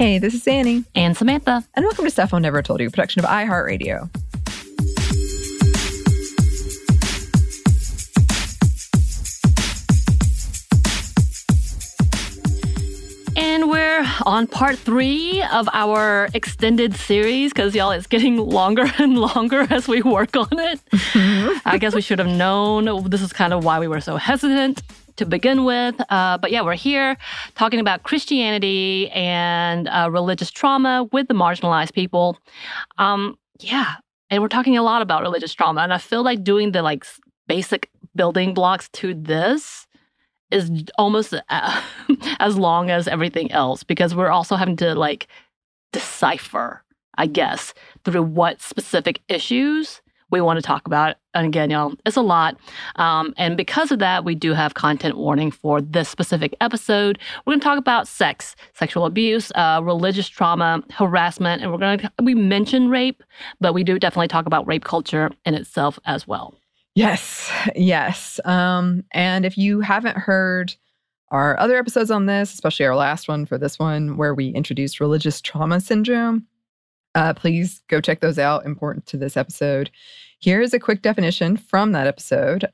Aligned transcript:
Hey, 0.00 0.16
this 0.16 0.32
is 0.32 0.48
Annie. 0.48 0.82
And 0.94 1.14
Samantha. 1.14 1.62
And 1.74 1.84
welcome 1.84 2.06
to 2.06 2.10
Stuff 2.10 2.32
I 2.32 2.38
Never 2.38 2.62
Told 2.62 2.80
You, 2.80 2.88
production 2.88 3.22
of 3.22 3.28
iHeartRadio. 3.28 4.08
And 13.36 13.68
we're 13.68 14.06
on 14.24 14.46
part 14.46 14.78
three 14.78 15.42
of 15.52 15.68
our 15.74 16.30
extended 16.32 16.94
series 16.94 17.52
because, 17.52 17.74
y'all, 17.74 17.90
it's 17.90 18.06
getting 18.06 18.38
longer 18.38 18.90
and 18.98 19.18
longer 19.18 19.66
as 19.68 19.86
we 19.86 20.00
work 20.00 20.34
on 20.34 20.58
it. 20.58 20.80
Mm-hmm. 20.92 21.68
I 21.68 21.76
guess 21.76 21.94
we 21.94 22.00
should 22.00 22.20
have 22.20 22.28
known. 22.28 23.10
This 23.10 23.20
is 23.20 23.34
kind 23.34 23.52
of 23.52 23.66
why 23.66 23.78
we 23.78 23.86
were 23.86 24.00
so 24.00 24.16
hesitant 24.16 24.80
to 25.20 25.26
begin 25.26 25.64
with. 25.64 26.00
Uh, 26.08 26.38
but 26.38 26.50
yeah, 26.50 26.62
we're 26.62 26.74
here 26.74 27.14
talking 27.54 27.78
about 27.78 28.04
Christianity 28.04 29.10
and 29.10 29.86
uh, 29.88 30.08
religious 30.10 30.50
trauma 30.50 31.08
with 31.12 31.28
the 31.28 31.34
marginalized 31.34 31.92
people. 31.92 32.38
Um, 32.96 33.38
yeah, 33.58 33.96
and 34.30 34.42
we're 34.42 34.48
talking 34.48 34.78
a 34.78 34.82
lot 34.82 35.02
about 35.02 35.20
religious 35.20 35.52
trauma, 35.52 35.82
and 35.82 35.92
I 35.92 35.98
feel 35.98 36.22
like 36.22 36.42
doing 36.42 36.72
the 36.72 36.80
like 36.80 37.04
basic 37.46 37.90
building 38.16 38.54
blocks 38.54 38.88
to 38.94 39.12
this 39.12 39.86
is 40.50 40.70
almost 40.96 41.34
uh, 41.50 41.82
as 42.40 42.56
long 42.56 42.90
as 42.90 43.06
everything 43.06 43.52
else 43.52 43.84
because 43.84 44.14
we're 44.14 44.30
also 44.30 44.56
having 44.56 44.76
to 44.76 44.94
like 44.94 45.28
decipher, 45.92 46.82
I 47.18 47.26
guess, 47.26 47.74
through 48.04 48.22
what 48.22 48.62
specific 48.62 49.20
issues 49.28 50.00
we 50.30 50.40
want 50.40 50.58
to 50.58 50.62
talk 50.62 50.86
about. 50.86 51.16
And 51.34 51.46
again, 51.46 51.70
y'all, 51.70 51.94
it's 52.04 52.16
a 52.16 52.22
lot. 52.22 52.56
Um, 52.96 53.34
and 53.36 53.56
because 53.56 53.92
of 53.92 53.98
that, 54.00 54.24
we 54.24 54.34
do 54.34 54.52
have 54.52 54.74
content 54.74 55.16
warning 55.16 55.50
for 55.50 55.80
this 55.80 56.08
specific 56.08 56.56
episode. 56.60 57.18
We're 57.44 57.52
going 57.52 57.60
to 57.60 57.64
talk 57.64 57.78
about 57.78 58.08
sex, 58.08 58.56
sexual 58.74 59.06
abuse, 59.06 59.52
uh, 59.54 59.80
religious 59.82 60.28
trauma, 60.28 60.82
harassment, 60.90 61.62
and 61.62 61.70
we're 61.70 61.78
going 61.78 61.98
to, 62.00 62.12
we 62.22 62.34
mention 62.34 62.88
rape, 62.88 63.22
but 63.60 63.74
we 63.74 63.84
do 63.84 63.98
definitely 63.98 64.28
talk 64.28 64.46
about 64.46 64.66
rape 64.66 64.84
culture 64.84 65.30
in 65.44 65.54
itself 65.54 65.98
as 66.04 66.26
well. 66.26 66.54
Yes, 66.94 67.50
yes. 67.76 68.40
Um, 68.44 69.04
and 69.12 69.46
if 69.46 69.56
you 69.56 69.80
haven't 69.80 70.16
heard 70.16 70.74
our 71.30 71.58
other 71.60 71.78
episodes 71.78 72.10
on 72.10 72.26
this, 72.26 72.52
especially 72.52 72.86
our 72.86 72.96
last 72.96 73.28
one 73.28 73.46
for 73.46 73.56
this 73.56 73.78
one, 73.78 74.16
where 74.16 74.34
we 74.34 74.48
introduced 74.48 74.98
religious 74.98 75.40
trauma 75.40 75.80
syndrome, 75.80 76.46
uh, 77.14 77.34
please 77.34 77.82
go 77.88 78.00
check 78.00 78.20
those 78.20 78.38
out. 78.38 78.64
Important 78.64 79.06
to 79.06 79.16
this 79.16 79.36
episode. 79.36 79.90
Here 80.38 80.60
is 80.60 80.72
a 80.72 80.80
quick 80.80 81.02
definition 81.02 81.56
from 81.56 81.92
that 81.92 82.06
episode. 82.06 82.70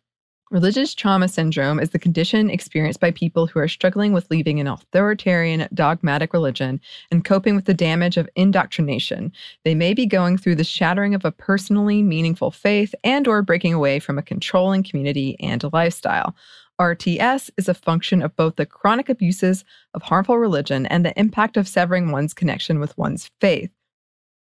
Religious 0.53 0.95
trauma 0.95 1.27
syndrome 1.27 1.81
is 1.81 1.91
the 1.91 1.99
condition 1.99 2.51
experienced 2.51 3.01
by 3.01 3.11
people 3.11 3.49
who 3.49 3.59
are 3.59 3.67
struggling 3.67 4.13
with 4.13 4.31
leaving 4.31 4.61
an 4.61 4.69
authoritarian, 4.69 5.67
dogmatic 5.75 6.33
religion 6.33 6.81
and 7.11 7.25
coping 7.25 7.57
with 7.57 7.65
the 7.65 7.75
damage 7.75 8.17
of 8.17 8.29
indoctrination. 8.37 9.33
They 9.65 9.75
may 9.75 9.93
be 9.93 10.07
going 10.07 10.39
through 10.39 10.55
the 10.55 10.63
shattering 10.63 11.17
of 11.17 11.25
a 11.25 11.33
personally 11.33 12.01
meaningful 12.01 12.53
faith 12.53 12.95
and 13.03 13.27
or 13.27 13.43
breaking 13.43 13.75
away 13.75 13.99
from 13.99 14.19
a 14.19 14.23
controlling 14.23 14.85
community 14.85 15.37
and 15.41 15.65
lifestyle. 15.73 16.37
RTS 16.81 17.51
is 17.57 17.69
a 17.69 17.75
function 17.75 18.23
of 18.23 18.37
both 18.37 18.55
the 18.55 18.67
chronic 18.67 19.09
abuses 19.09 19.65
of 19.95 20.03
harmful 20.03 20.39
religion 20.39 20.87
and 20.87 21.05
the 21.05 21.19
impact 21.19 21.57
of 21.57 21.67
severing 21.67 22.13
one's 22.13 22.35
connection 22.35 22.79
with 22.79 22.97
one's 22.97 23.33
faith. 23.41 23.71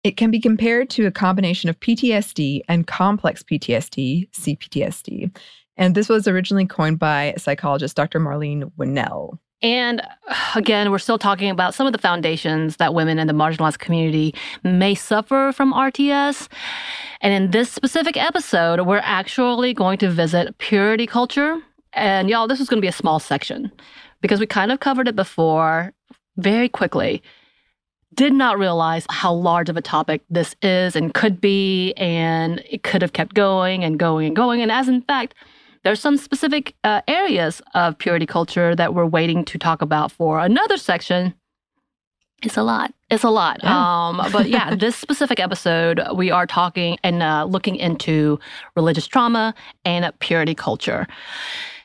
It 0.03 0.17
can 0.17 0.31
be 0.31 0.39
compared 0.39 0.89
to 0.91 1.05
a 1.05 1.11
combination 1.11 1.69
of 1.69 1.79
PTSD 1.79 2.61
and 2.67 2.87
complex 2.87 3.43
PTSD, 3.43 4.29
CPTSD. 4.31 5.35
And 5.77 5.95
this 5.95 6.09
was 6.09 6.27
originally 6.27 6.65
coined 6.65 6.99
by 6.99 7.35
psychologist 7.37 7.95
Dr. 7.95 8.19
Marlene 8.19 8.71
Winell. 8.77 9.39
And 9.61 10.01
uh, 10.27 10.35
again, 10.55 10.89
we're 10.89 10.99
still 10.99 11.19
talking 11.19 11.49
about 11.49 11.75
some 11.75 11.85
of 11.85 11.93
the 11.93 11.99
foundations 11.99 12.77
that 12.77 12.93
women 12.93 13.19
in 13.19 13.27
the 13.27 13.33
marginalized 13.33 13.79
community 13.79 14.33
may 14.63 14.95
suffer 14.95 15.51
from 15.55 15.73
RTS. 15.73 16.47
And 17.21 17.33
in 17.33 17.51
this 17.51 17.69
specific 17.69 18.17
episode, 18.17 18.81
we're 18.81 19.01
actually 19.03 19.73
going 19.73 19.99
to 19.99 20.09
visit 20.09 20.57
purity 20.57 21.05
culture. 21.05 21.59
And 21.93 22.29
y'all, 22.29 22.47
this 22.47 22.59
is 22.59 22.69
going 22.69 22.79
to 22.79 22.81
be 22.81 22.87
a 22.87 22.93
small 22.93 23.19
section 23.19 23.71
because 24.21 24.39
we 24.39 24.47
kind 24.47 24.71
of 24.71 24.79
covered 24.79 25.07
it 25.07 25.15
before 25.15 25.93
very 26.37 26.69
quickly. 26.69 27.21
Did 28.13 28.33
not 28.33 28.59
realize 28.59 29.05
how 29.09 29.33
large 29.33 29.69
of 29.69 29.77
a 29.77 29.81
topic 29.81 30.21
this 30.29 30.55
is 30.61 30.95
and 30.95 31.13
could 31.13 31.39
be, 31.39 31.93
and 31.93 32.61
it 32.69 32.83
could 32.83 33.01
have 33.01 33.13
kept 33.13 33.33
going 33.33 33.83
and 33.83 33.97
going 33.97 34.27
and 34.27 34.35
going. 34.35 34.61
And 34.61 34.71
as 34.71 34.89
in 34.89 35.01
fact, 35.03 35.33
there's 35.83 35.99
some 35.99 36.17
specific 36.17 36.75
uh, 36.83 37.01
areas 37.07 37.61
of 37.73 37.97
purity 37.97 38.25
culture 38.25 38.75
that 38.75 38.93
we're 38.93 39.05
waiting 39.05 39.45
to 39.45 39.57
talk 39.57 39.81
about 39.81 40.11
for 40.11 40.39
another 40.39 40.77
section. 40.77 41.33
It's 42.43 42.57
a 42.57 42.63
lot. 42.63 42.93
It's 43.09 43.23
a 43.23 43.29
lot. 43.29 43.59
Yeah. 43.63 44.07
Um, 44.07 44.21
but 44.31 44.49
yeah, 44.49 44.75
this 44.79 44.95
specific 44.95 45.39
episode, 45.39 46.01
we 46.15 46.31
are 46.31 46.47
talking 46.47 46.97
and 47.03 47.21
uh, 47.21 47.45
looking 47.45 47.75
into 47.75 48.39
religious 48.75 49.07
trauma 49.07 49.53
and 49.85 50.11
purity 50.19 50.55
culture 50.55 51.07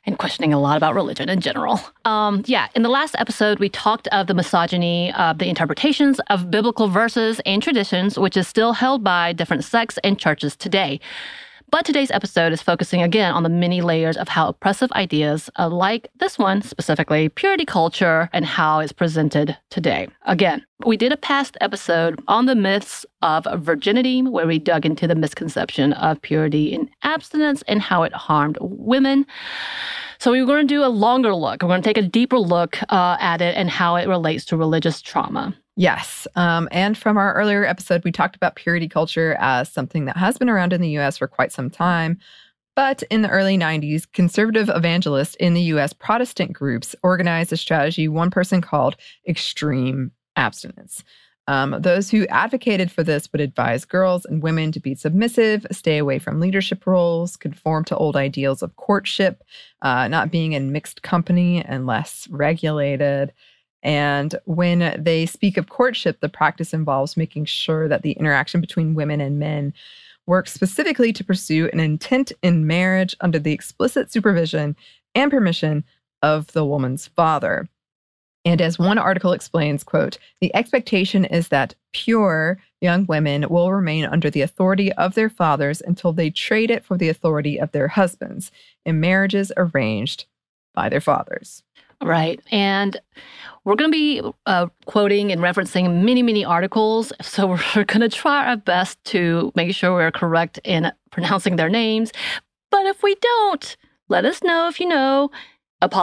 and 0.07 0.19
questioning 0.19 0.55
a 0.55 0.61
lot 0.61 0.77
about 0.77 0.95
religion 0.95 1.29
in 1.29 1.41
general. 1.41 1.81
Um, 2.05 2.45
yeah, 2.47 2.69
in 2.75 2.83
the 2.83 2.89
last 2.89 3.17
episode, 3.19 3.59
we 3.59 3.69
talked 3.69 4.07
of 4.09 4.29
the 4.29 4.35
misogyny 4.35 5.13
of 5.15 5.39
the 5.39 5.49
interpretations 5.49 6.21
of 6.31 6.51
biblical 6.51 6.89
verses 6.89 7.41
and 7.45 7.63
traditions, 7.63 8.19
which 8.19 8.37
is 8.37 8.47
still 8.47 8.73
held 8.73 9.03
by 9.03 9.33
different 9.33 9.65
sects 9.65 9.99
and 10.05 10.19
churches 10.19 10.55
today. 10.55 11.01
But 11.77 11.85
today's 11.85 12.11
episode 12.11 12.55
is 12.55 12.63
focusing 12.63 13.03
again 13.03 13.35
on 13.35 13.43
the 13.43 13.51
many 13.51 13.83
layers 13.83 14.17
of 14.17 14.29
how 14.29 14.49
oppressive 14.49 14.91
ideas, 14.93 15.51
uh, 15.59 15.69
like 15.69 16.09
this 16.19 16.39
one 16.39 16.63
specifically, 16.63 17.29
purity 17.29 17.67
culture, 17.67 18.31
and 18.33 18.47
how 18.47 18.81
it's 18.81 18.93
presented 18.93 19.59
today. 19.69 20.09
Again, 20.23 20.65
we 20.87 20.97
did 20.97 21.13
a 21.13 21.19
past 21.19 21.59
episode 21.61 22.19
on 22.29 22.47
the 22.47 22.55
myths 22.55 23.05
of 23.21 23.47
virginity, 23.63 24.23
where 24.23 24.47
we 24.47 24.59
dug 24.59 24.87
into 24.87 25.07
the 25.07 25.15
misconception 25.15 25.93
of 25.93 26.23
purity 26.23 26.75
and 26.75 26.89
abstinence 27.03 27.63
and 27.69 27.83
how 27.83 28.05
it 28.05 28.13
harmed 28.15 28.57
women. 28.63 29.27
So 30.17 30.33
we 30.33 30.41
are 30.41 30.47
going 30.47 30.67
to 30.67 30.75
do 30.75 30.83
a 30.83 30.89
longer 30.89 31.35
look. 31.35 31.61
We're 31.61 31.69
going 31.69 31.83
to 31.83 31.87
take 31.87 32.03
a 32.03 32.09
deeper 32.09 32.39
look 32.39 32.79
uh, 32.89 33.19
at 33.21 33.43
it 33.43 33.55
and 33.55 33.69
how 33.69 33.97
it 33.97 34.09
relates 34.09 34.47
to 34.47 34.57
religious 34.57 35.03
trauma. 35.03 35.55
Yes. 35.77 36.27
Um, 36.37 36.69
and 36.73 36.97
from 36.97 37.19
our 37.19 37.35
earlier 37.35 37.65
episode, 37.65 38.03
we 38.03 38.11
talked 38.11 38.35
about 38.35 38.57
purity 38.57 38.89
culture 38.89 39.37
as 39.39 39.71
something 39.71 40.07
that 40.07 40.17
has 40.17 40.39
been 40.39 40.49
around 40.49 40.73
in 40.73 40.81
the 40.81 40.99
US 40.99 41.19
for 41.19 41.29
quite 41.29 41.53
some 41.53 41.69
time. 41.69 42.19
But 42.75 43.03
in 43.11 43.23
the 43.23 43.31
early 43.31 43.59
90s, 43.59 44.11
conservative 44.13 44.71
evangelists 44.75 45.35
in 45.37 45.55
the 45.55 45.63
US 45.63 45.93
Protestant 45.93 46.53
groups 46.55 46.97
organized 47.03 47.53
a 47.53 47.57
strategy 47.57 48.09
one 48.09 48.31
person 48.31 48.63
called 48.63 48.97
extreme 49.29 50.13
abstinence. 50.35 51.05
Um, 51.49 51.77
those 51.79 52.11
who 52.11 52.27
advocated 52.27 52.91
for 52.91 53.05
this 53.05 53.31
would 53.33 53.41
advise 53.41 53.85
girls 53.85 54.25
and 54.25 54.43
women 54.43 54.73
to 54.73 54.81
be 54.81 54.95
submissive, 54.95 55.65
stay 55.71 55.99
away 55.99 56.19
from 56.19 56.41
leadership 56.41 56.87
roles, 56.87 57.37
conform 57.37 57.85
to 57.85 57.97
old 57.97 58.17
ideals 58.17 58.63
of 58.63 58.75
courtship, 58.77 59.45
uh, 59.83 60.09
not 60.09 60.33
being 60.33 60.53
in 60.53 60.73
mixed 60.73 61.03
company 61.03 61.65
and 61.65 61.87
less 61.87 62.27
regulated. 62.31 63.33
And 63.83 64.35
when 64.45 64.97
they 64.99 65.27
speak 65.27 65.57
of 65.57 65.69
courtship, 65.69 66.21
the 66.21 66.29
practice 66.29 66.75
involves 66.75 67.17
making 67.17 67.45
sure 67.45 67.89
that 67.89 68.03
the 68.03 68.13
interaction 68.13 68.61
between 68.61 68.95
women 68.95 69.21
and 69.21 69.39
men 69.39 69.73
works 70.27 70.53
specifically 70.53 71.13
to 71.13 71.25
pursue 71.25 71.71
an 71.73 71.81
intent 71.81 72.33
in 72.43 72.67
marriage 72.67 73.15
under 73.21 73.39
the 73.39 73.53
explicit 73.53 74.11
supervision 74.11 74.77
and 75.15 75.31
permission 75.31 75.85
of 76.23 76.49
the 76.49 76.65
woman's 76.65 77.07
father. 77.07 77.69
And 78.45 78.61
as 78.61 78.79
one 78.79 78.99
article 78.99 79.33
explains, 79.33 79.83
quote, 79.83 80.19
the 80.41 80.55
expectation 80.55 81.25
is 81.25 81.49
that 81.49 81.75
pure 81.93 82.59
young 82.81 83.05
women 83.07 83.45
will 83.49 83.73
remain 83.73 84.05
under 84.05 84.31
the 84.31 84.43
authority 84.43 84.93
of 84.93 85.15
their 85.15 85.29
fathers 85.29 85.81
until 85.81 86.13
they 86.13 86.31
trade 86.31 86.71
it 86.71 86.85
for 86.85 86.97
the 86.97 87.09
authority 87.09 87.59
of 87.59 87.73
their 87.73 87.89
husbands 87.89 88.53
in 88.85 89.01
marriages 89.01 89.51
arranged 89.57 90.27
by 90.75 90.89
their 90.89 91.01
fathers. 91.01 91.65
Right. 92.03 92.41
And 92.51 92.97
we're 93.65 93.75
going 93.75 93.91
to 93.91 93.97
be 93.97 94.23
uh, 94.47 94.67
quoting 94.87 95.33
and 95.33 95.41
referencing 95.41 96.03
many, 96.03 96.23
many 96.23 96.45
articles. 96.45 97.13
So 97.21 97.47
we're 97.77 97.85
going 97.85 98.01
to 98.01 98.09
try 98.09 98.47
our 98.47 98.57
best 98.57 99.03
to 99.07 99.53
make 99.55 99.75
sure 99.75 99.93
we're 99.93 100.11
correct 100.11 100.61
in 100.65 100.93
pronouncing 101.11 101.57
their 101.57 101.69
names. 101.69 102.13
But 102.71 102.87
if 102.87 103.03
we 103.03 103.17
don't, 103.17 103.77
let 104.09 104.25
us 104.25 104.43
know 104.43 104.69
if 104.69 104.79
you 104.79 104.87
know 104.87 105.31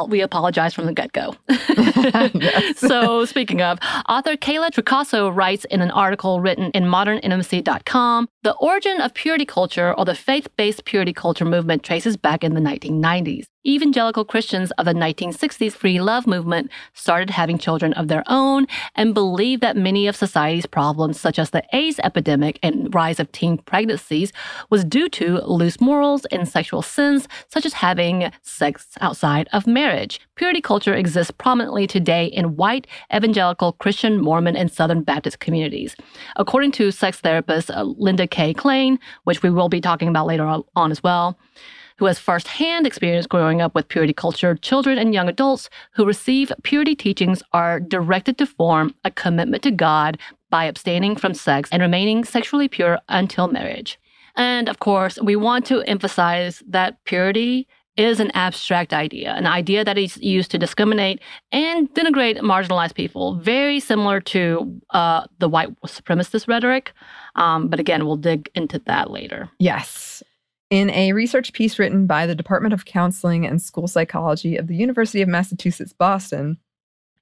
we 0.08 0.22
apologize 0.22 0.74
from 0.74 0.86
the 0.86 0.94
get 0.94 1.12
go. 1.14 1.36
so, 2.76 3.26
speaking 3.26 3.62
of, 3.62 3.80
author 4.08 4.36
Kayla 4.36 4.70
Tricasso 4.70 5.36
writes 5.36 5.66
in 5.66 5.82
an 5.82 5.92
article 5.92 6.42
written 6.42 6.72
in 6.72 6.84
modernintimacy.com 6.84 8.28
the 8.44 8.54
origin 8.56 9.02
of 9.02 9.14
purity 9.14 9.46
culture 9.46 9.94
or 9.98 10.06
the 10.06 10.16
faith 10.16 10.48
based 10.58 10.86
purity 10.86 11.14
culture 11.14 11.46
movement 11.46 11.84
traces 11.84 12.18
back 12.18 12.44
in 12.44 12.54
the 12.54 12.62
1990s 12.62 13.46
evangelical 13.66 14.26
Christians 14.26 14.72
of 14.72 14.86
the 14.86 14.94
1960s 14.94 15.74
free 15.74 16.02
love 16.02 16.28
movement 16.28 16.70
started 16.94 17.30
having 17.30 17.58
children 17.58 17.94
of 17.94 18.08
their 18.08 18.24
own 18.28 18.68
and 18.96 19.14
believed 19.14 19.62
that 19.62 19.78
many 19.78 20.08
of 20.08 20.16
society's 20.16 20.66
problems, 20.66 21.20
such 21.20 21.40
as 21.40 21.52
the 21.52 21.64
AIDS 21.74 22.00
epidemic 22.04 22.60
and 22.62 22.94
rise 22.94 23.20
of 23.20 23.32
teen 23.32 23.58
pregnancies, 23.58 24.34
was 24.70 24.84
due 24.84 25.10
to 25.10 25.40
loose 25.46 25.80
morals 25.80 26.26
and 26.26 26.48
sexual 26.48 26.82
sins, 26.82 27.28
such 27.48 27.66
as 27.66 27.74
having 27.74 28.32
sex 28.42 28.88
outside 29.02 29.48
of 29.54 29.66
marriage. 29.66 30.20
Purity 30.36 30.62
culture 30.62 30.94
exists 30.94 31.32
prominently 31.32 31.88
today 31.88 32.26
in 32.26 32.56
white, 32.56 32.88
evangelical, 33.14 33.74
Christian, 33.74 34.22
Mormon, 34.22 34.56
and 34.56 34.72
Southern 34.72 35.04
Baptist 35.04 35.40
communities. 35.40 35.96
According 36.36 36.72
to 36.74 36.92
sex 36.92 37.20
therapist 37.20 37.72
uh, 37.72 37.84
Linda 37.84 38.28
Kay 38.28 38.54
Klein, 38.54 39.00
which 39.24 39.42
we 39.42 39.50
will 39.50 39.70
be 39.70 39.82
talking 39.82 40.08
about 40.08 40.28
later 40.28 40.46
on 40.76 40.92
as 40.92 41.02
well, 41.02 41.38
who 41.98 42.06
has 42.06 42.20
firsthand 42.20 42.88
experience 42.88 43.28
growing 43.28 43.62
up 43.62 43.76
with 43.76 43.88
purity 43.88 44.14
culture, 44.14 44.56
children 44.56 44.98
and 44.98 45.14
young 45.14 45.30
adults 45.30 45.70
who 45.94 46.06
receive 46.06 46.52
purity 46.64 46.96
teachings 46.96 47.44
are 47.54 47.80
directed 47.80 48.38
to 48.38 48.46
form 48.46 48.94
a 49.04 49.12
commitment 49.12 49.64
to 49.64 49.72
God 49.72 50.18
by 50.50 50.66
abstaining 50.66 51.16
from 51.16 51.34
sex 51.34 51.70
and 51.72 51.82
remaining 51.82 52.24
sexually 52.24 52.68
pure 52.68 53.00
until 53.10 53.48
marriage. 53.48 54.00
And 54.36 54.70
of 54.70 54.80
course, 54.80 55.20
we 55.22 55.36
want 55.36 55.66
to 55.68 55.82
emphasize 55.84 56.64
that 56.68 57.04
purity 57.06 57.68
is 57.96 58.20
an 58.20 58.32
abstract 58.32 58.92
idea, 58.94 59.34
an 59.34 59.46
idea 59.46 59.86
that 59.86 59.98
is 59.98 60.18
used 60.18 60.50
to 60.52 60.58
discriminate 60.58 61.20
and 61.52 61.94
denigrate 61.94 62.40
marginalized 62.40 62.96
people, 62.96 63.36
very 63.36 63.80
similar 63.80 64.20
to 64.20 64.82
uh, 64.92 65.26
the 65.38 65.48
white 65.48 65.70
supremacist 65.84 66.48
rhetoric. 66.48 66.92
Um, 67.36 67.68
but 67.68 67.80
again, 67.80 68.06
we'll 68.06 68.16
dig 68.16 68.50
into 68.56 68.80
that 68.88 69.12
later. 69.12 69.50
Yes. 69.60 70.24
In 70.70 70.90
a 70.90 71.14
research 71.14 71.54
piece 71.54 71.78
written 71.78 72.08
by 72.08 72.26
the 72.26 72.36
Department 72.36 72.74
of 72.74 72.86
Counseling 72.86 73.46
and 73.46 73.62
School 73.62 73.88
Psychology 73.88 74.58
of 74.58 74.68
the 74.68 74.76
University 74.76 75.22
of 75.22 75.30
Massachusetts 75.30 75.94
Boston, 75.94 76.58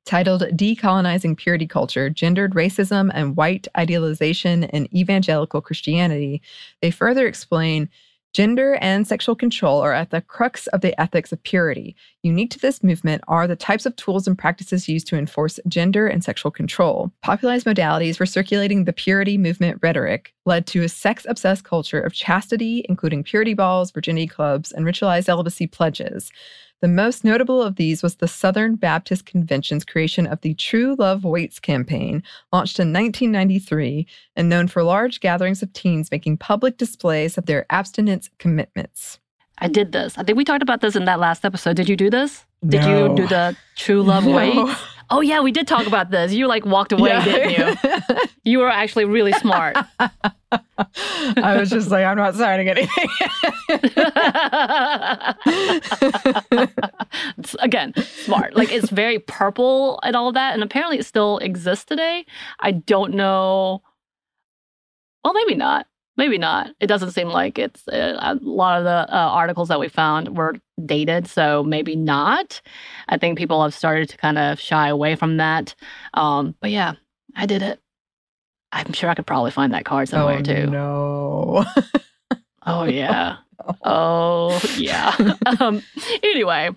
titled 0.06 0.42
Decolonizing 0.42 1.38
Purity 1.38 1.68
Culture 1.68 2.10
Gendered 2.10 2.54
Racism 2.54 3.12
and 3.14 3.36
White 3.36 3.68
Idealization 3.78 4.64
in 4.66 4.94
Evangelical 4.96 5.62
Christianity, 5.62 6.42
they 6.82 6.92
further 6.92 7.28
explain 7.28 7.90
Gender 8.33 8.75
and 8.75 9.06
sexual 9.06 9.36
control 9.36 9.81
are 9.81 9.92
at 9.92 10.10
the 10.10 10.22
crux 10.22 10.68
of 10.68 10.80
the 10.80 10.98
ethics 11.00 11.33
of 11.33 11.44
purity. 11.44 11.98
Unique 12.24 12.50
to 12.51 12.60
this 12.60 12.81
movement 12.81 13.22
are 13.28 13.45
the 13.45 13.57
types 13.57 13.86
of 13.86 13.94
tools 13.98 14.25
and 14.25 14.38
practices 14.38 14.88
used 14.88 15.06
to 15.07 15.18
enforce 15.18 15.60
gender 15.68 16.07
and 16.07 16.24
sexual 16.24 16.50
control. 16.50 17.12
Popularized 17.24 17.66
modalities 17.66 18.16
for 18.16 18.25
circulating 18.25 18.86
the 18.86 18.94
purity 18.94 19.38
movement 19.38 19.80
rhetoric 19.81 20.33
led 20.45 20.66
to 20.68 20.83
a 20.83 20.88
sex 20.89 21.25
obsessed 21.28 21.66
culture 21.66 22.00
of 22.00 22.13
chastity, 22.13 22.86
including 22.88 23.22
purity 23.22 23.54
balls, 23.54 23.92
virginity 23.92 24.28
clubs, 24.28 24.72
and 24.72 24.86
ritualized 24.86 25.25
celibacy 25.25 25.68
pledges. 25.68 26.31
The 26.81 26.88
most 26.88 27.24
notable 27.24 27.62
of 27.62 27.75
these 27.75 28.01
was 28.01 28.16
the 28.16 28.28
Southern 28.28 28.75
Baptist 28.75 29.28
Convention's 29.28 29.86
creation 29.86 30.25
of 30.25 30.42
the 30.42 30.56
True 30.56 30.95
Love 30.98 31.24
Waits 31.24 31.60
campaign, 31.60 32.24
launched 32.51 32.80
in 32.80 32.92
1993 32.92 34.07
and 34.36 34.50
known 34.50 34.68
for 34.68 34.81
large 34.81 35.19
gatherings 35.19 35.62
of 35.62 35.72
teens 35.74 36.10
making 36.10 36.38
public 36.38 36.78
displays 36.78 37.38
of 37.38 37.45
their 37.45 37.68
abstinence 37.69 38.31
commitments. 38.39 39.19
I 39.60 39.68
did 39.68 39.92
this. 39.92 40.18
I 40.18 40.24
think 40.24 40.39
we 40.39 40.44
talked 40.44 40.63
about 40.63 40.81
this 40.81 40.95
in 40.95 41.06
that 41.06 41.19
last 41.19 41.45
episode. 41.45 41.75
Did 41.75 41.88
you 41.88 41.95
do 41.95 42.10
this? 42.10 42.45
Did 42.68 42.81
no. 42.81 43.10
you 43.10 43.16
do 43.16 43.28
the 43.28 43.56
True 43.75 44.01
Love 44.01 44.25
no. 44.25 44.36
Waits? 44.36 44.81
Oh 45.12 45.19
yeah, 45.19 45.42
we 45.42 45.52
did 45.52 45.68
talk 45.68 45.88
about 45.88 46.10
this. 46.10 46.31
You 46.31 46.48
like 46.48 46.66
walked 46.66 46.94
away, 46.94 47.10
yeah. 47.10 47.25
didn't 47.25 47.52
you? 47.52 47.75
you 48.46 48.60
were 48.60 48.69
actually 48.69 49.04
really 49.04 49.34
smart. 49.34 49.75
I 50.00 51.58
was 51.60 51.69
just 51.69 51.92
like, 51.92 52.06
I'm 52.06 52.16
not 52.16 52.36
signing 52.36 52.69
anything. 52.69 53.10
Again, 57.60 57.94
smart. 58.04 58.56
Like 58.56 58.72
it's 58.72 58.90
very 58.90 59.19
purple 59.19 60.00
and 60.04 60.16
all 60.16 60.31
that, 60.31 60.54
and 60.54 60.63
apparently 60.63 60.98
it 60.98 61.06
still 61.06 61.40
exists 61.40 61.84
today. 61.84 62.25
I 62.62 62.72
don't 62.72 63.14
know. 63.14 63.81
Well, 65.25 65.34
maybe 65.34 65.56
not. 65.56 65.88
Maybe 66.21 66.38
not. 66.38 66.69
It 66.79 66.85
doesn't 66.85 67.13
seem 67.13 67.29
like 67.29 67.57
it's 67.57 67.88
uh, 67.88 68.15
a 68.19 68.35
lot 68.44 68.77
of 68.77 68.83
the 68.83 69.12
uh, 69.12 69.29
articles 69.31 69.69
that 69.69 69.79
we 69.79 69.89
found 69.89 70.38
were 70.38 70.53
dated, 70.85 71.25
so 71.25 71.63
maybe 71.63 71.95
not. 71.95 72.62
I 73.09 73.18
think 73.18 73.39
people 73.39 73.63
have 73.63 73.73
started 73.73 74.07
to 74.09 74.18
kind 74.18 74.38
of 74.38 74.59
shy 74.59 74.88
away 74.89 75.15
from 75.15 75.37
that. 75.37 75.73
Um, 76.13 76.54
but 76.61 76.69
yeah, 76.69 76.94
I 77.35 77.47
did 77.47 77.63
it. 77.63 77.80
I'm 78.71 78.94
sure 78.94 79.09
I 79.09 79.16
could 79.16 79.25
probably 79.25 79.49
find 79.49 79.73
that 79.73 79.85
card 79.85 80.09
somewhere 80.09 80.37
oh, 80.37 80.44
too. 80.44 80.68
No. 80.68 81.66
oh 82.68 82.83
yeah. 82.83 83.37
Oh, 83.83 84.61
yeah. 84.77 85.15
um, 85.59 85.83
anyway, 86.23 86.69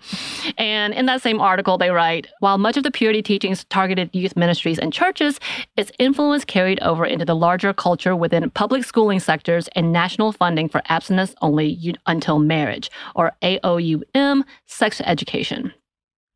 and 0.58 0.94
in 0.94 1.06
that 1.06 1.22
same 1.22 1.40
article, 1.40 1.78
they 1.78 1.90
write 1.90 2.28
While 2.40 2.58
much 2.58 2.76
of 2.76 2.82
the 2.82 2.90
purity 2.90 3.22
teachings 3.22 3.64
targeted 3.64 4.10
youth 4.12 4.36
ministries 4.36 4.78
and 4.78 4.92
churches, 4.92 5.38
its 5.76 5.92
influence 5.98 6.44
carried 6.44 6.80
over 6.80 7.04
into 7.04 7.24
the 7.24 7.36
larger 7.36 7.72
culture 7.72 8.16
within 8.16 8.48
public 8.50 8.84
schooling 8.84 9.20
sectors 9.20 9.68
and 9.74 9.92
national 9.92 10.32
funding 10.32 10.68
for 10.68 10.82
abstinence 10.88 11.34
only 11.42 11.94
until 12.06 12.38
marriage, 12.38 12.90
or 13.14 13.32
AOUM, 13.42 14.44
sex 14.66 15.00
education, 15.04 15.72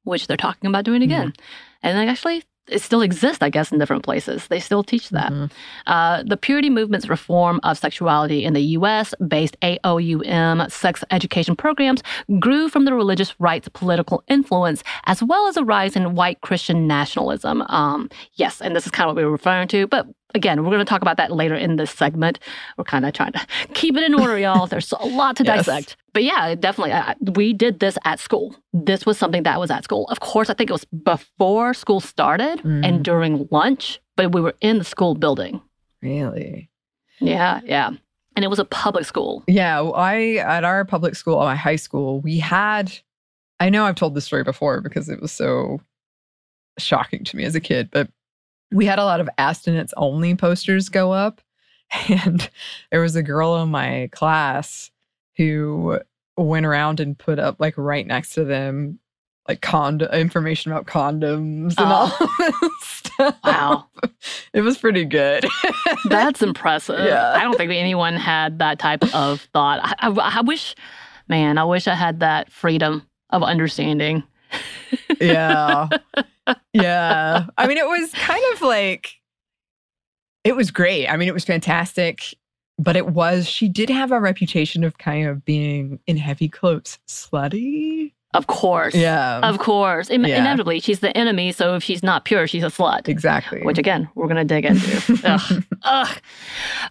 which 0.05 0.27
they're 0.27 0.37
talking 0.37 0.69
about 0.69 0.85
doing 0.85 1.03
again. 1.03 1.31
Mm-hmm. 1.31 1.87
And 1.87 2.11
actually, 2.11 2.45
it 2.69 2.83
still 2.83 3.03
exists, 3.03 3.43
I 3.43 3.51
guess, 3.51 3.73
in 3.73 3.79
different 3.79 4.05
places. 4.05 4.47
They 4.49 4.61
still 4.61 4.83
teach 4.83 5.11
that. 5.11 5.33
Mm-hmm. 5.33 5.47
Uh, 5.87 6.23
the 6.25 6.37
Purity 6.37 6.71
Movement's 6.71 7.09
reform 7.09 7.61
of 7.63 7.79
sexuality 7.79 8.45
in 8.45 8.53
the 8.53 8.63
U.S. 8.79 9.15
based 9.27 9.57
AOUM 9.61 10.71
sex 10.71 11.05
education 11.11 11.57
programs 11.57 12.03
grew 12.39 12.69
from 12.69 12.85
the 12.85 12.95
religious 12.95 13.39
right's 13.41 13.69
political 13.69 14.23
influence, 14.29 14.83
as 15.05 15.23
well 15.23 15.47
as 15.47 15.57
a 15.57 15.65
rise 15.65 15.97
in 15.97 16.15
white 16.15 16.41
Christian 16.41 16.87
nationalism. 16.87 17.63
Um, 17.69 18.11
yes, 18.35 18.61
and 18.61 18.77
this 18.77 18.87
is 18.87 18.93
kind 18.93 19.09
of 19.09 19.15
what 19.15 19.21
we 19.21 19.25
were 19.25 19.33
referring 19.33 19.69
to, 19.69 19.87
but 19.87 20.07
again, 20.35 20.63
we're 20.63 20.71
going 20.71 20.79
to 20.81 20.85
talk 20.85 21.03
about 21.03 21.17
that 21.17 21.33
later 21.33 21.55
in 21.55 21.77
this 21.77 21.91
segment. 21.91 22.39
We're 22.77 22.85
kind 22.85 23.07
of 23.07 23.13
trying 23.13 23.33
to 23.33 23.47
keep 23.75 23.97
it 23.97 24.03
in 24.03 24.15
order, 24.15 24.39
y'all. 24.39 24.67
There's 24.69 24.93
a 24.93 25.07
lot 25.07 25.37
to 25.37 25.45
yes. 25.45 25.67
dissect. 25.67 25.97
But 26.13 26.25
yeah, 26.25 26.55
definitely, 26.55 26.93
uh, 26.93 27.15
we 27.35 27.53
did 27.53 27.81
this 27.81 27.97
at 28.05 28.19
school. 28.19 28.57
This 28.73 29.07
was 29.07 29.19
something 29.19 29.45
that 29.45 29.61
was 29.61 29.71
at 29.71 29.85
school. 29.85 30.07
Of 30.09 30.21
course, 30.21 30.51
I 30.51 30.55
think 30.55 30.71
it 30.71 30.73
was 30.73 30.85
before 30.87 31.75
school 31.75 32.01
started 32.01 32.61
mm. 32.61 32.85
and 32.85 33.05
during 33.05 33.49
lunch, 33.51 34.01
but 34.17 34.33
we 34.33 34.41
were 34.41 34.55
in 34.61 34.79
the 34.79 34.85
school 34.85 35.15
building. 35.15 35.61
Really? 36.03 36.71
Yeah, 37.21 37.61
yeah. 37.65 37.91
And 38.37 38.45
it 38.45 38.49
was 38.49 38.59
a 38.59 38.65
public 38.65 39.05
school. 39.05 39.43
Yeah, 39.49 39.83
I 39.83 40.37
at 40.37 40.65
our 40.65 40.85
public 40.85 41.17
school, 41.17 41.39
my 41.39 41.57
high 41.57 41.77
school, 41.77 42.21
we 42.21 42.39
had. 42.39 42.93
I 43.61 43.71
know 43.71 43.85
I've 43.85 43.97
told 43.97 44.15
this 44.15 44.25
story 44.25 44.45
before 44.45 44.81
because 44.81 45.09
it 45.09 45.21
was 45.21 45.33
so 45.33 45.81
shocking 46.79 47.25
to 47.25 47.37
me 47.37 47.43
as 47.43 47.57
a 47.57 47.61
kid, 47.61 47.91
but 47.91 48.09
we 48.73 48.87
had 48.87 48.99
a 48.99 49.05
lot 49.05 49.21
of 49.21 49.29
abstinence 49.39 49.93
only 49.97 50.35
posters 50.35 50.89
go 50.89 51.13
up. 51.13 51.41
And 52.11 52.51
there 52.91 53.01
was 53.01 53.17
a 53.17 53.23
girl 53.23 53.57
in 53.63 53.71
my 53.71 54.11
class 54.13 54.91
who 55.39 55.99
went 56.37 56.67
around 56.67 57.01
and 57.01 57.17
put 57.19 57.39
up 57.39 57.57
like 57.59 57.75
right 57.79 58.07
next 58.07 58.35
to 58.35 58.45
them 58.45 58.99
like 59.49 59.63
cond 59.63 60.03
information 60.03 60.71
about 60.71 60.85
condoms 60.87 61.75
and 61.79 61.87
Oh. 61.91 62.15
all 62.21 62.29
this 62.61 62.73
stuff. 62.83 63.37
Wow. 63.43 63.87
It 64.53 64.61
was 64.61 64.77
pretty 64.77 65.07
good. 65.07 65.47
That's 66.11 66.43
impressive. 66.43 66.99
Yeah. 67.07 67.33
I 67.35 67.41
don't 67.43 67.57
think 67.57 67.73
anyone 67.73 68.17
had 68.17 68.59
that 68.59 68.79
type 68.79 69.03
of 69.15 69.41
thought. 69.55 69.81
I, 69.83 69.95
I, 70.09 70.11
I 70.11 70.41
wish, 70.43 70.75
man, 71.29 71.57
I 71.57 71.65
wish 71.65 71.89
I 71.89 71.95
had 71.95 72.21
that 72.21 72.53
freedom 72.53 73.03
of 73.31 73.43
understanding. 73.43 74.23
Yeah. 75.21 75.89
Yeah. 76.73 77.47
I 77.57 77.67
mean, 77.67 77.79
it 77.79 77.87
was 77.87 78.13
kind 78.13 78.43
of 78.55 78.63
like, 78.63 79.17
it 80.45 80.57
was 80.57 80.71
great. 80.71 81.09
I 81.09 81.17
mean, 81.17 81.29
it 81.29 81.35
was 81.35 81.45
fantastic, 81.45 82.35
but 82.79 82.97
it 82.97 83.09
was, 83.09 83.47
she 83.47 83.69
did 83.69 83.91
have 83.91 84.13
a 84.13 84.21
reputation 84.21 84.85
of 84.85 84.99
kind 84.99 85.27
of 85.27 85.45
being, 85.45 86.01
in 86.07 86.17
heavy 86.17 86.49
clothes 86.49 86.99
slutty. 87.09 88.13
Of 88.35 88.47
course. 88.47 88.95
Yeah. 88.95 89.41
Of 89.41 89.59
course. 89.59 90.11
In- 90.11 90.23
Yeah. 90.25 90.39
Inevitably, 90.41 90.81
she's 90.81 91.01
the 91.01 91.17
enemy. 91.17 91.51
So 91.51 91.77
if 91.77 91.83
she's 91.83 92.03
not 92.03 92.27
pure, 92.27 92.47
she's 92.47 92.63
a 92.63 92.67
slut. 92.67 93.09
exactly. 93.09 93.63
Which 93.63 93.79
again, 93.79 94.07
we're 94.15 94.27
going 94.27 94.37
to 94.37 94.45
dig 94.45 94.67
into. 94.67 95.19
Ugh. 95.25 95.65
Ugh. 95.85 96.19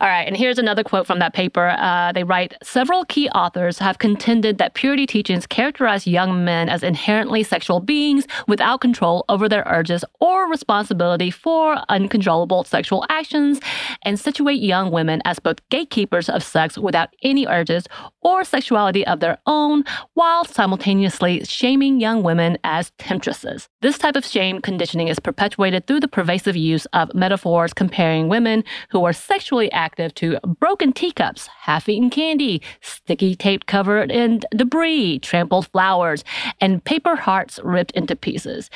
All 0.02 0.08
right. 0.08 0.24
And 0.28 0.36
here's 0.36 0.58
another 0.58 0.84
quote 0.84 1.06
from 1.06 1.20
that 1.20 1.34
paper. 1.34 1.76
Uh, 1.78 2.12
they 2.12 2.24
write 2.24 2.56
Several 2.64 3.06
key 3.06 3.30
authors 3.30 3.78
have 3.78 4.00
contended 4.00 4.58
that 4.58 4.74
purity 4.74 5.06
teachings 5.06 5.46
characterize 5.46 6.08
young 6.08 6.44
men 6.44 6.70
as 6.70 6.82
inherently 6.82 7.44
sexual 7.44 7.80
beings 7.82 8.26
without 8.48 8.82
control 8.82 9.24
over 9.30 9.48
their 9.48 9.64
urges 9.68 10.04
or 10.20 10.50
responsibility 10.50 11.30
for 11.30 11.78
uncontrollable 11.90 12.64
sexual 12.64 13.06
actions 13.10 13.60
and 14.02 14.20
situate 14.20 14.62
young 14.62 14.90
women 14.92 15.22
as 15.26 15.38
both 15.38 15.60
gatekeepers 15.70 16.30
of 16.30 16.42
sex 16.42 16.80
without 16.80 17.10
any 17.22 17.46
urges 17.46 17.86
or 18.22 18.44
sexuality 18.44 19.06
of 19.06 19.20
their 19.20 19.38
own, 19.46 19.84
while 20.16 20.44
simultaneously 20.44 21.27
shaming 21.44 22.00
young 22.00 22.24
women 22.24 22.58
as 22.64 22.92
temptresses. 22.98 23.68
This 23.82 23.98
type 23.98 24.16
of 24.16 24.26
shame 24.26 24.62
conditioning 24.62 25.08
is 25.08 25.20
perpetuated 25.20 25.86
through 25.86 26.00
the 26.00 26.08
pervasive 26.08 26.56
use 26.56 26.86
of 26.94 27.14
metaphors 27.14 27.74
comparing 27.74 28.28
women 28.28 28.64
who 28.90 29.06
are 29.06 29.14
sexually 29.14 29.72
active 29.72 30.14
to 30.16 30.40
broken 30.60 30.94
teacups, 30.94 31.48
half 31.48 31.88
eaten 31.90 32.10
candy, 32.10 32.62
sticky 32.82 33.36
tape 33.36 33.66
covered 33.66 34.12
in 34.12 34.42
debris, 34.56 35.20
trampled 35.20 35.68
flowers, 35.68 36.24
and 36.62 36.84
paper 36.84 37.16
hearts 37.16 37.60
ripped 37.64 37.92
into 37.92 38.16
pieces. 38.16 38.70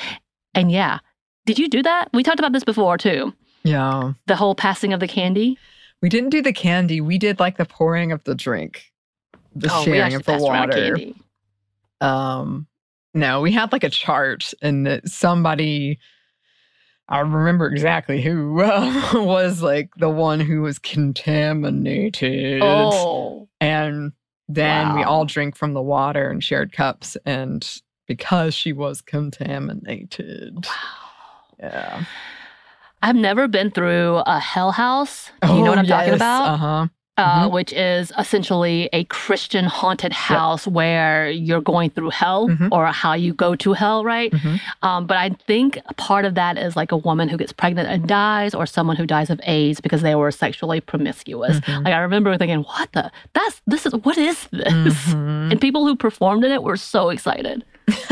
And 0.54 0.70
yeah, 0.70 0.98
did 1.46 1.58
you 1.58 1.68
do 1.68 1.82
that? 1.82 2.08
We 2.12 2.22
talked 2.22 2.38
about 2.38 2.52
this 2.52 2.64
before 2.64 2.98
too. 2.98 3.32
yeah. 3.64 4.12
The 4.26 4.36
whole 4.36 4.54
passing 4.54 4.92
of 4.92 5.00
the 5.00 5.08
candy. 5.08 5.58
We 6.00 6.08
didn't 6.08 6.30
do 6.30 6.42
the 6.42 6.52
candy. 6.52 7.00
We 7.00 7.16
did 7.18 7.38
like 7.38 7.56
the 7.56 7.64
pouring 7.64 8.10
of 8.10 8.24
the 8.24 8.34
drink, 8.34 8.92
the 9.54 9.70
oh, 9.72 9.84
sharing 9.84 10.14
of 10.14 10.24
the 10.24 10.38
water. 10.38 10.96
Um, 12.02 12.66
no, 13.14 13.40
we 13.40 13.52
had 13.52 13.72
like 13.72 13.84
a 13.84 13.90
chart, 13.90 14.52
and 14.62 15.00
somebody, 15.04 15.98
I 17.08 17.20
remember 17.20 17.66
exactly 17.66 18.22
who 18.22 18.60
uh, 18.60 19.10
was 19.14 19.62
like 19.62 19.90
the 19.96 20.08
one 20.08 20.40
who 20.40 20.62
was 20.62 20.78
contaminated. 20.78 22.62
Oh, 22.62 23.48
And 23.60 24.12
then 24.48 24.94
we 24.94 25.02
all 25.02 25.24
drank 25.24 25.56
from 25.56 25.74
the 25.74 25.82
water 25.82 26.28
and 26.30 26.42
shared 26.42 26.72
cups. 26.72 27.16
And 27.24 27.68
because 28.06 28.54
she 28.54 28.72
was 28.72 29.00
contaminated. 29.00 30.66
wow. 30.66 31.56
Yeah. 31.58 32.04
I've 33.02 33.16
never 33.16 33.48
been 33.48 33.70
through 33.70 34.16
a 34.26 34.38
hell 34.38 34.72
house. 34.72 35.30
Do 35.42 35.54
you 35.54 35.62
know 35.62 35.70
what 35.70 35.78
I'm 35.78 35.86
talking 35.86 36.14
about? 36.14 36.44
Uh 36.46 36.56
huh. 36.56 36.86
Uh, 37.18 37.46
Mhm. 37.48 37.52
which 37.52 37.72
is 37.74 38.10
essentially 38.18 38.88
a 38.92 39.04
Christian 39.04 39.66
haunted 39.66 40.12
house 40.14 40.66
where 40.66 41.28
you're 41.30 41.60
going 41.60 41.90
through 41.90 42.08
hell 42.10 42.48
Mhm. 42.48 42.68
or 42.72 42.86
how 42.86 43.12
you 43.12 43.34
go 43.34 43.54
to 43.56 43.74
hell, 43.74 44.02
right? 44.02 44.32
Mhm. 44.32 44.60
Um, 44.82 45.06
but 45.06 45.18
I 45.18 45.30
think 45.46 45.78
part 45.98 46.24
of 46.24 46.34
that 46.36 46.56
is 46.56 46.74
like 46.74 46.90
a 46.90 46.96
woman 46.96 47.28
who 47.28 47.36
gets 47.36 47.52
pregnant 47.52 47.88
and 47.90 48.06
dies, 48.08 48.54
or 48.54 48.64
someone 48.64 48.96
who 48.96 49.06
dies 49.06 49.28
of 49.28 49.40
AIDS 49.44 49.80
because 49.80 50.00
they 50.00 50.14
were 50.14 50.30
sexually 50.30 50.80
promiscuous. 50.80 51.60
Mhm. 51.60 51.84
Like 51.84 51.92
I 51.94 51.98
remember 51.98 52.36
thinking, 52.38 52.60
"What 52.62 52.88
the? 52.92 53.10
That's 53.34 53.60
this 53.66 53.84
is 53.84 53.94
what 53.94 54.16
is 54.16 54.48
this?" 54.50 54.94
Mhm. 55.12 55.50
And 55.52 55.60
people 55.60 55.86
who 55.86 55.94
performed 55.96 56.44
in 56.44 56.50
it 56.50 56.62
were 56.62 56.78
so 56.78 57.10
excited. 57.10 57.62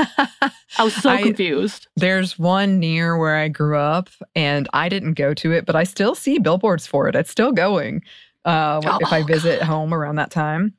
I 0.78 0.84
was 0.84 0.94
so 0.94 1.10
I- 1.10 1.22
confused. 1.22 1.86
There's 1.96 2.38
one 2.38 2.78
near 2.78 3.16
where 3.16 3.36
I 3.36 3.48
grew 3.48 3.78
up, 3.78 4.08
and 4.36 4.68
I 4.72 4.88
didn't 4.88 5.14
go 5.14 5.32
to 5.34 5.52
it, 5.52 5.64
but 5.66 5.74
I 5.76 5.84
still 5.84 6.14
see 6.14 6.38
billboards 6.38 6.86
for 6.86 7.08
it. 7.08 7.14
It's 7.14 7.30
still 7.30 7.52
going 7.52 8.02
uh, 8.44 8.80
Oh, 8.84 8.98
if 9.00 9.12
I 9.12 9.22
visit 9.22 9.62
home 9.62 9.92
around 9.94 10.16
that 10.16 10.30
time. 10.30 10.74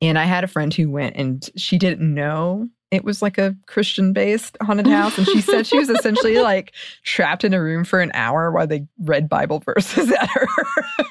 And 0.00 0.16
I 0.16 0.24
had 0.24 0.44
a 0.44 0.48
friend 0.48 0.72
who 0.72 0.90
went, 0.90 1.16
and 1.16 1.48
she 1.56 1.76
didn't 1.76 2.14
know 2.14 2.68
it 2.90 3.04
was 3.04 3.20
like 3.20 3.36
a 3.36 3.54
Christian 3.66 4.12
based 4.12 4.56
haunted 4.62 4.86
house. 4.86 5.18
And 5.18 5.26
she 5.26 5.40
said 5.40 5.66
she 5.66 5.78
was 5.78 5.90
essentially 5.90 6.38
like 6.42 6.72
trapped 7.04 7.44
in 7.44 7.52
a 7.52 7.62
room 7.62 7.84
for 7.84 8.00
an 8.00 8.10
hour 8.14 8.50
while 8.50 8.66
they 8.66 8.86
read 8.98 9.28
Bible 9.28 9.60
verses 9.60 10.10
at 10.20 10.30
her. 10.30 10.46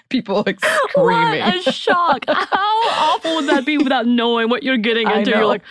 People 0.09 0.43
like 0.45 0.59
screaming. 0.59 1.41
What 1.41 1.67
a 1.67 1.71
shock! 1.71 2.25
How 2.27 2.89
awful 2.89 3.35
would 3.35 3.47
that 3.47 3.65
be 3.65 3.77
without 3.77 4.07
knowing 4.07 4.49
what 4.49 4.63
you're 4.63 4.77
getting 4.77 5.09
into? 5.11 5.31
You're 5.31 5.45
like, 5.45 5.63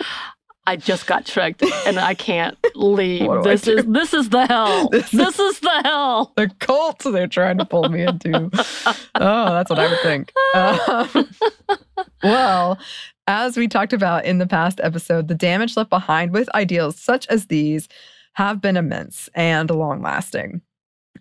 I 0.66 0.76
just 0.76 1.06
got 1.06 1.25
tricked 1.25 1.62
and 1.87 1.99
I 1.99 2.14
can't 2.14 2.56
leave. 2.75 3.26
What 3.26 3.42
do 3.44 3.49
I 3.50 3.52
This 3.54 3.66
is 3.68 3.85
this 3.87 4.12
is 4.14 4.28
the 4.30 4.46
hell. 4.46 4.88
This 4.88 5.11
This, 5.12 5.38
is- 5.38 5.54
is 5.56 5.61
the 5.61 5.80
hell. 5.85 6.32
the 6.37 6.49
cult 6.58 6.99
they're 7.04 7.26
trying 7.28 7.58
to 7.58 7.64
pull 7.64 7.88
me 7.88 8.02
into. 8.02 8.50
oh, 9.14 9.52
that's 9.54 9.70
what 9.70 9.78
I 9.78 9.88
would 9.88 10.00
think. 10.00 10.32
Um, 10.54 11.30
well, 12.23 12.78
as 13.26 13.56
we 13.56 13.68
talked 13.68 13.92
about 13.92 14.25
in 14.25 14.38
the 14.38 14.46
past 14.46 14.80
episode, 14.82 15.28
the 15.28 15.35
damage 15.35 15.76
left 15.76 15.90
behind 15.90 16.32
with 16.32 16.52
ideals 16.54 16.99
such 16.99 17.26
as 17.28 17.46
these 17.46 17.88
have 18.35 18.61
been 18.61 18.76
immense 18.76 19.28
and 19.35 19.70
long 19.70 20.02
lasting. 20.02 20.61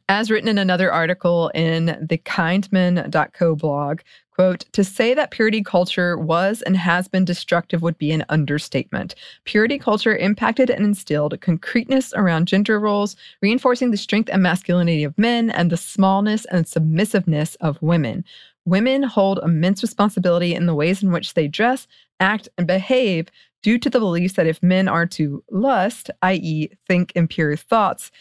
As 0.10 0.32
written 0.32 0.50
in 0.50 0.58
another 0.58 0.92
article 0.92 1.50
in 1.56 1.86
the 2.02 2.18
kindman.co 2.18 3.56
blog, 3.56 4.02
quote, 4.32 4.66
to 4.74 4.84
say 4.84 5.14
that 5.14 5.32
purity 5.32 5.64
culture 5.64 6.18
was 6.18 6.62
and 6.62 6.76
has 6.76 7.08
been 7.08 7.26
destructive 7.26 7.82
would 7.82 7.98
be 7.98 8.12
an 8.12 8.26
understatement. 8.30 9.16
Purity 9.46 9.80
culture 9.80 10.16
impacted 10.16 10.70
and 10.70 10.84
instilled 10.84 11.40
concreteness 11.42 12.14
around 12.16 12.48
gender 12.48 12.80
roles, 12.80 13.16
reinforcing 13.42 13.92
the 13.92 13.98
strength 13.98 14.30
and 14.32 14.44
masculinity 14.44 15.04
of 15.04 15.18
men 15.18 15.50
and 15.50 15.72
the 15.72 15.78
smallness 15.78 16.46
and 16.46 16.68
submissiveness 16.68 17.56
of 17.56 17.82
women. 17.82 18.26
Women 18.66 19.04
hold 19.04 19.40
immense 19.44 19.82
responsibility 19.82 20.54
in 20.54 20.66
the 20.66 20.76
ways 20.76 21.04
in 21.04 21.12
which 21.12 21.34
they 21.34 21.48
dress, 21.48 21.88
act, 22.20 22.50
and 22.58 22.66
behave 22.66 23.28
due 23.62 23.78
to 23.80 23.90
the 23.90 24.00
beliefs 24.00 24.34
that 24.34 24.48
if 24.48 24.62
men 24.62 24.88
are 24.88 25.06
to 25.06 25.44
lust, 25.50 26.12
i.e., 26.22 26.70
think 26.88 27.12
impure 27.16 27.56
thoughts, 27.56 28.12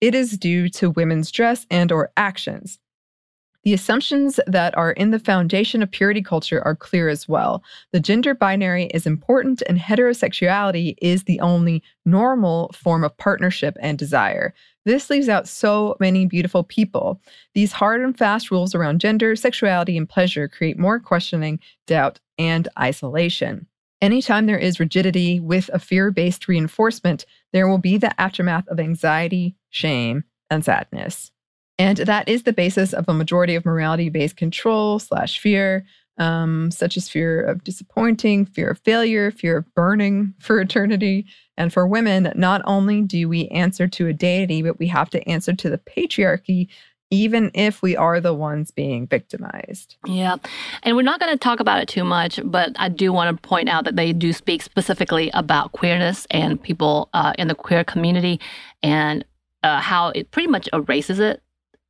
it 0.00 0.14
is 0.14 0.38
due 0.38 0.68
to 0.70 0.90
women's 0.90 1.30
dress 1.30 1.66
and 1.70 1.90
or 1.92 2.10
actions. 2.16 2.78
The 3.66 3.74
assumptions 3.74 4.38
that 4.46 4.78
are 4.78 4.92
in 4.92 5.10
the 5.10 5.18
foundation 5.18 5.82
of 5.82 5.90
purity 5.90 6.22
culture 6.22 6.62
are 6.64 6.76
clear 6.76 7.08
as 7.08 7.28
well. 7.28 7.64
The 7.90 7.98
gender 7.98 8.32
binary 8.32 8.84
is 8.94 9.06
important 9.06 9.60
and 9.68 9.76
heterosexuality 9.76 10.94
is 11.02 11.24
the 11.24 11.40
only 11.40 11.82
normal 12.04 12.70
form 12.72 13.02
of 13.02 13.16
partnership 13.16 13.76
and 13.80 13.98
desire. 13.98 14.54
This 14.84 15.10
leaves 15.10 15.28
out 15.28 15.48
so 15.48 15.96
many 15.98 16.26
beautiful 16.26 16.62
people. 16.62 17.20
These 17.54 17.72
hard 17.72 18.02
and 18.02 18.16
fast 18.16 18.52
rules 18.52 18.72
around 18.72 19.00
gender, 19.00 19.34
sexuality, 19.34 19.96
and 19.96 20.08
pleasure 20.08 20.46
create 20.46 20.78
more 20.78 21.00
questioning, 21.00 21.58
doubt, 21.88 22.20
and 22.38 22.68
isolation. 22.78 23.66
Anytime 24.02 24.46
there 24.46 24.58
is 24.58 24.78
rigidity 24.78 25.40
with 25.40 25.70
a 25.72 25.78
fear 25.78 26.10
based 26.10 26.48
reinforcement, 26.48 27.24
there 27.52 27.68
will 27.68 27.78
be 27.78 27.96
the 27.96 28.18
aftermath 28.20 28.68
of 28.68 28.78
anxiety, 28.78 29.56
shame, 29.70 30.24
and 30.50 30.64
sadness. 30.64 31.30
And 31.78 31.98
that 31.98 32.28
is 32.28 32.42
the 32.42 32.52
basis 32.52 32.92
of 32.92 33.08
a 33.08 33.14
majority 33.14 33.54
of 33.54 33.64
morality 33.64 34.08
based 34.08 34.36
control 34.36 34.98
slash 34.98 35.38
fear, 35.38 35.84
um, 36.18 36.70
such 36.70 36.96
as 36.96 37.08
fear 37.08 37.42
of 37.42 37.64
disappointing, 37.64 38.46
fear 38.46 38.70
of 38.70 38.78
failure, 38.80 39.30
fear 39.30 39.58
of 39.58 39.74
burning 39.74 40.34
for 40.40 40.60
eternity. 40.60 41.26
And 41.56 41.72
for 41.72 41.86
women, 41.86 42.32
not 42.34 42.60
only 42.66 43.02
do 43.02 43.28
we 43.28 43.48
answer 43.48 43.88
to 43.88 44.08
a 44.08 44.12
deity, 44.12 44.62
but 44.62 44.78
we 44.78 44.88
have 44.88 45.08
to 45.10 45.26
answer 45.28 45.54
to 45.54 45.70
the 45.70 45.78
patriarchy, 45.78 46.68
even 47.16 47.50
if 47.54 47.80
we 47.82 47.96
are 47.96 48.20
the 48.20 48.34
ones 48.34 48.70
being 48.70 49.06
victimized. 49.06 49.96
Yeah. 50.04 50.36
And 50.82 50.96
we're 50.96 51.02
not 51.02 51.18
going 51.18 51.32
to 51.32 51.38
talk 51.38 51.60
about 51.60 51.80
it 51.82 51.88
too 51.88 52.04
much, 52.04 52.38
but 52.44 52.72
I 52.76 52.88
do 52.90 53.12
want 53.12 53.34
to 53.34 53.48
point 53.48 53.68
out 53.68 53.84
that 53.84 53.96
they 53.96 54.12
do 54.12 54.32
speak 54.32 54.62
specifically 54.62 55.30
about 55.32 55.72
queerness 55.72 56.26
and 56.30 56.62
people 56.62 57.08
uh, 57.14 57.32
in 57.38 57.48
the 57.48 57.54
queer 57.54 57.84
community 57.84 58.38
and 58.82 59.24
uh, 59.62 59.80
how 59.80 60.08
it 60.10 60.30
pretty 60.30 60.48
much 60.48 60.68
erases 60.72 61.18
it 61.18 61.42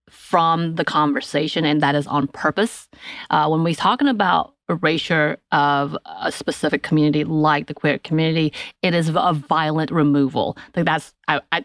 from 0.09 0.77
the 0.77 0.85
conversation, 0.85 1.65
and 1.65 1.81
that 1.81 1.97
is 1.97 2.07
on 2.07 2.29
purpose. 2.29 2.89
Uh, 3.31 3.49
when 3.49 3.65
we're 3.65 3.75
talking 3.75 4.07
about 4.07 4.55
erasure 4.69 5.39
of 5.51 5.97
a 6.23 6.31
specific 6.31 6.85
community 6.85 7.25
like 7.25 7.67
the 7.67 7.75
queer 7.75 7.99
community, 7.99 8.53
it 8.83 8.95
is 8.95 9.09
a 9.09 9.33
violent 9.33 9.91
removal. 9.91 10.57
Like 10.77 10.85
that's 10.85 11.13
I, 11.27 11.41
I 11.51 11.65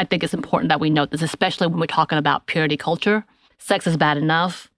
I 0.00 0.04
think 0.04 0.24
it's 0.24 0.32
important 0.32 0.70
that 0.70 0.80
we 0.80 0.88
note 0.88 1.10
this, 1.10 1.20
especially 1.20 1.66
when 1.66 1.78
we're 1.78 1.84
talking 1.84 2.16
about 2.16 2.46
purity 2.46 2.78
culture. 2.78 3.22
Sex 3.58 3.86
is 3.86 3.98
bad 3.98 4.16
enough. 4.16 4.70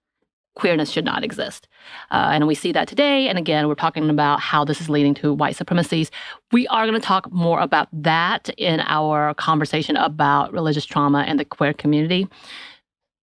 queerness 0.55 0.91
should 0.91 1.05
not 1.05 1.23
exist. 1.23 1.67
Uh, 2.11 2.31
and 2.33 2.45
we 2.45 2.53
see 2.53 2.73
that 2.73 2.89
today. 2.89 3.29
And 3.29 3.37
again, 3.39 3.69
we're 3.69 3.73
talking 3.75 4.09
about 4.09 4.41
how 4.41 4.65
this 4.65 4.81
is 4.81 4.89
leading 4.89 5.13
to 5.15 5.33
white 5.33 5.55
supremacies. 5.55 6.11
We 6.51 6.67
are 6.67 6.85
going 6.85 6.99
to 6.99 7.07
talk 7.07 7.31
more 7.31 7.61
about 7.61 7.87
that 7.93 8.49
in 8.57 8.81
our 8.81 9.33
conversation 9.35 9.95
about 9.95 10.51
religious 10.51 10.85
trauma 10.85 11.21
and 11.21 11.39
the 11.39 11.45
queer 11.45 11.73
community. 11.73 12.27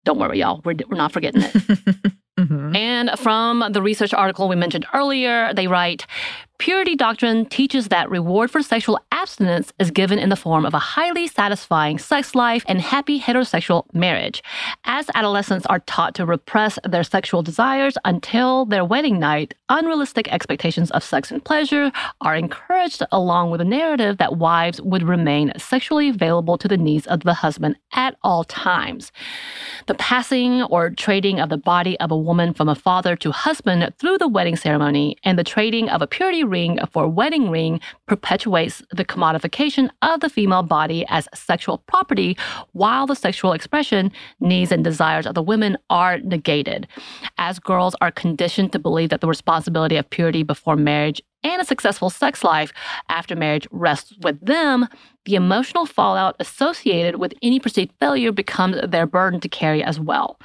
Don't 0.05 0.19
worry, 0.19 0.39
y'all. 0.39 0.61
We're, 0.63 0.75
we're 0.87 0.97
not 0.97 1.11
forgetting 1.11 1.41
it. 1.43 2.13
mm-hmm. 2.38 2.75
And 2.75 3.12
from 3.20 3.63
the 3.72 3.82
research 3.82 4.13
article 4.13 4.48
we 4.48 4.56
mentioned 4.56 4.86
earlier, 4.94 5.53
they 5.53 5.67
write 5.67 6.06
Purity 6.60 6.96
doctrine 6.96 7.46
teaches 7.46 7.89
that 7.89 8.10
reward 8.10 8.50
for 8.50 8.63
sexual 8.63 9.00
abstinence 9.12 9.72
is 9.77 9.91
given 9.91 10.17
in 10.17 10.29
the 10.29 10.36
form 10.36 10.65
of 10.65 10.74
a 10.74 10.79
highly 10.79 11.27
satisfying 11.27 12.00
sex 12.00 12.34
life 12.34 12.65
and 12.67 12.82
happy 12.82 13.20
heterosexual 13.20 13.84
marriage. 13.94 14.41
As 14.84 15.08
adolescents 15.13 15.67
are 15.67 15.82
taught 15.82 16.15
to 16.15 16.25
repress 16.25 16.79
their 16.84 17.03
sexual 17.03 17.44
desires 17.44 17.96
until 18.06 18.65
their 18.65 18.84
wedding 18.84 19.20
night, 19.20 19.53
unrealistic 19.70 20.34
expectations 20.34 20.89
of 20.91 21.03
sex 21.03 21.29
and 21.29 21.46
pleasure 21.46 21.91
are 22.22 22.36
encouraged 22.36 23.03
along 23.12 23.51
with 23.51 23.62
a 23.62 23.65
narrative 23.65 24.17
that 24.17 24.38
wives 24.38 24.82
would 24.82 25.03
remain 25.03 25.53
sexually 25.58 26.10
available 26.10 26.58
to 26.58 26.67
the 26.67 26.77
needs 26.77 27.06
of 27.06 27.22
the 27.22 27.36
husband 27.36 27.77
at 27.94 28.15
all 28.24 28.44
times. 28.44 29.12
The 29.86 29.96
passing 29.96 30.63
or 30.63 30.89
trading 30.89 31.39
of 31.39 31.50
the 31.50 31.58
body 31.58 32.00
of 32.00 32.10
a 32.10 32.17
woman 32.27 32.53
from 32.53 32.69
a 32.69 32.75
father 32.75 33.15
to 33.15 33.31
husband 33.31 33.91
through 33.98 34.17
the 34.19 34.27
wedding 34.27 34.55
ceremony 34.55 35.17
and 35.24 35.39
the 35.39 35.43
trading 35.43 35.89
of 35.89 36.01
a 36.01 36.07
purity 36.07 36.43
ring 36.43 36.77
for 36.91 37.05
a 37.05 37.10
wedding 37.10 37.50
ring 37.50 37.79
perpetuates 38.05 38.84
the 38.91 39.05
commodification 39.05 39.89
of 40.01 40.19
the 40.19 40.29
female 40.29 40.62
body 40.62 41.05
as 41.07 41.27
sexual 41.34 41.79
property, 41.79 42.38
while 42.74 43.07
the 43.07 43.15
sexual 43.15 43.53
expression, 43.53 44.12
needs, 44.39 44.72
and 44.72 44.84
desires 44.84 45.25
of 45.25 45.34
the 45.34 45.41
women 45.41 45.77
are 45.89 46.19
negated. 46.19 46.86
As 47.38 47.57
girls 47.57 47.96
are 48.01 48.12
conditioned 48.12 48.74
to 48.74 48.79
believe 48.79 49.10
that 49.10 49.22
the 49.22 49.27
responsibility 49.27 49.96
of 49.96 50.10
purity 50.10 50.43
before 50.43 50.75
marriage 50.75 51.22
and 51.43 51.62
a 51.62 51.65
successful 51.65 52.10
sex 52.10 52.43
life 52.43 52.74
after 53.10 53.36
marriage 53.36 53.67
rests 53.72 54.13
with 54.22 54.39
them, 54.46 54.88
the 55.25 55.36
emotional 55.36 55.86
fallout 55.86 56.36
associated 56.39 57.17
with 57.17 57.34
any 57.41 57.60
perceived 57.60 57.91
failure 58.00 58.31
becomes 58.31 58.77
their 58.89 59.05
burden 59.05 59.39
to 59.39 59.50
carry 59.50 59.84
as 59.84 60.00
well. 60.00 60.39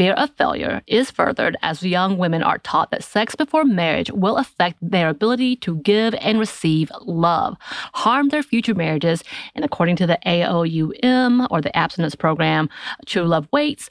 Fear 0.00 0.14
of 0.14 0.30
failure 0.30 0.80
is 0.86 1.10
furthered 1.10 1.58
as 1.60 1.82
young 1.82 2.16
women 2.16 2.42
are 2.42 2.56
taught 2.56 2.90
that 2.90 3.04
sex 3.04 3.34
before 3.34 3.66
marriage 3.66 4.10
will 4.10 4.38
affect 4.38 4.78
their 4.80 5.10
ability 5.10 5.56
to 5.56 5.76
give 5.76 6.14
and 6.22 6.38
receive 6.38 6.90
love, 7.02 7.58
harm 7.92 8.30
their 8.30 8.42
future 8.42 8.74
marriages, 8.74 9.22
and 9.54 9.62
according 9.62 9.96
to 9.96 10.06
the 10.06 10.18
AOUM 10.24 11.46
or 11.50 11.60
the 11.60 11.76
abstinence 11.76 12.14
program, 12.14 12.70
True 13.04 13.24
Love 13.24 13.46
Waits, 13.52 13.90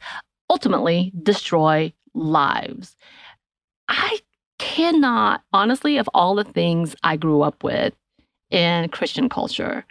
ultimately 0.50 1.14
destroy 1.22 1.94
lives. 2.16 2.98
I 3.88 4.22
cannot, 4.58 5.44
honestly, 5.54 6.00
of 6.00 6.10
all 6.16 6.34
the 6.34 6.44
things 6.44 6.96
I 7.04 7.18
grew 7.18 7.44
up 7.44 7.64
with 7.64 7.94
in 8.50 8.90
Christian 8.90 9.30
culture, 9.30 9.86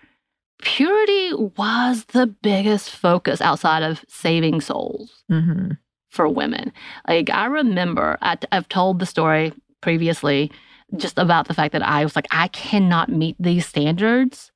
purity 0.63 1.33
was 1.57 2.07
the 2.07 2.27
biggest 2.27 2.91
focus 2.91 3.41
outside 3.41 3.85
of 3.85 4.05
saving 4.09 4.63
souls. 4.63 5.23
Mm-hmm 5.31 5.75
for 6.19 6.29
women. 6.29 6.73
Like 7.07 7.31
I 7.31 7.47
remember, 7.47 8.19
I, 8.21 8.37
I've 8.51 8.69
told 8.69 8.99
the 8.99 9.07
story 9.07 9.53
previously 9.81 10.51
just 10.97 11.17
about 11.17 11.47
the 11.47 11.55
fact 11.55 11.71
that 11.75 11.87
I 11.87 12.03
was 12.03 12.17
like, 12.17 12.27
I 12.33 12.49
cannot 12.49 13.09
meet 13.09 13.37
these 13.39 13.65
standards. 13.65 14.51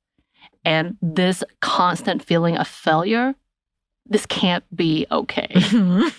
And 0.65 0.97
this 1.01 1.41
constant 1.61 2.21
feeling 2.21 2.57
of 2.57 2.67
failure, 2.67 3.33
this 4.05 4.25
can't 4.25 4.65
be 4.75 5.07
okay. 5.09 5.55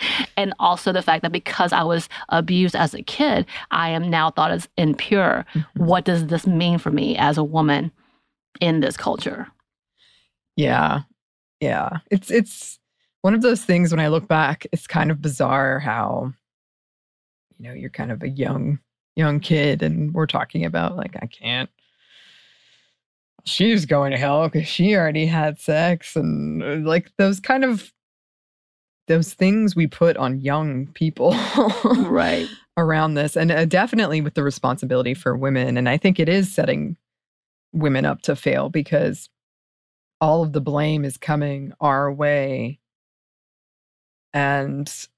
and 0.36 0.52
also 0.58 0.92
the 0.92 1.00
fact 1.00 1.22
that 1.22 1.32
because 1.32 1.72
I 1.72 1.82
was 1.82 2.10
abused 2.28 2.76
as 2.76 2.92
a 2.92 3.02
kid, 3.02 3.46
I 3.70 3.88
am 3.88 4.10
now 4.10 4.30
thought 4.32 4.50
as 4.50 4.68
impure. 4.76 5.46
Mm-hmm. 5.54 5.86
What 5.86 6.04
does 6.04 6.26
this 6.26 6.46
mean 6.46 6.78
for 6.78 6.90
me 6.90 7.16
as 7.16 7.38
a 7.38 7.44
woman 7.44 7.90
in 8.60 8.80
this 8.80 8.98
culture? 8.98 9.48
Yeah. 10.56 11.04
Yeah. 11.58 12.00
It's 12.10 12.30
it's 12.30 12.78
one 13.22 13.34
of 13.34 13.42
those 13.42 13.64
things 13.64 13.92
when 13.92 14.00
I 14.00 14.08
look 14.08 14.28
back, 14.28 14.66
it's 14.72 14.86
kind 14.86 15.10
of 15.10 15.22
bizarre 15.22 15.78
how, 15.78 16.32
you 17.58 17.68
know, 17.68 17.74
you're 17.74 17.90
kind 17.90 18.12
of 18.12 18.22
a 18.22 18.28
young, 18.28 18.80
young 19.16 19.40
kid 19.40 19.82
and 19.82 20.12
we're 20.12 20.26
talking 20.26 20.64
about 20.64 20.96
like, 20.96 21.16
I 21.22 21.26
can't, 21.26 21.70
she's 23.44 23.86
going 23.86 24.10
to 24.10 24.18
hell 24.18 24.48
because 24.48 24.68
she 24.68 24.96
already 24.96 25.26
had 25.26 25.58
sex 25.58 26.16
and 26.16 26.62
uh, 26.62 26.88
like 26.88 27.12
those 27.16 27.38
kind 27.38 27.64
of, 27.64 27.92
those 29.06 29.34
things 29.34 29.74
we 29.76 29.86
put 29.86 30.16
on 30.16 30.40
young 30.40 30.88
people. 30.88 31.36
right. 31.96 32.48
Around 32.76 33.14
this. 33.14 33.36
And 33.36 33.52
uh, 33.52 33.66
definitely 33.66 34.20
with 34.20 34.34
the 34.34 34.42
responsibility 34.42 35.12
for 35.12 35.36
women. 35.36 35.76
And 35.76 35.88
I 35.88 35.98
think 35.98 36.18
it 36.18 36.28
is 36.28 36.52
setting 36.52 36.96
women 37.72 38.04
up 38.04 38.22
to 38.22 38.34
fail 38.34 38.70
because 38.70 39.28
all 40.20 40.42
of 40.42 40.52
the 40.52 40.60
blame 40.60 41.04
is 41.04 41.16
coming 41.16 41.72
our 41.80 42.10
way 42.10 42.80
and 44.34 45.08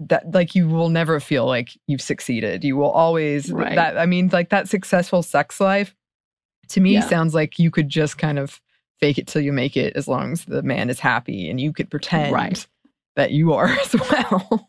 that 0.00 0.30
like 0.32 0.54
you 0.54 0.66
will 0.66 0.88
never 0.88 1.20
feel 1.20 1.46
like 1.46 1.78
you've 1.86 2.00
succeeded 2.00 2.64
you 2.64 2.76
will 2.76 2.90
always 2.90 3.52
right. 3.52 3.74
that 3.74 3.98
i 3.98 4.06
mean 4.06 4.28
like 4.32 4.48
that 4.48 4.68
successful 4.68 5.22
sex 5.22 5.60
life 5.60 5.94
to 6.68 6.80
me 6.80 6.94
yeah. 6.94 7.00
sounds 7.00 7.34
like 7.34 7.58
you 7.58 7.70
could 7.70 7.88
just 7.88 8.16
kind 8.16 8.38
of 8.38 8.60
fake 8.98 9.18
it 9.18 9.26
till 9.26 9.42
you 9.42 9.52
make 9.52 9.76
it 9.76 9.94
as 9.96 10.08
long 10.08 10.32
as 10.32 10.44
the 10.46 10.62
man 10.62 10.88
is 10.88 10.98
happy 10.98 11.50
and 11.50 11.60
you 11.60 11.72
could 11.72 11.90
pretend 11.90 12.32
right. 12.32 12.66
that 13.16 13.30
you 13.30 13.52
are 13.52 13.66
as 13.68 13.94
well 13.94 14.68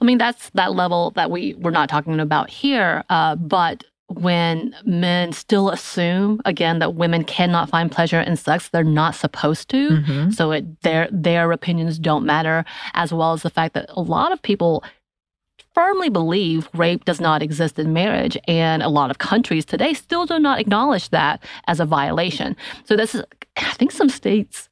i 0.00 0.04
mean 0.04 0.18
that's 0.18 0.50
that 0.50 0.72
level 0.72 1.12
that 1.12 1.30
we 1.30 1.54
we're 1.54 1.70
not 1.70 1.88
talking 1.88 2.18
about 2.18 2.50
here 2.50 3.04
uh, 3.10 3.36
but 3.36 3.84
when 4.08 4.74
men 4.86 5.32
still 5.32 5.68
assume 5.68 6.40
again 6.46 6.78
that 6.78 6.94
women 6.94 7.22
cannot 7.24 7.68
find 7.68 7.92
pleasure 7.92 8.20
in 8.20 8.36
sex 8.36 8.70
they're 8.70 8.82
not 8.82 9.14
supposed 9.14 9.68
to 9.68 9.90
mm-hmm. 9.90 10.30
so 10.30 10.50
it, 10.50 10.80
their 10.82 11.08
their 11.12 11.52
opinions 11.52 11.98
don't 11.98 12.24
matter 12.24 12.64
as 12.94 13.12
well 13.12 13.32
as 13.34 13.42
the 13.42 13.50
fact 13.50 13.74
that 13.74 13.86
a 13.90 14.00
lot 14.00 14.32
of 14.32 14.40
people 14.40 14.82
firmly 15.74 16.08
believe 16.08 16.68
rape 16.72 17.04
does 17.04 17.20
not 17.20 17.42
exist 17.42 17.78
in 17.78 17.92
marriage 17.92 18.36
and 18.48 18.82
a 18.82 18.88
lot 18.88 19.10
of 19.10 19.18
countries 19.18 19.66
today 19.66 19.92
still 19.92 20.24
do 20.24 20.38
not 20.38 20.58
acknowledge 20.58 21.10
that 21.10 21.42
as 21.66 21.78
a 21.78 21.84
violation 21.84 22.56
so 22.84 22.96
this 22.96 23.14
is 23.14 23.22
i 23.56 23.72
think 23.72 23.92
some 23.92 24.08
states 24.08 24.70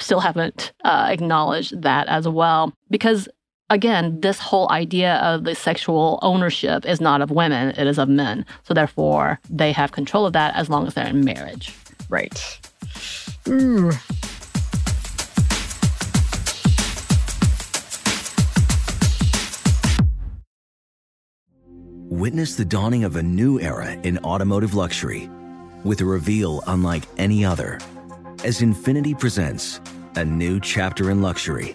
still 0.00 0.20
haven't 0.20 0.72
uh, 0.84 1.06
acknowledged 1.08 1.80
that 1.82 2.08
as 2.08 2.26
well 2.26 2.72
because 2.90 3.28
again, 3.72 4.20
this 4.20 4.38
whole 4.38 4.70
idea 4.70 5.14
of 5.16 5.44
the 5.44 5.54
sexual 5.54 6.18
ownership 6.22 6.84
is 6.84 7.00
not 7.00 7.22
of 7.22 7.30
women, 7.30 7.70
it 7.70 7.86
is 7.86 7.98
of 7.98 8.08
men. 8.08 8.44
So 8.64 8.74
therefore, 8.74 9.40
they 9.48 9.72
have 9.72 9.92
control 9.92 10.26
of 10.26 10.34
that 10.34 10.54
as 10.54 10.68
long 10.68 10.86
as 10.86 10.94
they're 10.94 11.06
in 11.06 11.24
marriage. 11.24 11.74
Right. 12.08 12.60
Ooh. 13.48 13.90
Witness 22.10 22.56
the 22.56 22.64
dawning 22.66 23.04
of 23.04 23.16
a 23.16 23.22
new 23.22 23.58
era 23.58 23.92
in 24.02 24.18
automotive 24.18 24.74
luxury 24.74 25.30
with 25.82 26.02
a 26.02 26.04
reveal 26.04 26.62
unlike 26.66 27.04
any 27.16 27.42
other 27.42 27.80
as 28.44 28.60
Infiniti 28.60 29.18
presents 29.18 29.80
a 30.16 30.24
new 30.24 30.60
chapter 30.60 31.10
in 31.10 31.22
luxury 31.22 31.74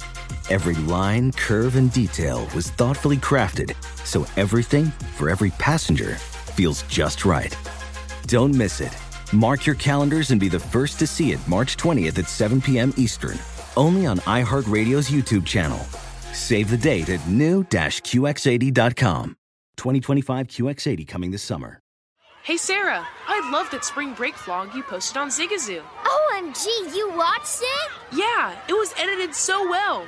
Every 0.49 0.75
line, 0.75 1.31
curve, 1.31 1.75
and 1.75 1.91
detail 1.93 2.47
was 2.53 2.69
thoughtfully 2.71 3.17
crafted 3.17 3.75
so 4.05 4.25
everything 4.35 4.85
for 5.15 5.29
every 5.29 5.51
passenger 5.51 6.15
feels 6.15 6.83
just 6.83 7.23
right. 7.25 7.57
Don't 8.27 8.53
miss 8.53 8.81
it. 8.81 8.95
Mark 9.33 9.65
your 9.65 9.75
calendars 9.75 10.31
and 10.31 10.39
be 10.39 10.49
the 10.49 10.59
first 10.59 10.99
to 10.99 11.07
see 11.07 11.31
it 11.31 11.39
March 11.47 11.77
20th 11.77 12.19
at 12.19 12.27
7 12.27 12.61
p.m. 12.61 12.93
Eastern, 12.97 13.37
only 13.77 14.05
on 14.05 14.17
iHeartRadio's 14.19 15.09
YouTube 15.09 15.45
channel. 15.45 15.79
Save 16.33 16.69
the 16.69 16.77
date 16.77 17.09
at 17.09 17.25
new-QX80.com. 17.27 19.37
2025 19.77 20.47
QX80 20.47 21.07
coming 21.07 21.31
this 21.31 21.41
summer. 21.43 21.79
Hey 22.43 22.57
Sarah, 22.57 23.07
I 23.27 23.49
love 23.51 23.69
that 23.69 23.85
spring 23.85 24.13
break 24.13 24.33
vlog 24.33 24.73
you 24.73 24.81
posted 24.83 25.17
on 25.17 25.29
Zigazoo. 25.29 25.83
OMG, 26.03 26.65
you 26.95 27.11
watched 27.15 27.61
it? 27.61 27.91
Yeah, 28.11 28.57
it 28.67 28.73
was 28.73 28.93
edited 28.97 29.35
so 29.35 29.69
well. 29.69 30.07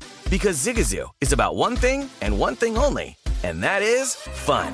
Because 0.31 0.65
Zigazoo 0.65 1.07
is 1.19 1.33
about 1.33 1.57
one 1.57 1.75
thing 1.75 2.09
and 2.21 2.39
one 2.39 2.55
thing 2.55 2.77
only, 2.77 3.17
and 3.43 3.61
that 3.61 3.81
is 3.81 4.15
fun. 4.15 4.71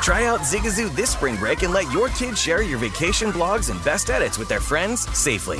Try 0.00 0.24
out 0.24 0.40
Zigazoo 0.40 0.88
this 0.96 1.10
spring 1.10 1.36
break 1.36 1.62
and 1.64 1.74
let 1.74 1.92
your 1.92 2.08
kids 2.08 2.40
share 2.40 2.62
your 2.62 2.78
vacation 2.78 3.30
blogs 3.30 3.68
and 3.68 3.84
best 3.84 4.08
edits 4.08 4.38
with 4.38 4.48
their 4.48 4.58
friends 4.58 5.02
safely. 5.14 5.58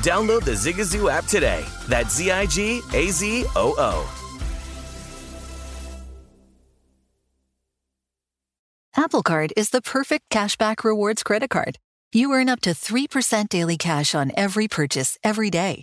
Download 0.00 0.42
the 0.42 0.52
Zigazoo 0.52 1.10
app 1.10 1.26
today. 1.26 1.62
That's 1.88 2.16
Z 2.16 2.30
I 2.30 2.46
G 2.46 2.80
A 2.94 3.10
Z 3.10 3.44
O 3.54 3.74
O. 3.76 4.14
Apple 8.96 9.22
Card 9.22 9.52
is 9.58 9.68
the 9.70 9.82
perfect 9.82 10.30
cashback 10.30 10.84
rewards 10.84 11.22
credit 11.22 11.50
card. 11.50 11.76
You 12.14 12.32
earn 12.32 12.48
up 12.48 12.62
to 12.62 12.70
3% 12.70 13.50
daily 13.50 13.76
cash 13.76 14.14
on 14.14 14.32
every 14.38 14.68
purchase 14.68 15.18
every 15.22 15.50
day. 15.50 15.82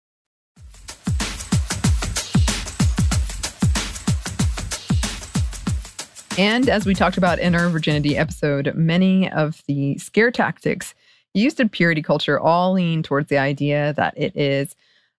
And 6.37 6.69
as 6.69 6.85
we 6.85 6.93
talked 6.93 7.17
about 7.17 7.39
in 7.39 7.55
our 7.55 7.69
virginity 7.69 8.17
episode, 8.17 8.73
many 8.73 9.29
of 9.31 9.61
the 9.67 9.97
scare 9.97 10.31
tactics 10.31 10.95
used 11.33 11.59
in 11.59 11.67
purity 11.67 12.01
culture 12.01 12.39
all 12.39 12.73
lean 12.73 13.03
towards 13.03 13.27
the 13.27 13.37
idea 13.37 13.93
that 13.97 14.13
it 14.15 14.35
is 14.35 14.75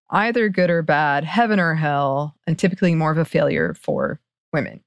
either 0.09 0.49
good 0.49 0.69
or 0.69 0.81
bad, 0.81 1.23
heaven 1.23 1.59
or 1.59 1.75
hell, 1.75 2.35
and 2.47 2.57
typically 2.57 2.95
more 2.95 3.11
of 3.11 3.17
a 3.17 3.25
failure 3.25 3.75
for 3.75 4.19
women. 4.51 4.81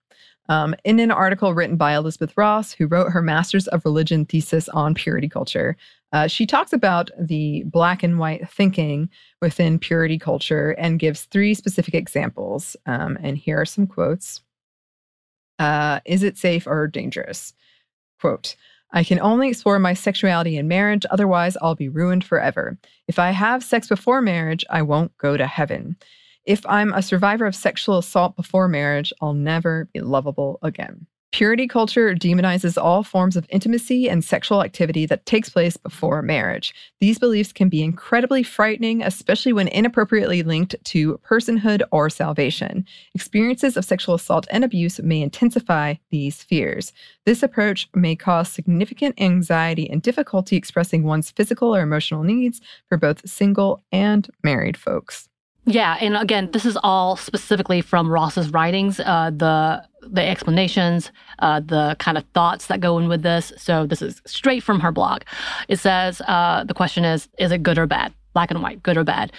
Um, 0.48 0.74
in 0.84 1.00
an 1.00 1.10
article 1.10 1.54
written 1.54 1.76
by 1.76 1.94
Elizabeth 1.94 2.36
Ross, 2.36 2.72
who 2.72 2.86
wrote 2.86 3.10
her 3.10 3.22
Master's 3.22 3.66
of 3.68 3.84
Religion 3.84 4.24
thesis 4.24 4.68
on 4.68 4.94
purity 4.94 5.28
culture, 5.28 5.76
uh, 6.12 6.26
she 6.26 6.46
talks 6.46 6.72
about 6.72 7.10
the 7.18 7.64
black 7.66 8.02
and 8.02 8.18
white 8.18 8.48
thinking 8.48 9.10
within 9.40 9.78
purity 9.78 10.18
culture 10.18 10.70
and 10.72 11.00
gives 11.00 11.24
three 11.24 11.54
specific 11.54 11.94
examples. 11.94 12.76
Um, 12.86 13.18
and 13.22 13.36
here 13.36 13.60
are 13.60 13.66
some 13.66 13.86
quotes 13.86 14.40
uh, 15.58 16.00
Is 16.04 16.22
it 16.22 16.38
safe 16.38 16.66
or 16.66 16.86
dangerous? 16.86 17.52
Quote, 18.20 18.56
I 18.92 19.04
can 19.04 19.20
only 19.20 19.48
explore 19.48 19.78
my 19.78 19.94
sexuality 19.94 20.56
in 20.56 20.68
marriage, 20.68 21.04
otherwise, 21.10 21.56
I'll 21.60 21.74
be 21.74 21.88
ruined 21.88 22.24
forever. 22.24 22.78
If 23.08 23.18
I 23.18 23.30
have 23.30 23.64
sex 23.64 23.88
before 23.88 24.22
marriage, 24.22 24.64
I 24.70 24.82
won't 24.82 25.16
go 25.18 25.36
to 25.36 25.46
heaven. 25.46 25.96
If 26.44 26.64
I'm 26.66 26.92
a 26.92 27.02
survivor 27.02 27.46
of 27.46 27.56
sexual 27.56 27.98
assault 27.98 28.36
before 28.36 28.68
marriage, 28.68 29.12
I'll 29.20 29.34
never 29.34 29.88
be 29.92 30.00
lovable 30.00 30.60
again. 30.62 31.06
Purity 31.36 31.68
culture 31.68 32.14
demonizes 32.14 32.82
all 32.82 33.02
forms 33.02 33.36
of 33.36 33.44
intimacy 33.50 34.08
and 34.08 34.24
sexual 34.24 34.62
activity 34.62 35.04
that 35.04 35.26
takes 35.26 35.50
place 35.50 35.76
before 35.76 36.22
marriage. 36.22 36.74
These 36.98 37.18
beliefs 37.18 37.52
can 37.52 37.68
be 37.68 37.82
incredibly 37.82 38.42
frightening, 38.42 39.02
especially 39.02 39.52
when 39.52 39.68
inappropriately 39.68 40.42
linked 40.42 40.76
to 40.82 41.18
personhood 41.18 41.82
or 41.92 42.08
salvation. 42.08 42.86
Experiences 43.14 43.76
of 43.76 43.84
sexual 43.84 44.14
assault 44.14 44.46
and 44.50 44.64
abuse 44.64 44.98
may 45.02 45.20
intensify 45.20 45.96
these 46.10 46.42
fears. 46.42 46.94
This 47.26 47.42
approach 47.42 47.90
may 47.94 48.16
cause 48.16 48.48
significant 48.48 49.20
anxiety 49.20 49.90
and 49.90 50.00
difficulty 50.00 50.56
expressing 50.56 51.02
one's 51.02 51.32
physical 51.32 51.76
or 51.76 51.82
emotional 51.82 52.22
needs 52.22 52.62
for 52.88 52.96
both 52.96 53.28
single 53.28 53.82
and 53.92 54.30
married 54.42 54.78
folks. 54.78 55.28
Yeah, 55.68 55.96
and 56.00 56.16
again, 56.16 56.50
this 56.52 56.64
is 56.64 56.78
all 56.82 57.16
specifically 57.16 57.80
from 57.80 58.08
Ross's 58.08 58.52
writings, 58.52 59.00
uh, 59.00 59.32
the 59.34 59.84
the 60.10 60.22
explanations, 60.22 61.10
uh, 61.40 61.60
the 61.60 61.96
kind 61.98 62.18
of 62.18 62.24
thoughts 62.34 62.66
that 62.66 62.80
go 62.80 62.98
in 62.98 63.08
with 63.08 63.22
this. 63.22 63.52
So 63.56 63.86
this 63.86 64.02
is 64.02 64.22
straight 64.26 64.62
from 64.62 64.80
her 64.80 64.92
blog. 64.92 65.22
It 65.68 65.78
says 65.78 66.20
uh, 66.22 66.64
the 66.64 66.74
question 66.74 67.04
is: 67.04 67.28
Is 67.38 67.52
it 67.52 67.62
good 67.62 67.78
or 67.78 67.86
bad? 67.86 68.12
Black 68.32 68.50
and 68.50 68.62
white, 68.62 68.82
good 68.82 68.96
or 68.96 69.04
bad? 69.04 69.32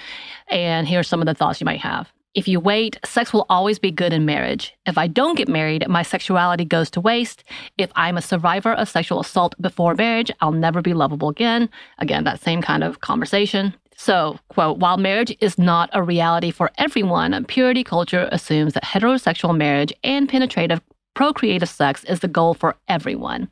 And 0.50 0.88
here's 0.88 1.08
some 1.08 1.22
of 1.22 1.28
the 1.28 1.34
thoughts 1.34 1.62
you 1.62 1.66
might 1.66 1.82
have. 1.82 2.12
If 2.38 2.48
you 2.48 2.60
wait, 2.60 3.00
sex 3.04 3.34
will 3.34 3.48
always 3.50 3.80
be 3.80 3.90
good 3.90 4.14
in 4.14 4.26
marriage. 4.26 4.76
If 4.86 4.96
I 4.96 5.08
don't 5.08 5.36
get 5.36 5.48
married, 5.48 5.88
my 5.88 6.04
sexuality 6.04 6.66
goes 6.66 6.92
to 6.92 7.02
waste. 7.02 7.44
If 7.80 7.92
I'm 7.96 8.16
a 8.16 8.22
survivor 8.22 8.74
of 8.74 8.88
sexual 8.88 9.20
assault 9.20 9.56
before 9.60 9.96
marriage, 9.96 10.30
I'll 10.40 10.52
never 10.52 10.84
be 10.84 10.94
lovable 10.94 11.30
again. 11.30 11.68
Again, 11.98 12.26
that 12.26 12.40
same 12.40 12.62
kind 12.62 12.84
of 12.84 13.02
conversation. 13.02 13.74
So, 14.00 14.38
quote, 14.50 14.78
while 14.78 14.98
marriage 14.98 15.36
is 15.42 15.58
not 15.58 15.90
a 15.92 16.04
reality 16.04 16.52
for 16.52 16.70
everyone, 16.78 17.44
purity 17.46 17.84
culture 17.84 18.30
assumes 18.32 18.74
that 18.74 18.84
heterosexual 18.84 19.58
marriage 19.58 19.92
and 20.04 20.30
penetrative 20.30 20.82
procreative 21.16 21.68
sex 21.68 22.04
is 22.04 22.20
the 22.20 22.28
goal 22.28 22.54
for 22.54 22.76
everyone. 22.88 23.50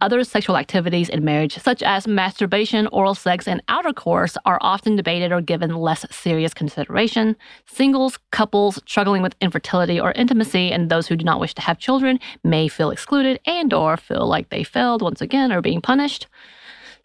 Other 0.00 0.24
sexual 0.24 0.56
activities 0.56 1.10
in 1.10 1.26
marriage, 1.26 1.58
such 1.58 1.82
as 1.82 2.08
masturbation, 2.08 2.86
oral 2.86 3.14
sex, 3.14 3.46
and 3.46 3.62
outer 3.68 3.92
course, 3.92 4.38
are 4.46 4.56
often 4.62 4.96
debated 4.96 5.30
or 5.30 5.42
given 5.42 5.76
less 5.76 6.06
serious 6.10 6.54
consideration. 6.54 7.36
Singles, 7.66 8.18
couples 8.30 8.80
struggling 8.86 9.20
with 9.20 9.36
infertility 9.42 10.00
or 10.00 10.12
intimacy, 10.12 10.72
and 10.72 10.88
those 10.88 11.06
who 11.06 11.16
do 11.16 11.24
not 11.24 11.38
wish 11.38 11.52
to 11.52 11.60
have 11.60 11.78
children 11.78 12.18
may 12.42 12.66
feel 12.66 12.90
excluded 12.90 13.38
and 13.44 13.74
or 13.74 13.98
feel 13.98 14.26
like 14.26 14.48
they 14.48 14.64
failed 14.64 15.02
once 15.02 15.20
again 15.20 15.52
or 15.52 15.60
being 15.60 15.82
punished. 15.82 16.28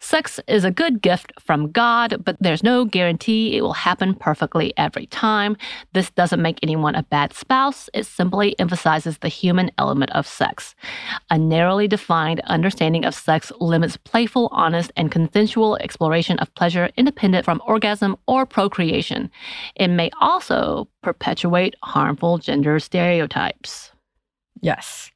Sex 0.00 0.38
is 0.46 0.64
a 0.64 0.70
good 0.70 1.02
gift 1.02 1.32
from 1.40 1.70
God, 1.72 2.22
but 2.24 2.36
there's 2.40 2.62
no 2.62 2.84
guarantee 2.84 3.56
it 3.56 3.62
will 3.62 3.72
happen 3.72 4.14
perfectly 4.14 4.72
every 4.76 5.06
time. 5.06 5.56
This 5.92 6.10
doesn't 6.10 6.40
make 6.40 6.58
anyone 6.62 6.94
a 6.94 7.02
bad 7.02 7.32
spouse, 7.32 7.90
it 7.92 8.06
simply 8.06 8.58
emphasizes 8.58 9.18
the 9.18 9.28
human 9.28 9.70
element 9.76 10.12
of 10.12 10.26
sex. 10.26 10.74
A 11.30 11.38
narrowly 11.38 11.88
defined 11.88 12.40
understanding 12.44 13.04
of 13.04 13.14
sex 13.14 13.50
limits 13.60 13.96
playful, 13.96 14.48
honest, 14.52 14.92
and 14.96 15.10
consensual 15.10 15.76
exploration 15.76 16.38
of 16.38 16.54
pleasure 16.54 16.90
independent 16.96 17.44
from 17.44 17.60
orgasm 17.66 18.16
or 18.26 18.46
procreation. 18.46 19.30
It 19.74 19.88
may 19.88 20.10
also 20.20 20.88
perpetuate 21.02 21.74
harmful 21.82 22.38
gender 22.38 22.78
stereotypes. 22.78 23.92
Yes. 24.60 25.10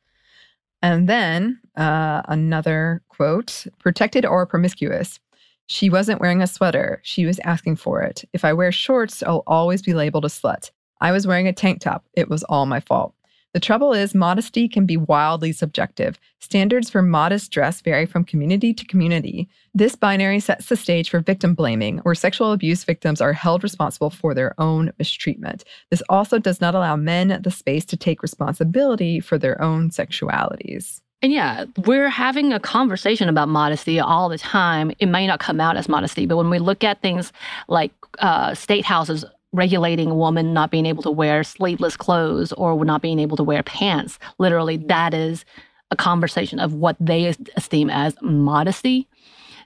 And 0.83 1.09
then 1.09 1.61
uh, 1.77 2.23
another 2.27 3.03
quote 3.09 3.67
protected 3.79 4.27
or 4.27 4.47
promiscuous. 4.47 5.21
She 5.67 5.89
wasn't 5.89 6.21
wearing 6.21 6.43
a 6.43 6.47
sweater. 6.47 7.01
She 7.05 7.25
was 7.25 7.39
asking 7.45 7.77
for 7.77 8.03
it. 8.03 8.25
If 8.33 8.45
I 8.45 8.53
wear 8.53 8.73
shorts, 8.73 9.23
I'll 9.23 9.45
always 9.47 9.81
be 9.81 9.95
labeled 9.95 10.25
a 10.25 10.29
slut. 10.29 10.71
I 11.01 11.13
was 11.13 11.27
wearing 11.27 11.49
a 11.49 11.53
tank 11.53 11.81
top. 11.81 12.05
It 12.15 12.29
was 12.29 12.43
all 12.45 12.67
my 12.67 12.81
fault. 12.81 13.15
The 13.55 13.61
trouble 13.61 13.93
is, 13.93 14.15
modesty 14.15 14.67
can 14.67 14.87
be 14.87 14.97
wildly 14.97 15.53
subjective. 15.53 16.19
Standards 16.39 16.89
for 16.89 17.03
modest 17.03 17.51
dress 17.51 17.83
vary 17.83 18.07
from 18.07 18.25
community 18.25 18.73
to 18.73 18.87
community. 18.87 19.47
This 19.75 19.95
binary 19.95 20.41
sets 20.41 20.67
the 20.67 20.77
stage 20.77 21.11
for 21.11 21.21
victim 21.21 21.55
blaming, 21.55 21.99
where 21.99 22.15
sexual 22.15 22.53
abuse 22.53 22.83
victims 22.85 23.21
are 23.21 23.35
held 23.35 23.63
responsible 23.63 24.09
for 24.09 24.33
their 24.33 24.59
own 24.59 24.93
mistreatment. 24.99 25.65
This 25.91 26.03
also 26.09 26.39
does 26.39 26.63
not 26.63 26.75
allow 26.75 26.97
men 26.97 27.41
the 27.43 27.51
space 27.51 27.85
to 27.87 27.97
take 27.97 28.23
responsibility 28.23 29.21
for 29.21 29.37
their 29.37 29.61
own 29.61 29.91
sexualities. 29.91 31.03
And 31.21 31.31
yeah, 31.31 31.67
we're 31.87 32.09
having 32.09 32.53
a 32.53 32.59
conversation 32.59 33.29
about 33.29 33.49
modesty 33.49 34.01
all 34.01 34.29
the 34.29 34.39
time. 34.39 34.93
It 34.99 35.07
may 35.07 35.27
not 35.27 35.41
come 35.41 35.61
out 35.61 35.77
as 35.77 35.89
modesty, 35.89 36.27
but 36.27 36.37
when 36.37 36.51
we 36.51 36.59
look 36.59 36.83
at 36.83 37.01
things 37.01 37.33
like 37.69 37.93
uh, 38.19 38.55
state 38.55 38.85
houses 38.85 39.25
regulating 39.53 40.11
a 40.11 40.15
woman 40.15 40.53
not 40.53 40.71
being 40.71 40.87
able 40.87 41.03
to 41.03 41.11
wear 41.11 41.45
sleeveless 41.45 41.97
clothes 41.97 42.53
or 42.53 42.85
not 42.85 43.03
being 43.03 43.19
able 43.19 43.37
to 43.37 43.43
wear 43.43 43.63
pants. 43.63 44.19
Literally, 44.39 44.77
that 44.77 45.15
is 45.15 45.45
a 45.91 45.97
conversation 45.97 46.59
of 46.59 46.73
what 46.75 46.97
they 46.99 47.35
esteem 47.57 47.91
as 47.91 48.15
modesty, 48.23 49.09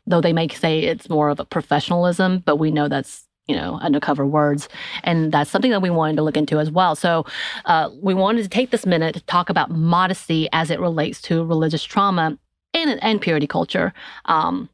though 0.06 0.20
they 0.20 0.32
may 0.32 0.48
say 0.48 0.80
it's 0.80 1.08
more 1.08 1.28
of 1.28 1.38
a 1.38 1.44
professionalism, 1.44 2.42
but 2.44 2.56
we 2.56 2.70
know 2.70 2.88
that's 2.88 3.24
you 3.46 3.54
know 3.54 3.78
undercover 3.80 4.26
words 4.26 4.68
and 5.04 5.30
that's 5.30 5.50
something 5.50 5.70
that 5.70 5.80
we 5.80 5.88
wanted 5.88 6.16
to 6.16 6.22
look 6.22 6.36
into 6.36 6.58
as 6.58 6.68
well 6.68 6.96
so 6.96 7.24
uh, 7.66 7.88
we 8.02 8.12
wanted 8.12 8.42
to 8.42 8.48
take 8.48 8.72
this 8.72 8.84
minute 8.84 9.14
to 9.14 9.20
talk 9.26 9.48
about 9.48 9.70
modesty 9.70 10.48
as 10.52 10.68
it 10.68 10.80
relates 10.80 11.22
to 11.22 11.44
religious 11.44 11.84
trauma 11.84 12.36
and 12.76 13.02
and 13.02 13.20
purity 13.20 13.46
culture. 13.46 13.92
Um, 14.26 14.68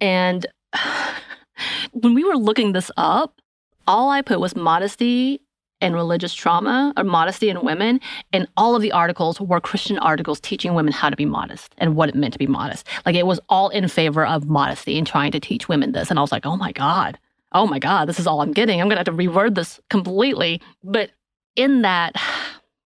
and 0.00 0.46
when 1.92 2.14
we 2.14 2.24
were 2.24 2.36
looking 2.36 2.72
this 2.72 2.90
up, 2.96 3.40
all 3.86 4.10
I 4.10 4.22
put 4.22 4.40
was 4.40 4.56
modesty 4.56 5.40
and 5.82 5.94
religious 5.94 6.32
trauma 6.32 6.94
or 6.96 7.04
modesty 7.04 7.50
in 7.50 7.62
women. 7.64 8.00
And 8.32 8.46
all 8.56 8.76
of 8.76 8.82
the 8.82 8.92
articles 8.92 9.40
were 9.40 9.60
Christian 9.60 9.98
articles 9.98 10.40
teaching 10.40 10.74
women 10.74 10.92
how 10.92 11.10
to 11.10 11.16
be 11.16 11.26
modest 11.26 11.74
and 11.78 11.96
what 11.96 12.08
it 12.08 12.14
meant 12.14 12.32
to 12.32 12.38
be 12.38 12.46
modest. 12.46 12.86
Like 13.04 13.16
it 13.16 13.26
was 13.26 13.40
all 13.48 13.68
in 13.68 13.88
favor 13.88 14.24
of 14.24 14.48
modesty 14.48 14.96
and 14.96 15.06
trying 15.06 15.32
to 15.32 15.40
teach 15.40 15.68
women 15.68 15.92
this. 15.92 16.08
And 16.08 16.18
I 16.18 16.22
was 16.22 16.32
like, 16.32 16.46
oh 16.46 16.56
my 16.56 16.72
God, 16.72 17.18
oh 17.50 17.66
my 17.66 17.78
God, 17.78 18.08
this 18.08 18.20
is 18.20 18.26
all 18.26 18.40
I'm 18.40 18.52
getting. 18.52 18.80
I'm 18.80 18.88
going 18.88 19.02
to 19.02 19.10
have 19.10 19.16
to 19.16 19.22
reword 19.22 19.56
this 19.56 19.80
completely. 19.90 20.60
But 20.84 21.10
in 21.56 21.82
that, 21.82 22.14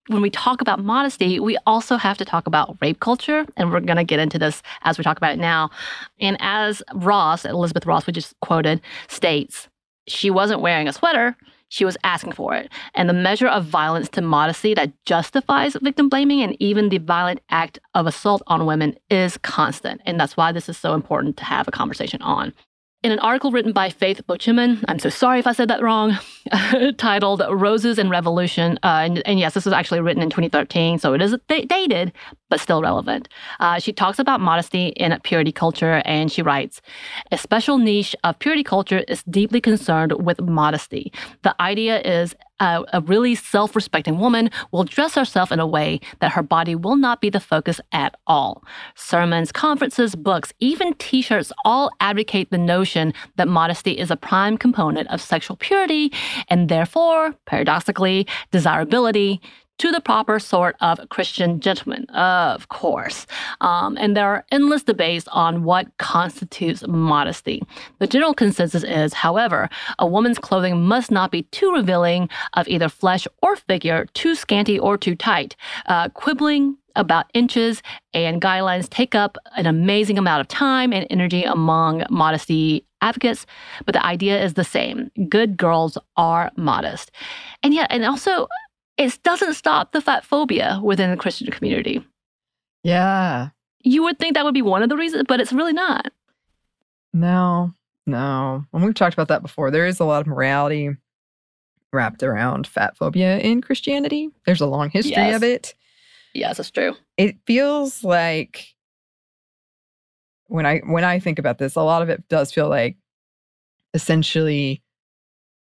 when 0.09 0.22
we 0.22 0.30
talk 0.30 0.61
about 0.61 0.82
modesty, 0.82 1.38
we 1.38 1.59
also 1.66 1.96
have 1.96 2.16
to 2.18 2.24
talk 2.24 2.46
about 2.46 2.78
rape 2.80 3.00
culture. 3.00 3.44
And 3.56 3.70
we're 3.70 3.80
going 3.80 3.96
to 3.96 4.04
get 4.04 4.20
into 4.20 4.38
this 4.38 4.62
as 4.82 4.96
we 4.96 5.04
talk 5.04 5.18
about 5.18 5.32
it 5.32 5.38
now. 5.38 5.70
And 6.20 6.37
as 6.40 6.82
Ross, 6.94 7.44
Elizabeth 7.44 7.85
Ross, 7.85 8.06
we 8.06 8.12
just 8.12 8.35
quoted, 8.40 8.80
states, 9.09 9.68
she 10.09 10.31
wasn't 10.31 10.61
wearing 10.61 10.88
a 10.88 10.92
sweater 10.92 11.37
she 11.69 11.85
was 11.85 11.97
asking 12.05 12.33
for 12.33 12.55
it. 12.55 12.71
And 12.95 13.09
the 13.09 13.14
measure 13.14 13.49
of 13.49 13.64
violence 13.64 14.09
to 14.11 14.23
modesty 14.23 14.75
that 14.75 14.92
justifies 15.05 15.77
victim 15.83 16.09
blaming 16.09 16.42
and 16.42 16.57
even 16.61 16.88
the 16.88 16.99
violent 16.99 17.40
act 17.51 17.79
of 17.95 18.07
assault 18.07 18.42
on 18.47 18.66
women 18.66 18.97
is 19.11 19.37
constant. 19.38 20.01
And 20.07 20.19
that's 20.19 20.37
why 20.37 20.53
this 20.53 20.69
is 20.69 20.77
so 20.77 20.95
important 20.95 21.37
to 21.38 21.45
have 21.45 21.66
a 21.66 21.73
conversation 21.73 22.23
on 22.23 22.53
in 23.02 23.12
an 23.12 23.18
article 23.20 23.52
written 23.52 23.72
by 23.72 23.88
Faith 23.88 24.20
Beauchemin, 24.26 24.85
I'm 24.88 24.98
so 24.98 25.11
sorry 25.11 25.38
if 25.38 25.46
I 25.46 25.52
said 25.52 25.68
that 25.68 25.82
wrong, 25.82 26.18
titled 26.96 27.42
Roses 27.48 27.98
and 27.98 28.11
Revolution. 28.11 28.78
Uh, 28.82 29.02
and, 29.04 29.22
and, 29.26 29.38
yes, 29.38 29.54
this 29.54 29.64
was 29.64 29.72
actually 29.72 30.00
written 30.00 30.22
in 30.22 30.30
2013, 30.30 30.98
so 30.98 31.12
it 31.12 31.22
is 31.22 31.37
dated, 31.46 32.12
but 32.48 32.59
still 32.59 32.82
relevant. 32.82 33.28
Uh, 33.61 33.78
she 33.78 33.92
talks 33.92 34.18
about 34.18 34.40
modesty 34.40 34.88
in 34.88 35.16
purity 35.22 35.52
culture, 35.52 36.02
and 36.04 36.32
she 36.32 36.42
writes 36.42 36.80
A 37.30 37.38
special 37.38 37.78
niche 37.78 38.16
of 38.24 38.38
purity 38.38 38.64
culture 38.64 39.04
is 39.09 39.22
deeply 39.24 39.61
concerned 39.61 40.12
with 40.12 40.40
modesty. 40.40 41.12
The 41.42 41.54
idea 41.61 42.00
is 42.00 42.35
a, 42.61 42.85
a 42.92 43.01
really 43.03 43.35
self 43.35 43.77
respecting 43.77 44.19
woman 44.19 44.51
will 44.73 44.85
dress 44.85 45.14
herself 45.14 45.53
in 45.53 45.61
a 45.61 45.66
way 45.66 46.01
that 46.21 46.33
her 46.33 46.42
body 46.42 46.75
will 46.75 46.97
not 46.97 47.21
be 47.21 47.31
the 47.31 47.40
focus 47.40 47.81
at 47.92 48.14
all. 48.27 48.64
Sermons, 48.95 49.53
conferences, 49.53 50.14
books, 50.14 50.53
even 50.61 50.95
t 50.95 51.23
shirts 51.23 51.53
all 51.64 51.90
advocate 52.01 52.51
the 52.51 52.59
notion 52.59 53.12
that 53.37 53.49
modesty 53.49 53.92
is 53.92 54.11
a 54.11 54.16
prime 54.16 54.57
component 54.57 55.09
of 55.11 55.21
sexual 55.21 55.57
purity 55.57 56.12
and 56.49 56.69
therefore, 56.69 57.35
paradoxically, 57.47 58.27
desirability 58.51 59.40
to 59.79 59.91
the 59.93 60.01
proper 60.01 60.39
sort 60.39 60.77
of 60.81 61.01
Christian 61.09 61.61
gentleman, 61.61 62.07
of 62.11 62.69
course. 62.69 63.27
Um, 63.61 63.97
and 63.99 64.17
there 64.17 64.29
are 64.29 64.45
endless 64.51 64.83
debates 64.83 65.29
on 65.29 65.65
what 65.65 65.97
constitutes 65.99 66.87
modesty. 66.87 67.62
The 67.99 68.07
general 68.07 68.35
consensus 68.35 68.85
is, 68.85 69.12
however, 69.12 69.69
a 69.99 70.07
woman's 70.07 70.39
clothing 70.39 70.83
must 70.85 71.11
not 71.11 71.31
be 71.31 71.43
too 71.45 71.73
revealing 71.73 72.29
of 72.55 72.69
either 72.69 72.89
flesh 72.89 73.27
or 73.43 73.57
figure, 73.57 74.07
too 74.15 74.35
scanty 74.35 74.79
or 74.79 74.97
too 74.97 75.15
tight. 75.15 75.57
Uh, 75.87 76.09
quibbling 76.11 76.77
about 76.97 77.27
inches 77.35 77.83
and 78.15 78.41
guidelines 78.41 78.89
take 78.89 79.15
up 79.15 79.37
an 79.57 79.67
amazing 79.67 80.17
amount 80.19 80.41
of 80.41 80.49
time 80.49 80.93
and 80.93 81.07
energy 81.11 81.45
among 81.45 82.05
modesty 82.11 82.85
advocates, 83.03 83.47
but 83.85 83.93
the 83.93 84.05
idea 84.05 84.43
is 84.43 84.55
the 84.55 84.65
same. 84.65 85.11
Good 85.29 85.57
girls 85.57 85.99
are 86.17 86.51
modest. 86.57 87.11
And 87.62 87.75
yet, 87.75 87.89
and 87.91 88.05
also, 88.05 88.49
it 88.96 89.22
doesn't 89.22 89.54
stop 89.54 89.92
the 89.92 90.00
fat 90.00 90.24
phobia 90.24 90.80
within 90.82 91.11
the 91.11 91.16
Christian 91.16 91.50
community. 91.50 92.04
Yeah. 92.82 93.50
You 93.82 94.02
would 94.04 94.18
think 94.18 94.35
that 94.35 94.44
would 94.44 94.54
be 94.54 94.62
one 94.62 94.82
of 94.82 94.88
the 94.88 94.96
reasons, 94.96 95.24
but 95.28 95.40
it's 95.40 95.52
really 95.52 95.72
not. 95.72 96.12
No, 97.12 97.72
no. 98.06 98.64
And 98.72 98.85
we've 98.85 98.94
talked 98.94 99.14
about 99.14 99.28
that 99.28 99.42
before. 99.42 99.70
There 99.70 99.87
is 99.87 100.00
a 100.00 100.04
lot 100.04 100.20
of 100.20 100.26
morality 100.26 100.96
wrapped 101.92 102.22
around 102.22 102.66
fat 102.66 102.96
phobia 102.96 103.38
in 103.38 103.61
Christianity. 103.61 104.30
There's 104.44 104.61
a 104.61 104.66
long 104.66 104.90
history 104.90 105.14
yes. 105.14 105.37
of 105.37 105.42
it. 105.42 105.74
Yes, 106.35 106.59
that's 106.59 106.70
true. 106.70 106.94
It 107.16 107.37
feels 107.46 108.04
like 108.04 108.74
when 110.48 110.66
I 110.66 110.78
when 110.80 111.04
I 111.04 111.18
think 111.18 111.38
about 111.38 111.59
this, 111.59 111.76
a 111.76 111.82
lot 111.82 112.02
of 112.02 112.09
it 112.09 112.28
does 112.28 112.52
feel 112.52 112.68
like 112.68 112.96
essentially 113.94 114.82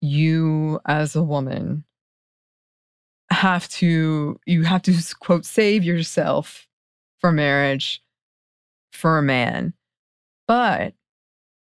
you 0.01 0.81
as 0.87 1.15
a 1.15 1.23
woman 1.23 1.85
have 3.31 3.69
to 3.69 4.39
you 4.47 4.63
have 4.63 4.83
to 4.83 4.95
quote 5.21 5.45
save 5.45 5.85
yourself 5.85 6.67
for 7.21 7.31
marriage 7.31 8.03
for 8.93 9.19
a 9.19 9.23
man 9.23 9.75
but 10.49 10.95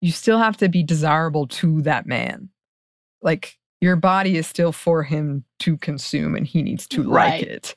you 0.01 0.11
still 0.11 0.37
have 0.37 0.57
to 0.57 0.69
be 0.69 0.83
desirable 0.83 1.47
to 1.47 1.81
that 1.81 2.05
man. 2.05 2.49
Like 3.23 3.57
your 3.81 3.95
body 3.95 4.37
is 4.37 4.45
still 4.45 4.71
for 4.71 5.01
him 5.01 5.43
to 5.59 5.77
consume 5.77 6.35
and 6.35 6.45
he 6.45 6.61
needs 6.61 6.85
to 6.89 7.09
right. 7.09 7.39
like 7.39 7.43
it. 7.43 7.75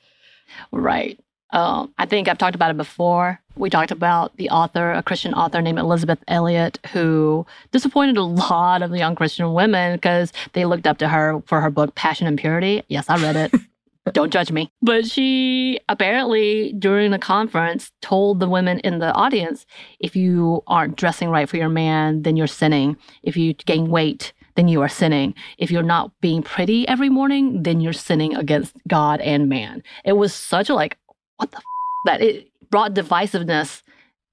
Right 0.71 1.19
um, 1.51 1.93
I 1.97 2.05
think 2.05 2.27
I've 2.27 2.37
talked 2.37 2.55
about 2.55 2.71
it 2.71 2.77
before. 2.77 3.39
We 3.55 3.69
talked 3.69 3.91
about 3.91 4.35
the 4.37 4.49
author, 4.49 4.91
a 4.91 5.03
Christian 5.03 5.33
author 5.33 5.61
named 5.61 5.79
Elisabeth 5.79 6.19
Elliot, 6.27 6.79
who 6.93 7.45
disappointed 7.71 8.17
a 8.17 8.23
lot 8.23 8.81
of 8.81 8.91
the 8.91 8.97
young 8.97 9.15
Christian 9.15 9.53
women 9.53 9.95
because 9.95 10.31
they 10.53 10.65
looked 10.65 10.87
up 10.87 10.97
to 10.99 11.07
her 11.07 11.41
for 11.45 11.61
her 11.61 11.69
book, 11.69 11.95
Passion 11.95 12.27
and 12.27 12.37
Purity. 12.37 12.83
Yes, 12.87 13.09
I 13.09 13.17
read 13.21 13.35
it. 13.35 13.53
Don't 14.13 14.33
judge 14.33 14.51
me. 14.51 14.71
But 14.81 15.05
she 15.05 15.79
apparently, 15.89 16.73
during 16.73 17.11
the 17.11 17.19
conference, 17.19 17.91
told 18.01 18.39
the 18.39 18.49
women 18.49 18.79
in 18.79 18.99
the 18.99 19.13
audience 19.13 19.65
if 19.99 20.15
you 20.15 20.63
aren't 20.67 20.95
dressing 20.95 21.29
right 21.29 21.47
for 21.47 21.57
your 21.57 21.69
man, 21.69 22.23
then 22.23 22.35
you're 22.35 22.47
sinning. 22.47 22.97
If 23.23 23.37
you 23.37 23.53
gain 23.53 23.89
weight, 23.89 24.33
then 24.55 24.67
you 24.67 24.81
are 24.81 24.89
sinning. 24.89 25.35
If 25.57 25.69
you're 25.71 25.83
not 25.83 26.11
being 26.21 26.41
pretty 26.41 26.87
every 26.87 27.09
morning, 27.09 27.63
then 27.63 27.81
you're 27.81 27.93
sinning 27.93 28.35
against 28.35 28.75
God 28.87 29.21
and 29.21 29.47
man. 29.47 29.83
It 30.03 30.13
was 30.13 30.33
such 30.33 30.69
a 30.69 30.73
like, 30.73 30.97
what 31.39 31.51
the 31.51 31.57
f-? 31.57 31.63
that 32.05 32.21
it 32.21 32.47
brought 32.69 32.93
divisiveness 32.93 33.81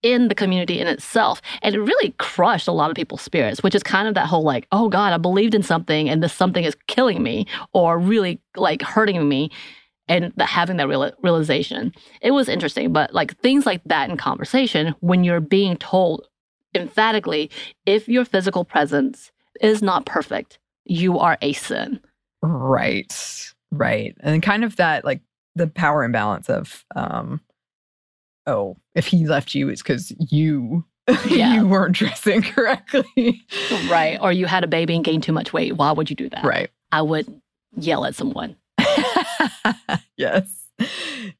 in 0.02 0.28
the 0.28 0.34
community 0.34 0.78
in 0.78 0.86
itself. 0.86 1.40
And 1.62 1.74
it 1.74 1.80
really 1.80 2.14
crushed 2.18 2.68
a 2.68 2.72
lot 2.72 2.90
of 2.90 2.96
people's 2.96 3.22
spirits, 3.22 3.62
which 3.62 3.74
is 3.74 3.82
kind 3.82 4.06
of 4.06 4.14
that 4.14 4.26
whole 4.26 4.42
like, 4.42 4.66
oh 4.72 4.88
God, 4.88 5.12
I 5.12 5.18
believed 5.18 5.54
in 5.54 5.62
something 5.62 6.08
and 6.08 6.22
this 6.22 6.32
something 6.32 6.64
is 6.64 6.76
killing 6.86 7.22
me 7.22 7.46
or 7.72 7.98
really 7.98 8.40
like 8.56 8.82
hurting 8.82 9.28
me. 9.28 9.50
And 10.08 10.32
the, 10.36 10.46
having 10.46 10.76
that 10.76 10.86
real, 10.86 11.10
realization, 11.22 11.92
it 12.20 12.30
was 12.30 12.48
interesting. 12.48 12.92
But 12.92 13.12
like 13.12 13.36
things 13.40 13.66
like 13.66 13.82
that 13.86 14.08
in 14.08 14.16
conversation, 14.16 14.94
when 15.00 15.24
you're 15.24 15.40
being 15.40 15.76
told 15.76 16.28
emphatically, 16.76 17.50
if 17.86 18.08
your 18.08 18.24
physical 18.24 18.64
presence 18.64 19.32
is 19.60 19.82
not 19.82 20.06
perfect, 20.06 20.60
you 20.84 21.18
are 21.18 21.36
a 21.42 21.52
sin. 21.54 21.98
Right. 22.42 23.52
Right. 23.72 24.16
And 24.20 24.40
kind 24.42 24.62
of 24.62 24.76
that 24.76 25.04
like 25.04 25.20
the 25.56 25.66
power 25.66 26.04
imbalance 26.04 26.48
of 26.48 26.84
um 26.94 27.40
oh, 28.46 28.76
if 28.94 29.06
he 29.06 29.26
left 29.26 29.54
you, 29.54 29.68
it's 29.68 29.82
because 29.82 30.12
you 30.30 30.84
yeah. 31.28 31.54
you 31.54 31.66
weren't 31.66 31.94
dressing 31.94 32.42
correctly. 32.54 33.44
right. 33.88 34.18
Or 34.20 34.32
you 34.32 34.46
had 34.46 34.64
a 34.64 34.68
baby 34.68 34.94
and 34.94 35.04
gained 35.04 35.22
too 35.22 35.32
much 35.32 35.52
weight. 35.52 35.76
Why 35.76 35.92
would 35.92 36.10
you 36.10 36.16
do 36.16 36.28
that? 36.30 36.44
Right. 36.44 36.70
I 36.92 37.02
would 37.02 37.40
yell 37.76 38.04
at 38.04 38.14
someone. 38.14 38.56
yes. 40.16 40.66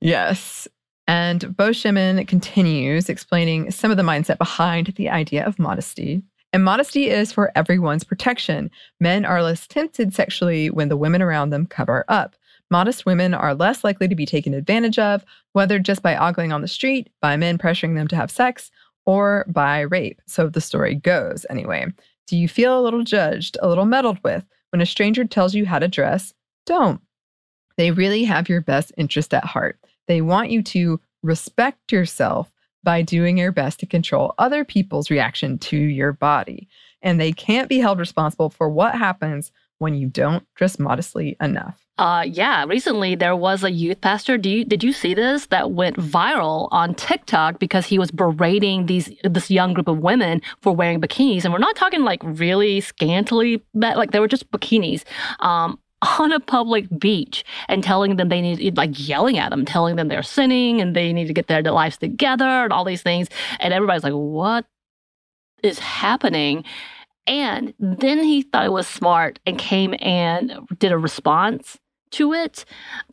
Yes. 0.00 0.68
And 1.08 1.56
Bo 1.56 1.70
Beauchemin 1.70 2.26
continues 2.26 3.08
explaining 3.08 3.70
some 3.70 3.90
of 3.90 3.96
the 3.96 4.02
mindset 4.02 4.38
behind 4.38 4.88
the 4.96 5.08
idea 5.08 5.44
of 5.44 5.58
modesty. 5.58 6.22
And 6.52 6.64
modesty 6.64 7.10
is 7.10 7.32
for 7.32 7.52
everyone's 7.54 8.04
protection. 8.04 8.70
Men 9.00 9.24
are 9.24 9.42
less 9.42 9.66
tempted 9.66 10.14
sexually 10.14 10.70
when 10.70 10.88
the 10.88 10.96
women 10.96 11.22
around 11.22 11.50
them 11.50 11.66
cover 11.66 12.04
up. 12.08 12.36
Modest 12.70 13.06
women 13.06 13.32
are 13.32 13.54
less 13.54 13.84
likely 13.84 14.08
to 14.08 14.14
be 14.14 14.26
taken 14.26 14.54
advantage 14.54 14.98
of, 14.98 15.24
whether 15.52 15.78
just 15.78 16.02
by 16.02 16.16
ogling 16.16 16.52
on 16.52 16.62
the 16.62 16.68
street, 16.68 17.10
by 17.20 17.36
men 17.36 17.58
pressuring 17.58 17.94
them 17.94 18.08
to 18.08 18.16
have 18.16 18.30
sex, 18.30 18.70
or 19.04 19.44
by 19.48 19.80
rape. 19.80 20.20
So 20.26 20.48
the 20.48 20.60
story 20.60 20.94
goes, 20.94 21.46
anyway. 21.48 21.86
Do 22.26 22.36
you 22.36 22.48
feel 22.48 22.78
a 22.78 22.82
little 22.82 23.04
judged, 23.04 23.56
a 23.62 23.68
little 23.68 23.84
meddled 23.84 24.18
with 24.24 24.44
when 24.70 24.80
a 24.80 24.86
stranger 24.86 25.24
tells 25.24 25.54
you 25.54 25.64
how 25.64 25.78
to 25.78 25.86
dress? 25.86 26.34
Don't. 26.64 27.00
They 27.76 27.92
really 27.92 28.24
have 28.24 28.48
your 28.48 28.60
best 28.60 28.92
interest 28.96 29.32
at 29.32 29.44
heart. 29.44 29.78
They 30.08 30.20
want 30.20 30.50
you 30.50 30.62
to 30.62 31.00
respect 31.22 31.92
yourself 31.92 32.50
by 32.82 33.02
doing 33.02 33.38
your 33.38 33.52
best 33.52 33.80
to 33.80 33.86
control 33.86 34.34
other 34.38 34.64
people's 34.64 35.10
reaction 35.10 35.58
to 35.58 35.76
your 35.76 36.12
body. 36.12 36.68
And 37.02 37.20
they 37.20 37.32
can't 37.32 37.68
be 37.68 37.78
held 37.78 37.98
responsible 37.98 38.50
for 38.50 38.68
what 38.68 38.94
happens 38.94 39.52
when 39.78 39.94
you 39.94 40.06
don't 40.06 40.44
dress 40.54 40.78
modestly 40.78 41.36
enough. 41.40 41.86
Uh, 41.98 42.24
yeah, 42.26 42.64
recently 42.64 43.14
there 43.14 43.34
was 43.34 43.64
a 43.64 43.70
youth 43.70 44.00
pastor. 44.02 44.36
Do 44.36 44.50
you, 44.50 44.64
did 44.64 44.84
you 44.84 44.92
see 44.92 45.14
this 45.14 45.46
that 45.46 45.70
went 45.70 45.96
viral 45.96 46.68
on 46.70 46.94
TikTok 46.94 47.58
because 47.58 47.86
he 47.86 47.98
was 47.98 48.10
berating 48.10 48.86
these 48.86 49.10
this 49.24 49.50
young 49.50 49.72
group 49.72 49.88
of 49.88 49.98
women 49.98 50.42
for 50.60 50.74
wearing 50.74 51.00
bikinis, 51.00 51.44
and 51.44 51.52
we're 51.54 51.58
not 51.58 51.74
talking 51.76 52.02
like 52.02 52.20
really 52.22 52.82
scantily, 52.82 53.62
but 53.74 53.96
like 53.96 54.10
they 54.10 54.20
were 54.20 54.28
just 54.28 54.50
bikinis. 54.50 55.04
Um, 55.40 55.78
on 56.18 56.30
a 56.30 56.40
public 56.40 56.86
beach 56.98 57.44
and 57.68 57.82
telling 57.82 58.16
them 58.16 58.28
they 58.28 58.40
need, 58.40 58.76
like 58.76 59.08
yelling 59.08 59.38
at 59.38 59.50
them, 59.50 59.64
telling 59.64 59.96
them 59.96 60.08
they're 60.08 60.22
sinning 60.22 60.80
and 60.80 60.94
they 60.94 61.12
need 61.12 61.26
to 61.26 61.32
get 61.32 61.46
their 61.46 61.62
lives 61.62 61.96
together 61.96 62.44
and 62.44 62.72
all 62.72 62.84
these 62.84 63.02
things. 63.02 63.28
And 63.60 63.72
everybody's 63.72 64.04
like, 64.04 64.12
what 64.12 64.66
is 65.62 65.78
happening? 65.78 66.64
And 67.26 67.74
then 67.78 68.22
he 68.22 68.42
thought 68.42 68.64
it 68.66 68.72
was 68.72 68.86
smart 68.86 69.38
and 69.46 69.58
came 69.58 69.94
and 70.00 70.52
did 70.78 70.92
a 70.92 70.98
response 70.98 71.78
to 72.12 72.32
it. 72.32 72.64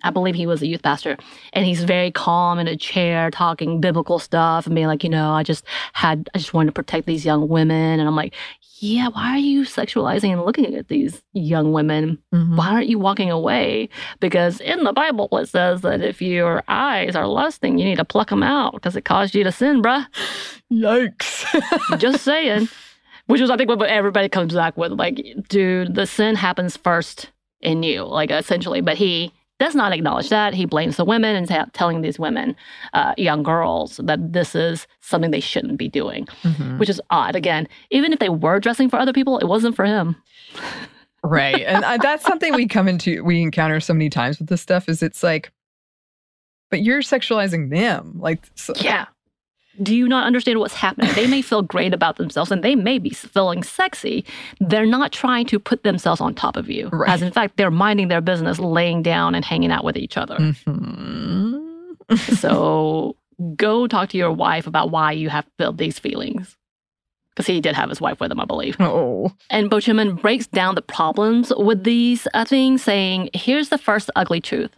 I 0.03 0.11
believe 0.11 0.35
he 0.35 0.45
was 0.45 0.61
a 0.61 0.67
youth 0.67 0.83
pastor, 0.83 1.17
and 1.51 1.65
he's 1.65 1.83
very 1.83 2.11
calm 2.11 2.59
in 2.59 2.67
a 2.67 2.77
chair 2.77 3.31
talking 3.31 3.81
biblical 3.81 4.19
stuff 4.19 4.67
and 4.67 4.75
being 4.75 4.87
like, 4.87 5.03
you 5.03 5.09
know, 5.09 5.31
I 5.31 5.41
just 5.43 5.65
had, 5.93 6.29
I 6.35 6.37
just 6.37 6.53
wanted 6.53 6.67
to 6.67 6.73
protect 6.73 7.07
these 7.07 7.25
young 7.25 7.47
women. 7.47 7.99
And 7.99 8.07
I'm 8.07 8.15
like, 8.15 8.35
yeah, 8.79 9.07
why 9.07 9.29
are 9.31 9.37
you 9.39 9.61
sexualizing 9.63 10.31
and 10.31 10.45
looking 10.45 10.75
at 10.75 10.89
these 10.89 11.23
young 11.33 11.71
women? 11.71 12.19
Mhm. 12.33 12.55
Why 12.57 12.67
aren't 12.69 12.87
you 12.87 12.99
walking 12.99 13.31
away? 13.31 13.89
Because 14.19 14.59
in 14.61 14.83
the 14.83 14.93
Bible, 14.93 15.27
it 15.33 15.47
says 15.49 15.81
that 15.81 16.01
if 16.01 16.21
your 16.21 16.63
eyes 16.67 17.15
are 17.15 17.27
lusting, 17.27 17.79
you 17.79 17.85
need 17.85 17.95
to 17.97 18.05
pluck 18.05 18.29
them 18.29 18.43
out 18.43 18.73
because 18.73 18.95
it 18.95 19.05
caused 19.05 19.33
you 19.33 19.43
to 19.43 19.51
sin, 19.51 19.81
bruh. 19.81 20.05
Yikes. 20.71 21.45
Just 21.99 22.23
saying. 22.23 22.67
Which 23.27 23.39
was, 23.41 23.49
I 23.49 23.57
think, 23.57 23.69
what 23.69 23.81
everybody 23.83 24.27
comes 24.29 24.53
back 24.53 24.75
with. 24.77 24.91
Like, 24.93 25.23
dude, 25.47 25.95
the 25.95 26.05
sin 26.05 26.35
happens 26.35 26.75
first 26.77 27.31
in 27.61 27.81
you, 27.83 28.03
like, 28.03 28.31
essentially. 28.31 28.81
But 28.81 28.97
he 28.97 29.31
does 29.59 29.75
not 29.75 29.93
acknowledge 29.93 30.27
that. 30.29 30.53
He 30.53 30.65
blames 30.65 30.97
the 30.97 31.05
women 31.05 31.35
and 31.35 31.47
ta- 31.47 31.67
telling 31.73 32.01
these 32.01 32.19
women, 32.19 32.55
uh, 32.93 33.13
young 33.17 33.41
girls, 33.43 33.97
that 34.03 34.33
this 34.33 34.55
is 34.55 34.87
something 34.99 35.31
they 35.31 35.39
shouldn't 35.39 35.77
be 35.77 35.87
doing, 35.87 36.25
Mhm. 36.43 36.79
which 36.79 36.89
is 36.89 36.99
odd. 37.11 37.35
Again, 37.35 37.67
even 37.91 38.11
if 38.11 38.19
they 38.19 38.27
were 38.29 38.59
dressing 38.59 38.89
for 38.89 38.97
other 38.99 39.13
people, 39.13 39.37
it 39.39 39.45
wasn't 39.47 39.75
for 39.75 39.85
him. 39.85 40.15
right 41.23 41.61
and 41.65 41.85
uh, 41.85 41.95
that's 41.97 42.25
something 42.27 42.53
we 42.53 42.67
come 42.67 42.89
into 42.89 43.23
we 43.23 43.41
encounter 43.41 43.79
so 43.79 43.93
many 43.93 44.09
times 44.09 44.39
with 44.39 44.49
this 44.49 44.61
stuff 44.61 44.89
is 44.89 45.01
it's 45.01 45.23
like 45.23 45.53
but 46.69 46.81
you're 46.83 46.99
sexualizing 47.01 47.69
them 47.69 48.17
like 48.19 48.43
so, 48.55 48.73
Yeah. 48.75 49.05
Do 49.81 49.95
you 49.95 50.07
not 50.07 50.25
understand 50.27 50.59
what's 50.59 50.75
happening? 50.75 51.11
They 51.15 51.25
may 51.25 51.41
feel 51.41 51.61
great 51.63 51.93
about 51.93 52.17
themselves 52.17 52.51
and 52.51 52.63
they 52.63 52.75
may 52.75 52.99
be 52.99 53.09
feeling 53.09 53.63
sexy. 53.63 54.23
They're 54.59 54.85
not 54.85 55.11
trying 55.11 55.45
to 55.47 55.57
put 55.59 55.83
themselves 55.83 56.21
on 56.21 56.35
top 56.35 56.57
of 56.57 56.69
you. 56.69 56.89
Right. 56.89 57.09
As 57.09 57.21
in 57.23 57.31
fact, 57.31 57.57
they're 57.57 57.71
minding 57.71 58.07
their 58.09 58.21
business, 58.21 58.59
laying 58.59 59.01
down 59.01 59.33
and 59.33 59.43
hanging 59.43 59.71
out 59.71 59.83
with 59.83 59.97
each 59.97 60.15
other. 60.17 60.37
Mhm. 60.37 61.63
so 62.37 63.15
go 63.55 63.87
talk 63.87 64.09
to 64.09 64.17
your 64.17 64.31
wife 64.31 64.67
about 64.67 64.91
why 64.91 65.11
you 65.11 65.29
have 65.29 65.45
felt 65.57 65.77
these 65.77 65.97
feelings. 65.99 66.55
Because 67.31 67.47
he 67.47 67.59
did 67.61 67.73
have 67.75 67.89
his 67.89 67.99
wife 67.99 68.19
with 68.19 68.31
him, 68.31 68.39
I 68.39 68.45
believe. 68.45 68.77
oh 68.79 69.31
And 69.49 69.71
Beauchemin 69.71 70.21
breaks 70.21 70.45
down 70.45 70.75
the 70.75 70.83
problems 70.83 71.51
with 71.57 71.83
these 71.83 72.27
uh, 72.35 72.45
things, 72.45 72.83
saying, 72.83 73.31
here's 73.33 73.69
the 73.69 73.79
first 73.79 74.11
ugly 74.15 74.39
truth. 74.39 74.69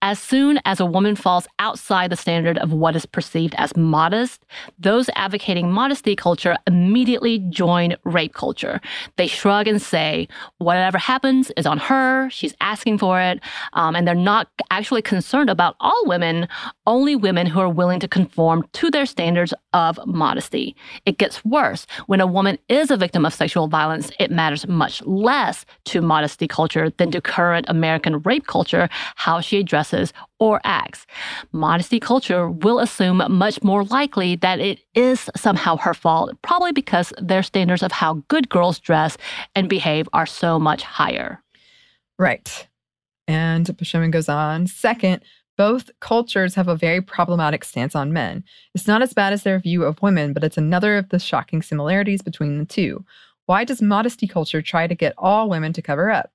As 0.00 0.20
soon 0.20 0.60
as 0.64 0.78
a 0.78 0.86
woman 0.86 1.16
falls 1.16 1.48
outside 1.58 2.10
the 2.10 2.16
standard 2.16 2.56
of 2.58 2.72
what 2.72 2.94
is 2.94 3.04
perceived 3.04 3.56
as 3.58 3.76
modest, 3.76 4.44
those 4.78 5.10
advocating 5.16 5.72
modesty 5.72 6.14
culture 6.14 6.56
immediately 6.68 7.40
join 7.50 7.96
rape 8.04 8.32
culture. 8.32 8.80
They 9.16 9.26
shrug 9.26 9.66
and 9.66 9.82
say, 9.82 10.28
whatever 10.58 10.98
happens 10.98 11.50
is 11.56 11.66
on 11.66 11.78
her, 11.78 12.30
she's 12.30 12.54
asking 12.60 12.98
for 12.98 13.20
it, 13.20 13.40
um, 13.72 13.96
and 13.96 14.06
they're 14.06 14.14
not 14.14 14.48
actually 14.70 15.02
concerned 15.02 15.50
about 15.50 15.74
all 15.80 16.00
women, 16.06 16.46
only 16.86 17.16
women 17.16 17.48
who 17.48 17.58
are 17.58 17.68
willing 17.68 17.98
to 17.98 18.06
conform 18.06 18.68
to 18.74 18.92
their 18.92 19.06
standards 19.06 19.52
of 19.72 19.98
modesty. 20.06 20.76
It 21.06 21.18
gets 21.18 21.44
worse. 21.44 21.88
When 22.06 22.20
a 22.20 22.26
woman 22.26 22.56
is 22.68 22.92
a 22.92 22.96
victim 22.96 23.26
of 23.26 23.34
sexual 23.34 23.66
violence, 23.66 24.12
it 24.20 24.30
matters 24.30 24.64
much 24.68 25.02
less 25.02 25.66
to 25.86 26.00
modesty 26.00 26.46
culture 26.46 26.90
than 26.98 27.10
to 27.10 27.20
current 27.20 27.66
American 27.68 28.20
rape 28.20 28.46
culture 28.46 28.88
how 29.16 29.40
she 29.40 29.58
addresses 29.58 29.87
or 30.38 30.60
acts. 30.64 31.06
Modesty 31.52 32.00
culture 32.00 32.50
will 32.50 32.78
assume 32.78 33.22
much 33.28 33.62
more 33.62 33.84
likely 33.84 34.36
that 34.36 34.60
it 34.60 34.80
is 34.94 35.28
somehow 35.36 35.76
her 35.76 35.94
fault, 35.94 36.36
probably 36.42 36.72
because 36.72 37.12
their 37.18 37.42
standards 37.42 37.82
of 37.82 37.92
how 37.92 38.22
good 38.28 38.48
girls 38.48 38.78
dress 38.78 39.16
and 39.54 39.68
behave 39.68 40.08
are 40.12 40.26
so 40.26 40.58
much 40.58 40.82
higher. 40.82 41.42
right. 42.18 42.66
And 43.26 43.66
Beauchemin 43.66 44.10
goes 44.10 44.28
on. 44.28 44.66
Second 44.66 45.22
both 45.58 45.90
cultures 46.00 46.54
have 46.54 46.68
a 46.68 46.76
very 46.76 47.02
problematic 47.02 47.64
stance 47.64 47.96
on 47.96 48.12
men. 48.12 48.44
It's 48.74 48.86
not 48.86 49.02
as 49.02 49.12
bad 49.12 49.32
as 49.32 49.42
their 49.42 49.58
view 49.58 49.82
of 49.84 50.00
women 50.00 50.32
but 50.32 50.44
it's 50.44 50.56
another 50.56 50.96
of 50.96 51.08
the 51.08 51.18
shocking 51.18 51.62
similarities 51.62 52.22
between 52.22 52.58
the 52.58 52.64
two. 52.64 53.04
Why 53.46 53.64
does 53.64 53.82
modesty 53.82 54.26
culture 54.28 54.62
try 54.62 54.86
to 54.86 54.94
get 54.94 55.14
all 55.18 55.48
women 55.48 55.72
to 55.72 55.82
cover 55.82 56.10
up 56.10 56.30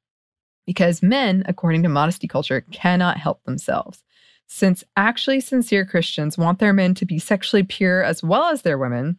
because 0.66 1.04
men, 1.04 1.44
according 1.48 1.84
to 1.84 1.90
modesty 1.90 2.28
culture, 2.28 2.62
cannot 2.72 3.18
help 3.18 3.44
themselves. 3.44 4.04
Since 4.48 4.84
actually 4.96 5.40
sincere 5.40 5.86
Christians 5.86 6.38
want 6.38 6.60
their 6.60 6.74
men 6.74 6.94
to 6.96 7.06
be 7.06 7.20
sexually 7.20 7.64
pure 7.64 8.04
as 8.04 8.22
well 8.22 8.46
as 8.46 8.62
their 8.62 8.78
women, 8.78 9.18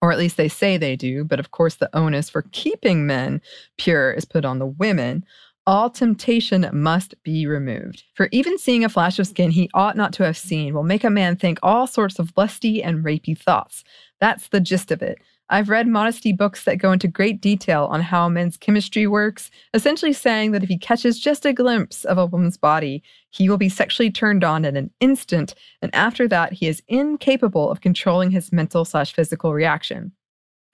or 0.00 0.12
at 0.12 0.18
least 0.18 0.36
they 0.36 0.48
say 0.48 0.76
they 0.76 0.96
do, 0.96 1.24
but 1.24 1.40
of 1.40 1.50
course 1.50 1.76
the 1.76 1.90
onus 1.96 2.30
for 2.30 2.42
keeping 2.52 3.06
men 3.06 3.40
pure 3.76 4.12
is 4.12 4.24
put 4.24 4.44
on 4.44 4.58
the 4.58 4.66
women, 4.66 5.24
all 5.66 5.90
temptation 5.90 6.68
must 6.72 7.14
be 7.22 7.46
removed. 7.46 8.04
For 8.14 8.28
even 8.32 8.58
seeing 8.58 8.84
a 8.84 8.88
flash 8.88 9.18
of 9.18 9.26
skin 9.26 9.50
he 9.50 9.68
ought 9.74 9.96
not 9.96 10.14
to 10.14 10.24
have 10.24 10.36
seen 10.36 10.72
will 10.72 10.82
make 10.82 11.04
a 11.04 11.10
man 11.10 11.36
think 11.36 11.58
all 11.62 11.86
sorts 11.86 12.18
of 12.18 12.32
lusty 12.36 12.82
and 12.82 13.04
rapey 13.04 13.36
thoughts. 13.36 13.84
That's 14.20 14.48
the 14.48 14.60
gist 14.60 14.90
of 14.90 15.02
it. 15.02 15.18
I've 15.50 15.70
read 15.70 15.88
modesty 15.88 16.32
books 16.32 16.64
that 16.64 16.76
go 16.76 16.92
into 16.92 17.08
great 17.08 17.40
detail 17.40 17.86
on 17.90 18.02
how 18.02 18.28
men's 18.28 18.56
chemistry 18.56 19.06
works, 19.06 19.50
essentially 19.72 20.12
saying 20.12 20.52
that 20.52 20.62
if 20.62 20.68
he 20.68 20.76
catches 20.76 21.18
just 21.18 21.46
a 21.46 21.54
glimpse 21.54 22.04
of 22.04 22.18
a 22.18 22.26
woman's 22.26 22.58
body, 22.58 23.02
he 23.30 23.48
will 23.48 23.56
be 23.56 23.70
sexually 23.70 24.10
turned 24.10 24.44
on 24.44 24.64
in 24.64 24.76
an 24.76 24.90
instant, 25.00 25.54
and 25.80 25.94
after 25.94 26.28
that, 26.28 26.52
he 26.52 26.66
is 26.66 26.82
incapable 26.88 27.70
of 27.70 27.80
controlling 27.80 28.30
his 28.30 28.52
mental 28.52 28.84
slash 28.84 29.12
physical 29.12 29.54
reaction. 29.54 30.12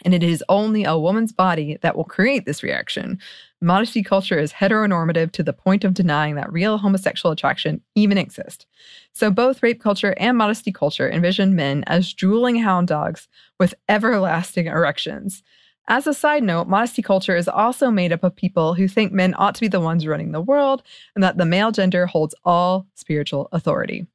And 0.05 0.13
it 0.13 0.23
is 0.23 0.45
only 0.49 0.85
a 0.85 0.99
woman's 0.99 1.33
body 1.33 1.79
that 1.83 1.97
will 1.97 2.05
create 2.05 2.45
this 2.45 2.63
reaction. 2.63 3.21
Modesty 3.65 4.03
culture 4.03 4.39
is 4.39 4.53
heteronormative 4.53 5.33
to 5.33 5.43
the 5.43 5.55
point 5.55 5.85
of 5.85 5.95
denying 5.95 6.35
that 6.35 6.53
real 6.53 6.77
homosexual 6.77 7.33
attraction 7.33 7.81
even 7.95 8.19
exists. 8.19 8.67
So 9.15 9.31
both 9.31 9.63
rape 9.63 9.81
culture 9.81 10.15
and 10.19 10.37
modesty 10.37 10.71
culture 10.71 11.11
envision 11.11 11.57
men 11.57 11.83
as 11.87 12.13
drooling 12.13 12.57
hound 12.57 12.89
dogs 12.89 13.27
with 13.59 13.73
everlasting 13.89 14.67
erections. 14.67 15.43
As 15.89 16.07
a 16.07 16.13
side 16.13 16.43
note, 16.43 16.69
modesty 16.69 17.01
culture 17.01 17.37
is 17.37 17.49
also 17.49 17.91
made 17.91 18.13
up 18.13 18.23
of 18.23 18.37
people 18.37 18.75
who 18.75 18.87
think 18.87 19.13
men 19.13 19.35
ought 19.39 19.55
to 19.55 19.63
be 19.63 19.69
the 19.69 19.81
ones 19.81 20.07
running 20.07 20.33
the 20.33 20.43
world 20.43 20.83
and 21.15 21.25
that 21.25 21.39
the 21.39 21.47
male 21.47 21.73
gender 21.73 22.05
holds 22.05 22.35
all 22.45 22.87
spiritual 22.95 23.49
authority. 23.51 24.07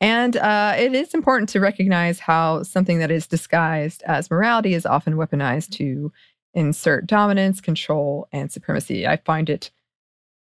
And 0.00 0.36
uh, 0.36 0.74
it 0.76 0.94
is 0.94 1.14
important 1.14 1.48
to 1.50 1.60
recognize 1.60 2.18
how 2.18 2.64
something 2.64 2.98
that 2.98 3.12
is 3.12 3.28
disguised 3.28 4.02
as 4.02 4.32
morality 4.32 4.74
is 4.74 4.84
often 4.84 5.14
weaponized 5.14 5.70
to 5.76 6.12
insert 6.54 7.06
dominance, 7.06 7.60
control, 7.60 8.28
and 8.32 8.50
supremacy. 8.50 9.06
I 9.06 9.16
find 9.16 9.48
it, 9.48 9.70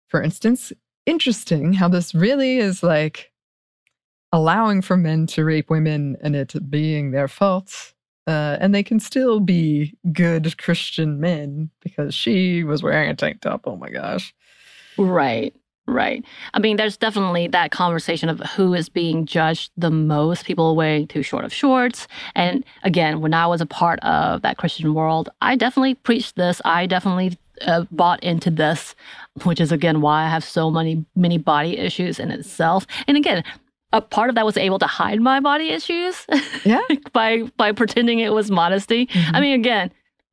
for 0.07 0.21
instance, 0.21 0.73
interesting 1.05 1.73
how 1.73 1.87
this 1.87 2.13
really 2.13 2.57
is 2.57 2.83
like 2.83 3.31
allowing 4.31 4.81
for 4.81 4.97
men 4.97 5.27
to 5.27 5.45
rape 5.45 5.69
women 5.69 6.17
and 6.21 6.35
it 6.35 6.69
being 6.69 7.11
their 7.11 7.27
fault. 7.27 7.93
Uh, 8.27 8.57
and 8.59 8.73
they 8.73 8.83
can 8.83 8.99
still 8.99 9.39
be 9.39 9.95
good 10.11 10.57
Christian 10.57 11.19
men 11.19 11.69
because 11.81 12.15
she 12.15 12.63
was 12.63 12.81
wearing 12.81 13.09
a 13.09 13.15
tank 13.15 13.39
top. 13.41 13.61
Oh 13.65 13.75
my 13.75 13.89
gosh. 13.89 14.33
Right, 14.97 15.55
right. 15.87 16.23
I 16.53 16.59
mean, 16.59 16.77
there's 16.77 16.97
definitely 16.97 17.47
that 17.47 17.71
conversation 17.71 18.29
of 18.29 18.39
who 18.55 18.73
is 18.73 18.89
being 18.89 19.25
judged 19.25 19.71
the 19.77 19.91
most. 19.91 20.45
People 20.45 20.75
wearing 20.75 21.07
too 21.07 21.23
short 21.23 21.45
of 21.45 21.53
shorts. 21.53 22.07
And 22.35 22.63
again, 22.83 23.21
when 23.21 23.33
I 23.33 23.47
was 23.47 23.61
a 23.61 23.65
part 23.65 23.99
of 24.01 24.41
that 24.41 24.57
Christian 24.57 24.93
world, 24.93 25.29
I 25.41 25.55
definitely 25.55 25.95
preached 25.95 26.35
this. 26.35 26.61
I 26.65 26.85
definitely 26.87 27.37
uh, 27.61 27.85
bought 27.91 28.21
into 28.23 28.49
this, 28.51 28.95
which 29.43 29.61
is 29.61 29.71
again 29.71 30.01
why 30.01 30.25
I 30.25 30.29
have 30.29 30.43
so 30.43 30.69
many 30.71 31.05
many 31.15 31.37
body 31.37 31.77
issues 31.77 32.19
in 32.19 32.31
itself. 32.31 32.85
And 33.07 33.15
again, 33.15 33.43
a 33.93 34.01
part 34.01 34.29
of 34.29 34.35
that 34.35 34.45
was 34.45 34.57
able 34.57 34.79
to 34.79 34.87
hide 34.87 35.21
my 35.21 35.39
body 35.39 35.69
issues 35.69 36.25
Yeah. 36.65 36.81
by 37.13 37.43
by 37.57 37.71
pretending 37.71 38.19
it 38.19 38.33
was 38.33 38.51
modesty. 38.51 39.05
Mhm. 39.07 39.31
I 39.35 39.39
mean, 39.39 39.53
again, 39.59 39.91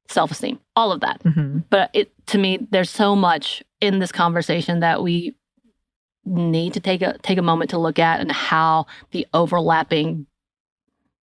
self-esteem, 0.09 0.59
all 0.77 0.91
of 0.93 1.01
that 1.01 1.23
hmm 1.23 1.59
but 1.71 1.89
it 1.95 2.11
to 2.27 2.39
me 2.39 2.59
there's 2.71 2.91
so 2.91 3.15
much 3.15 3.63
in 3.81 3.99
this 3.99 4.11
conversation 4.13 4.81
that 4.81 5.03
we 5.03 5.35
need 6.25 6.73
to 6.75 6.81
take 6.81 7.03
a 7.03 7.19
take 7.19 7.39
a 7.39 7.43
moment 7.43 7.71
to 7.71 7.79
look 7.79 7.99
at 7.99 8.21
and 8.21 8.31
how 8.31 8.87
the 9.11 9.27
overlapping 9.35 10.27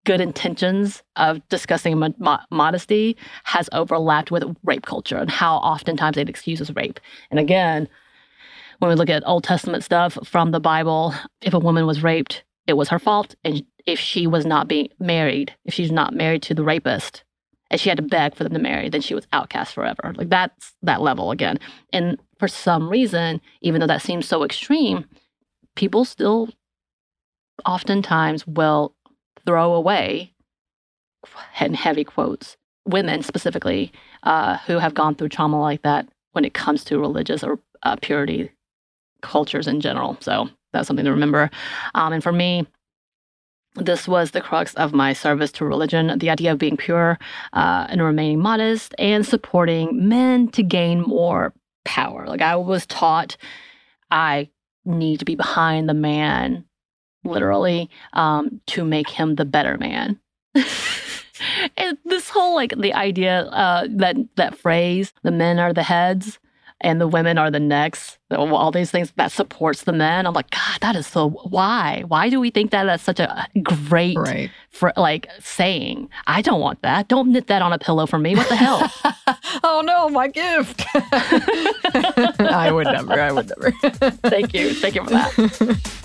good 0.04 0.20
intentions 0.20 1.02
of 1.16 1.46
discussing 1.48 1.98
mo- 1.98 2.14
mo- 2.18 2.38
modesty 2.50 3.16
has 3.44 3.68
overlapped 3.72 4.30
with 4.30 4.44
rape 4.64 4.86
culture 4.86 5.16
and 5.16 5.30
how 5.30 5.56
oftentimes 5.56 6.16
it 6.16 6.28
excuses 6.28 6.74
rape. 6.74 6.98
And 7.30 7.38
again 7.38 7.88
when 8.78 8.88
we 8.88 8.94
look 8.94 9.10
at 9.10 9.26
old 9.26 9.44
testament 9.44 9.82
stuff 9.82 10.16
from 10.24 10.52
the 10.52 10.60
bible 10.60 11.12
if 11.42 11.52
a 11.52 11.58
woman 11.58 11.86
was 11.86 12.02
raped 12.02 12.44
it 12.66 12.74
was 12.74 12.88
her 12.88 12.98
fault. 12.98 13.34
And 13.44 13.64
if 13.86 13.98
she 13.98 14.26
was 14.26 14.44
not 14.44 14.68
being 14.68 14.88
married 14.98 15.54
if 15.64 15.74
she's 15.74 15.92
not 15.92 16.14
married 16.14 16.42
to 16.42 16.54
the 16.54 16.64
rapist 16.64 17.24
and 17.70 17.80
she 17.80 17.88
had 17.88 17.98
to 17.98 18.02
beg 18.02 18.34
for 18.34 18.44
them 18.44 18.54
to 18.54 18.58
marry, 18.58 18.88
then 18.88 19.00
she 19.00 19.14
was 19.14 19.26
outcast 19.32 19.74
forever. 19.74 20.14
Like 20.16 20.28
that's 20.28 20.74
that 20.82 21.02
level 21.02 21.30
again. 21.30 21.58
And 21.92 22.18
for 22.38 22.48
some 22.48 22.88
reason, 22.88 23.40
even 23.60 23.80
though 23.80 23.86
that 23.86 24.02
seems 24.02 24.26
so 24.26 24.42
extreme, 24.42 25.04
people 25.76 26.04
still 26.04 26.48
oftentimes 27.66 28.46
will 28.46 28.94
throw 29.44 29.74
away, 29.74 30.32
in 31.60 31.74
heavy 31.74 32.04
quotes, 32.04 32.56
women 32.86 33.22
specifically 33.22 33.92
uh, 34.22 34.58
who 34.58 34.78
have 34.78 34.94
gone 34.94 35.14
through 35.14 35.28
trauma 35.28 35.60
like 35.60 35.82
that 35.82 36.08
when 36.32 36.44
it 36.44 36.54
comes 36.54 36.84
to 36.84 36.98
religious 36.98 37.42
or 37.42 37.58
uh, 37.82 37.96
purity 38.00 38.50
cultures 39.22 39.66
in 39.66 39.80
general. 39.80 40.16
So 40.20 40.48
that's 40.72 40.86
something 40.86 41.04
to 41.04 41.10
remember. 41.10 41.50
Um, 41.94 42.12
and 42.12 42.22
for 42.22 42.32
me, 42.32 42.66
this 43.84 44.06
was 44.06 44.30
the 44.30 44.40
crux 44.40 44.74
of 44.74 44.92
my 44.92 45.12
service 45.12 45.52
to 45.52 45.64
religion 45.64 46.18
the 46.18 46.30
idea 46.30 46.52
of 46.52 46.58
being 46.58 46.76
pure 46.76 47.18
uh, 47.52 47.86
and 47.88 48.02
remaining 48.02 48.40
modest 48.40 48.94
and 48.98 49.26
supporting 49.26 50.08
men 50.08 50.48
to 50.48 50.62
gain 50.62 51.00
more 51.00 51.52
power. 51.84 52.26
Like 52.26 52.42
I 52.42 52.56
was 52.56 52.86
taught 52.86 53.36
I 54.10 54.50
need 54.84 55.18
to 55.18 55.24
be 55.24 55.34
behind 55.34 55.88
the 55.88 55.94
man, 55.94 56.64
literally, 57.24 57.90
um, 58.14 58.60
to 58.68 58.84
make 58.84 59.08
him 59.08 59.34
the 59.34 59.44
better 59.44 59.76
man. 59.76 60.18
and 61.76 61.98
this 62.04 62.30
whole 62.30 62.54
like 62.54 62.74
the 62.76 62.94
idea 62.94 63.42
uh, 63.46 63.86
that 63.90 64.16
that 64.36 64.56
phrase, 64.58 65.12
the 65.22 65.30
men 65.30 65.58
are 65.58 65.72
the 65.72 65.82
heads 65.82 66.38
and 66.80 67.00
the 67.00 67.08
women 67.08 67.38
are 67.38 67.50
the 67.50 67.58
necks, 67.60 68.18
all 68.30 68.70
these 68.70 68.90
things 68.90 69.12
that 69.16 69.32
supports 69.32 69.82
the 69.84 69.92
men. 69.92 70.26
I'm 70.26 70.34
like, 70.34 70.50
God, 70.50 70.80
that 70.80 70.94
is 70.96 71.06
so. 71.06 71.30
Why? 71.30 72.04
Why 72.06 72.28
do 72.28 72.38
we 72.38 72.50
think 72.50 72.70
that 72.70 72.84
that's 72.84 73.02
such 73.02 73.18
a 73.20 73.46
great, 73.62 74.16
Right. 74.16 74.50
for, 74.70 74.92
like 74.96 75.28
saying? 75.40 76.08
I 76.26 76.40
don't 76.42 76.60
want 76.60 76.82
that. 76.82 77.08
Don't 77.08 77.32
knit 77.32 77.48
that 77.48 77.62
on 77.62 77.72
a 77.72 77.78
pillow 77.78 78.06
for 78.06 78.18
me. 78.18 78.36
What 78.36 78.48
the 78.48 78.56
hell? 78.56 78.92
oh 79.64 79.82
no, 79.84 80.08
my 80.08 80.28
gift. 80.28 80.84
I 80.94 82.70
would 82.72 82.86
never. 82.86 83.20
I 83.20 83.32
would 83.32 83.50
never. 83.50 83.70
Thank 84.28 84.54
you. 84.54 84.72
Thank 84.74 84.94
you 84.94 85.04
for 85.04 85.10
that. 85.10 86.04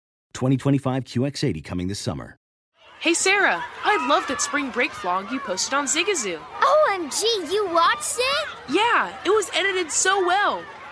2025 0.33 1.03
QX80 1.03 1.63
coming 1.63 1.87
this 1.87 1.99
summer. 1.99 2.37
Hey 2.99 3.15
Sarah, 3.15 3.63
I 3.83 4.07
love 4.07 4.27
that 4.27 4.41
spring 4.41 4.69
break 4.69 4.91
vlog 4.91 5.31
you 5.31 5.39
posted 5.39 5.73
on 5.73 5.85
Zigazoo. 5.85 6.39
OMG, 6.61 7.51
you 7.51 7.67
watched 7.73 8.17
it? 8.19 8.47
Yeah, 8.69 9.11
it 9.25 9.31
was 9.31 9.49
edited 9.55 9.91
so 9.91 10.23
well. 10.23 10.63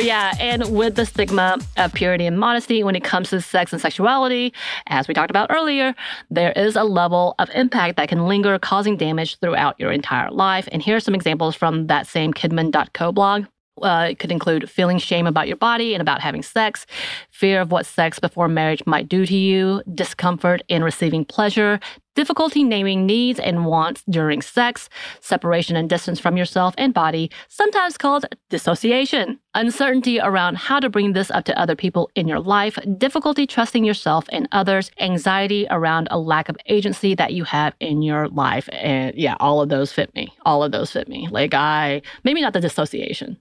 But 0.00 0.06
yeah, 0.06 0.32
and 0.40 0.74
with 0.74 0.94
the 0.94 1.04
stigma 1.04 1.58
of 1.76 1.92
purity 1.92 2.24
and 2.24 2.40
modesty 2.40 2.82
when 2.82 2.96
it 2.96 3.04
comes 3.04 3.28
to 3.28 3.42
sex 3.42 3.70
and 3.74 3.82
sexuality, 3.82 4.54
as 4.86 5.06
we 5.06 5.12
talked 5.12 5.28
about 5.28 5.50
earlier, 5.50 5.94
there 6.30 6.52
is 6.52 6.74
a 6.74 6.84
level 6.84 7.34
of 7.38 7.50
impact 7.50 7.98
that 7.98 8.08
can 8.08 8.26
linger, 8.26 8.58
causing 8.58 8.96
damage 8.96 9.38
throughout 9.40 9.78
your 9.78 9.92
entire 9.92 10.30
life. 10.30 10.66
And 10.72 10.80
here 10.80 10.96
are 10.96 11.00
some 11.00 11.14
examples 11.14 11.54
from 11.54 11.88
that 11.88 12.06
same 12.06 12.32
Kidman.co 12.32 13.12
blog. 13.12 13.44
Uh, 13.80 14.08
it 14.10 14.18
could 14.18 14.30
include 14.30 14.68
feeling 14.68 14.98
shame 14.98 15.26
about 15.26 15.48
your 15.48 15.56
body 15.56 15.94
and 15.94 16.02
about 16.02 16.20
having 16.20 16.42
sex, 16.42 16.86
fear 17.30 17.60
of 17.60 17.72
what 17.72 17.86
sex 17.86 18.18
before 18.18 18.48
marriage 18.48 18.82
might 18.86 19.08
do 19.08 19.24
to 19.24 19.34
you, 19.34 19.82
discomfort 19.94 20.62
in 20.68 20.84
receiving 20.84 21.24
pleasure, 21.24 21.80
difficulty 22.14 22.62
naming 22.62 23.06
needs 23.06 23.38
and 23.40 23.64
wants 23.64 24.02
during 24.10 24.42
sex, 24.42 24.88
separation 25.20 25.76
and 25.76 25.88
distance 25.88 26.20
from 26.20 26.36
yourself 26.36 26.74
and 26.76 26.92
body, 26.92 27.30
sometimes 27.48 27.96
called 27.96 28.26
dissociation, 28.50 29.38
uncertainty 29.54 30.20
around 30.20 30.58
how 30.58 30.78
to 30.78 30.90
bring 30.90 31.12
this 31.12 31.30
up 31.30 31.44
to 31.44 31.58
other 31.58 31.76
people 31.76 32.10
in 32.14 32.28
your 32.28 32.40
life, 32.40 32.78
difficulty 32.98 33.46
trusting 33.46 33.84
yourself 33.84 34.26
and 34.30 34.48
others, 34.52 34.90
anxiety 35.00 35.66
around 35.70 36.08
a 36.10 36.18
lack 36.18 36.48
of 36.48 36.56
agency 36.66 37.14
that 37.14 37.32
you 37.32 37.44
have 37.44 37.74
in 37.80 38.02
your 38.02 38.28
life. 38.28 38.68
And 38.72 39.14
yeah, 39.14 39.36
all 39.40 39.62
of 39.62 39.70
those 39.70 39.92
fit 39.92 40.14
me. 40.14 40.34
All 40.44 40.62
of 40.62 40.72
those 40.72 40.90
fit 40.90 41.08
me. 41.08 41.28
Like, 41.30 41.54
I, 41.54 42.02
maybe 42.24 42.42
not 42.42 42.52
the 42.52 42.60
dissociation. 42.60 43.38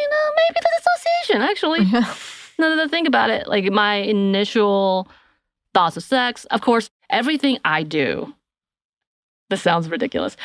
You 0.00 0.10
know, 0.10 0.30
maybe 0.36 0.60
the 0.60 0.80
association, 0.80 1.42
actually. 1.42 1.84
now 2.58 2.74
that 2.74 2.78
I 2.78 2.88
think 2.88 3.06
about 3.06 3.30
it, 3.30 3.46
like 3.46 3.70
my 3.70 3.96
initial 3.96 5.08
thoughts 5.74 5.96
of 5.96 6.02
sex, 6.02 6.44
of 6.46 6.60
course, 6.60 6.90
everything 7.10 7.58
I 7.64 7.82
do, 7.82 8.34
this 9.50 9.62
sounds 9.62 9.88
ridiculous. 9.88 10.36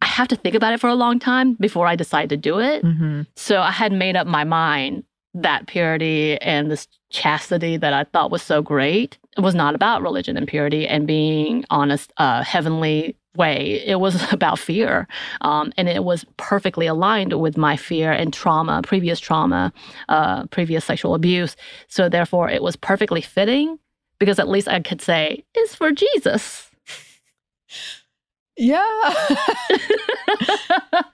I 0.00 0.06
have 0.06 0.28
to 0.28 0.36
think 0.36 0.54
about 0.54 0.74
it 0.74 0.80
for 0.80 0.88
a 0.88 0.94
long 0.94 1.18
time 1.18 1.54
before 1.54 1.86
I 1.86 1.96
decide 1.96 2.28
to 2.30 2.36
do 2.36 2.58
it. 2.58 2.84
Mm-hmm. 2.84 3.22
So 3.36 3.60
I 3.60 3.70
had 3.70 3.92
made 3.92 4.16
up 4.16 4.26
my 4.26 4.44
mind 4.44 5.04
that 5.34 5.66
purity 5.66 6.40
and 6.40 6.70
this 6.70 6.88
chastity 7.12 7.76
that 7.76 7.92
I 7.92 8.04
thought 8.04 8.30
was 8.30 8.42
so 8.42 8.62
great 8.62 9.18
was 9.38 9.54
not 9.54 9.74
about 9.74 10.02
religion 10.02 10.36
and 10.36 10.48
purity 10.48 10.86
and 10.86 11.06
being 11.06 11.64
honest, 11.70 12.12
uh, 12.16 12.42
heavenly 12.42 13.16
way. 13.36 13.82
It 13.86 14.00
was 14.00 14.20
about 14.32 14.58
fear. 14.58 15.06
Um, 15.40 15.72
and 15.76 15.88
it 15.88 16.04
was 16.04 16.24
perfectly 16.36 16.86
aligned 16.86 17.38
with 17.40 17.56
my 17.56 17.76
fear 17.76 18.12
and 18.12 18.32
trauma, 18.32 18.82
previous 18.82 19.20
trauma, 19.20 19.72
uh, 20.08 20.46
previous 20.46 20.84
sexual 20.84 21.14
abuse. 21.14 21.56
So 21.88 22.08
therefore, 22.08 22.50
it 22.50 22.62
was 22.62 22.76
perfectly 22.76 23.20
fitting 23.20 23.78
because 24.18 24.38
at 24.38 24.48
least 24.48 24.68
I 24.68 24.80
could 24.80 25.00
say, 25.00 25.44
it's 25.54 25.74
for 25.74 25.92
Jesus. 25.92 26.68
Yeah. 28.58 28.84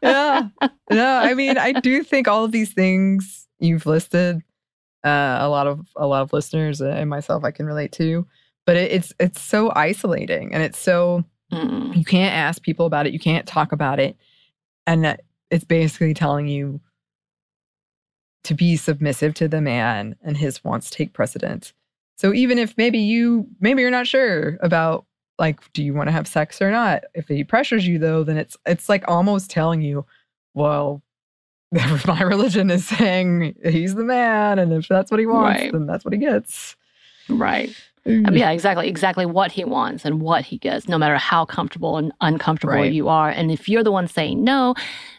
yeah. 0.03 0.49
No, 0.91 1.17
I 1.19 1.35
mean, 1.35 1.57
I 1.57 1.73
do 1.73 2.03
think 2.03 2.27
all 2.27 2.45
of 2.45 2.51
these 2.51 2.73
things 2.73 3.47
you've 3.61 3.87
listed, 3.87 4.43
uh, 5.05 5.39
a 5.41 5.49
lot 5.49 5.67
of 5.67 5.87
a 5.97 6.07
lot 6.07 6.23
of 6.23 6.33
listeners 6.33 6.81
and 6.81 7.09
myself 7.11 7.45
I 7.45 7.51
can 7.51 7.67
relate 7.67 7.93
to. 7.93 8.27
But 8.67 8.77
it, 8.77 8.93
it's 8.93 9.13
it's 9.19 9.41
so 9.41 9.73
isolating 9.75 10.53
and 10.55 10.63
it's 10.63 10.79
so 10.79 11.25
Mm. 11.53 11.97
you 11.97 12.05
can't 12.05 12.35
ask 12.35 12.63
people 12.63 12.85
about 12.85 13.07
it, 13.07 13.13
you 13.15 13.19
can't 13.19 13.47
talk 13.47 13.73
about 13.73 13.99
it, 13.99 14.17
and 14.87 15.05
that 15.05 15.23
it's 15.51 15.65
basically 15.65 16.13
telling 16.13 16.47
you 16.47 16.81
to 18.45 18.55
be 18.55 18.77
submissive 18.77 19.35
to 19.35 19.49
the 19.49 19.61
man 19.61 20.17
and 20.23 20.37
his 20.37 20.63
wants 20.63 20.91
take 20.91 21.13
precedence. 21.13 21.73
So 22.17 22.35
even 22.35 22.59
if 22.59 22.77
maybe 22.77 22.99
you 22.99 23.47
maybe 23.61 23.81
you're 23.81 23.91
not 23.91 24.07
sure 24.07 24.59
about 24.61 25.07
like 25.39 25.73
do 25.73 25.83
you 25.83 25.95
want 25.95 26.09
to 26.09 26.13
have 26.13 26.29
sex 26.29 26.61
or 26.61 26.71
not, 26.71 27.05
if 27.15 27.29
he 27.29 27.45
pressures 27.45 27.87
you 27.87 27.99
though, 27.99 28.25
then 28.25 28.37
it's 28.37 28.57
it's 28.67 28.89
like 28.89 29.05
almost 29.09 29.51
telling 29.51 29.81
you, 29.81 30.05
well, 30.55 31.03
my 32.07 32.23
religion 32.23 32.71
is 32.71 32.87
saying 32.87 33.55
he's 33.65 33.95
the 33.95 34.05
man, 34.05 34.59
and 34.59 34.73
if 34.73 34.89
that's 34.89 35.11
what 35.11 35.21
he 35.21 35.27
wants, 35.27 35.61
Right. 35.63 35.73
then 35.73 35.87
that's 35.87 36.05
what 36.05 36.13
he 36.15 36.19
gets. 36.19 36.77
Right. 37.29 37.71
I 38.07 38.11
mean, 38.11 38.35
yeah, 38.37 38.53
exactly, 38.53 38.89
exactly 38.89 39.27
what 39.27 39.53
he 39.53 39.65
wants 39.65 40.07
and 40.07 40.23
what 40.23 40.43
he 40.43 40.57
gets, 40.57 40.89
no 40.89 40.97
matter 40.97 41.19
how 41.19 41.45
comfortable 41.45 41.99
and 41.99 42.11
uncomfortable 42.23 42.73
Right. 42.75 42.91
you 42.93 43.09
are. 43.09 43.29
And 43.29 43.51
if 43.51 43.69
you're 43.69 43.83
the 43.85 43.93
one 43.93 44.09
saying 44.09 44.43
no, 44.43 44.75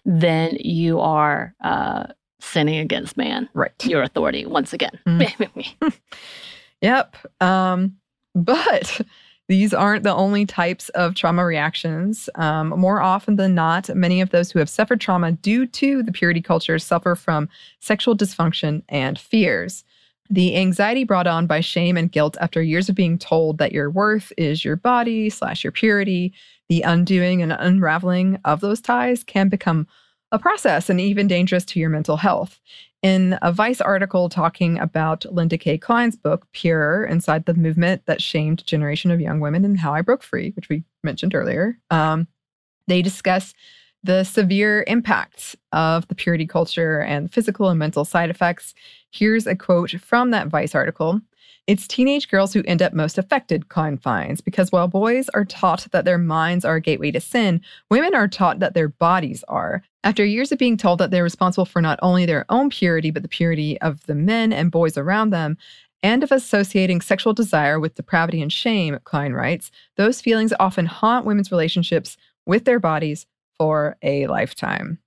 then 0.06 0.58
you 0.60 1.00
are 1.00 1.54
uh, 1.64 2.06
sinning 2.39 2.80
against 2.80 3.16
man, 3.16 3.47
right? 3.54 3.72
Your 3.86 4.02
authority 4.02 4.47
once 4.47 4.74
again. 4.74 4.97
Mm. 5.06 5.93
Yep. 6.82 7.16
Um, 7.41 7.97
but 8.34 9.02
these 9.50 9.74
aren't 9.74 10.04
the 10.04 10.14
only 10.14 10.45
types 10.45 10.89
of 10.89 11.16
trauma 11.16 11.43
reactions. 11.43 12.30
Um, 12.36 12.70
more 12.70 13.02
often 13.02 13.36
than 13.36 13.56
not, 13.56 13.89
many 13.95 14.22
of 14.22 14.30
those 14.30 14.52
who 14.52 14.60
have 14.60 14.70
suffered 14.70 15.02
trauma 15.02 15.32
due 15.32 15.66
to 15.66 16.04
the 16.04 16.12
purity 16.12 16.39
culture 16.39 16.78
suffer 16.78 17.16
from 17.16 17.50
sexual 17.80 18.16
dysfunction 18.16 18.84
and 18.89 19.18
fears. 19.18 19.84
The 20.30 20.56
anxiety 20.56 21.04
brought 21.04 21.26
on 21.26 21.47
by 21.47 21.62
shame 21.62 21.97
and 21.97 22.12
guilt 22.12 22.38
after 22.39 22.62
years 22.62 22.89
of 22.89 22.95
being 22.95 23.18
told 23.18 23.58
that 23.58 23.72
your 23.72 23.89
worth 23.89 24.32
is 24.38 24.64
your 24.64 24.76
body 24.76 25.32
slash 25.32 25.64
your 25.64 25.72
purity, 25.72 26.32
the 26.70 26.84
undoing 26.84 27.41
and 27.41 27.52
unraveling 27.52 28.38
of 28.45 28.60
those 28.62 28.80
ties 28.80 29.24
can 29.24 29.50
become 29.50 29.88
a 30.32 30.38
process 30.38 30.91
and 30.91 31.02
even 31.02 31.28
dangerous 31.28 31.66
to 31.66 31.80
your 31.80 31.89
mental 31.89 32.18
health. 32.18 32.60
In 33.02 33.39
a 33.41 33.54
Vice 33.54 33.80
article 33.80 34.28
talking 34.28 34.78
about 34.78 35.26
Linda 35.32 35.58
Kay 35.58 35.78
Klein's 35.78 36.18
book, 36.18 36.45
Pure, 36.52 37.06
Inside 37.06 37.45
the 37.45 37.54
Movement 37.54 38.06
That 38.08 38.22
Shamed 38.22 38.66
Generation 38.66 39.10
of 39.10 39.22
Young 39.22 39.39
Women 39.39 39.64
and 39.64 39.80
How 39.80 39.93
I 39.93 40.02
Broke 40.02 40.22
Free, 40.22 40.52
which 40.58 40.68
we 40.68 40.84
mentioned 41.02 41.34
earlier, 41.34 41.78
um, 41.91 42.28
they 42.88 43.02
discuss 43.02 43.54
the 44.04 44.26
severe 44.26 44.84
impacts 44.88 45.56
of 45.72 46.08
the 46.10 46.16
purity 46.16 46.45
culture 46.45 47.00
and 47.00 47.32
physical 47.32 47.70
and 47.70 47.80
mental 47.80 48.04
side 48.04 48.30
effects. 48.30 48.74
Here's 49.12 49.47
a 49.47 49.56
quote 49.56 49.91
from 49.91 50.32
that 50.32 50.47
Vice 50.47 50.76
article. 50.76 51.22
It's 51.68 51.88
teenage 51.88 52.30
girls 52.30 52.52
who 52.52 52.64
end 52.66 52.82
up 52.82 52.93
most 52.93 53.18
affected, 53.18 53.70
Klein 53.70 53.97
finds, 53.97 54.41
because 54.41 54.72
while 54.72 54.88
boys 54.88 55.30
are 55.30 55.45
taught 55.45 55.88
that 55.91 56.04
their 56.04 56.18
minds 56.18 56.66
are 56.66 56.76
a 56.76 56.82
gateway 56.82 57.12
to 57.12 57.22
sin, 57.22 57.62
women 57.89 58.16
are 58.16 58.28
taught 58.28 58.60
that 58.60 58.74
their 58.74 58.89
bodies 58.89 59.43
are. 59.47 59.84
After 60.04 60.24
years 60.24 60.52
of 60.52 60.58
being 60.58 60.78
told 60.78 61.00
that 61.00 61.12
they're 61.12 61.24
responsible 61.24 61.66
for 61.66 61.82
not 61.82 62.00
only 62.02 62.26
their 62.26 62.45
own 62.50 62.70
purity, 62.70 63.12
but 63.12 63.22
the 63.22 63.30
purity 63.30 63.80
of 63.82 64.06
the 64.06 64.16
men 64.16 64.54
and 64.54 64.72
boys 64.72 64.97
around 64.97 65.32
them, 65.32 65.58
and 66.02 66.24
of 66.24 66.32
associating 66.32 67.02
sexual 67.02 67.34
desire 67.34 67.80
with 67.80 67.95
depravity 67.95 68.41
and 68.41 68.54
shame, 68.54 68.97
Klein 69.04 69.34
writes, 69.34 69.72
those 69.97 70.22
feelings 70.22 70.54
often 70.60 70.86
haunt 70.86 71.26
women's 71.26 71.52
relationships 71.52 72.16
with 72.45 72.64
their 72.64 72.80
bodies 72.80 73.26
for 73.58 73.97
a 74.02 74.26
lifetime. 74.28 75.00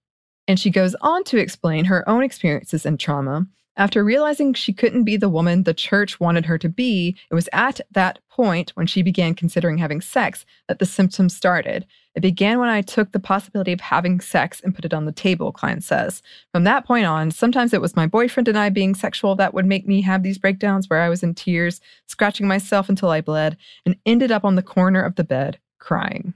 And 0.46 0.60
she 0.60 0.70
goes 0.70 0.94
on 1.00 1.24
to 1.24 1.38
explain 1.38 1.86
her 1.86 2.06
own 2.08 2.22
experiences 2.22 2.84
and 2.84 3.00
trauma. 3.00 3.46
After 3.76 4.04
realizing 4.04 4.52
she 4.52 4.72
couldn't 4.74 5.04
be 5.04 5.16
the 5.16 5.30
woman 5.30 5.62
the 5.62 5.72
church 5.72 6.20
wanted 6.20 6.44
her 6.44 6.58
to 6.58 6.68
be, 6.68 7.16
it 7.30 7.34
was 7.34 7.48
at 7.52 7.80
that 7.90 8.18
point 8.28 8.70
when 8.74 8.86
she 8.86 9.02
began 9.02 9.34
considering 9.34 9.78
having 9.78 10.02
sex 10.02 10.44
that 10.68 10.78
the 10.78 10.84
symptoms 10.84 11.34
started. 11.34 11.86
It 12.14 12.20
began 12.20 12.58
when 12.58 12.68
I 12.68 12.82
took 12.82 13.12
the 13.12 13.18
possibility 13.18 13.72
of 13.72 13.80
having 13.80 14.20
sex 14.20 14.60
and 14.60 14.74
put 14.74 14.84
it 14.84 14.92
on 14.92 15.06
the 15.06 15.12
table, 15.12 15.52
Klein 15.52 15.80
says. 15.80 16.22
From 16.52 16.64
that 16.64 16.86
point 16.86 17.06
on, 17.06 17.30
sometimes 17.30 17.72
it 17.72 17.80
was 17.80 17.96
my 17.96 18.06
boyfriend 18.06 18.48
and 18.48 18.58
I 18.58 18.68
being 18.68 18.94
sexual 18.94 19.34
that 19.36 19.54
would 19.54 19.64
make 19.64 19.88
me 19.88 20.02
have 20.02 20.22
these 20.22 20.36
breakdowns 20.36 20.90
where 20.90 21.00
I 21.00 21.08
was 21.08 21.22
in 21.22 21.34
tears, 21.34 21.80
scratching 22.06 22.46
myself 22.46 22.90
until 22.90 23.08
I 23.08 23.22
bled, 23.22 23.56
and 23.86 23.96
ended 24.04 24.30
up 24.30 24.44
on 24.44 24.56
the 24.56 24.62
corner 24.62 25.02
of 25.02 25.14
the 25.14 25.24
bed 25.24 25.58
crying. 25.78 26.34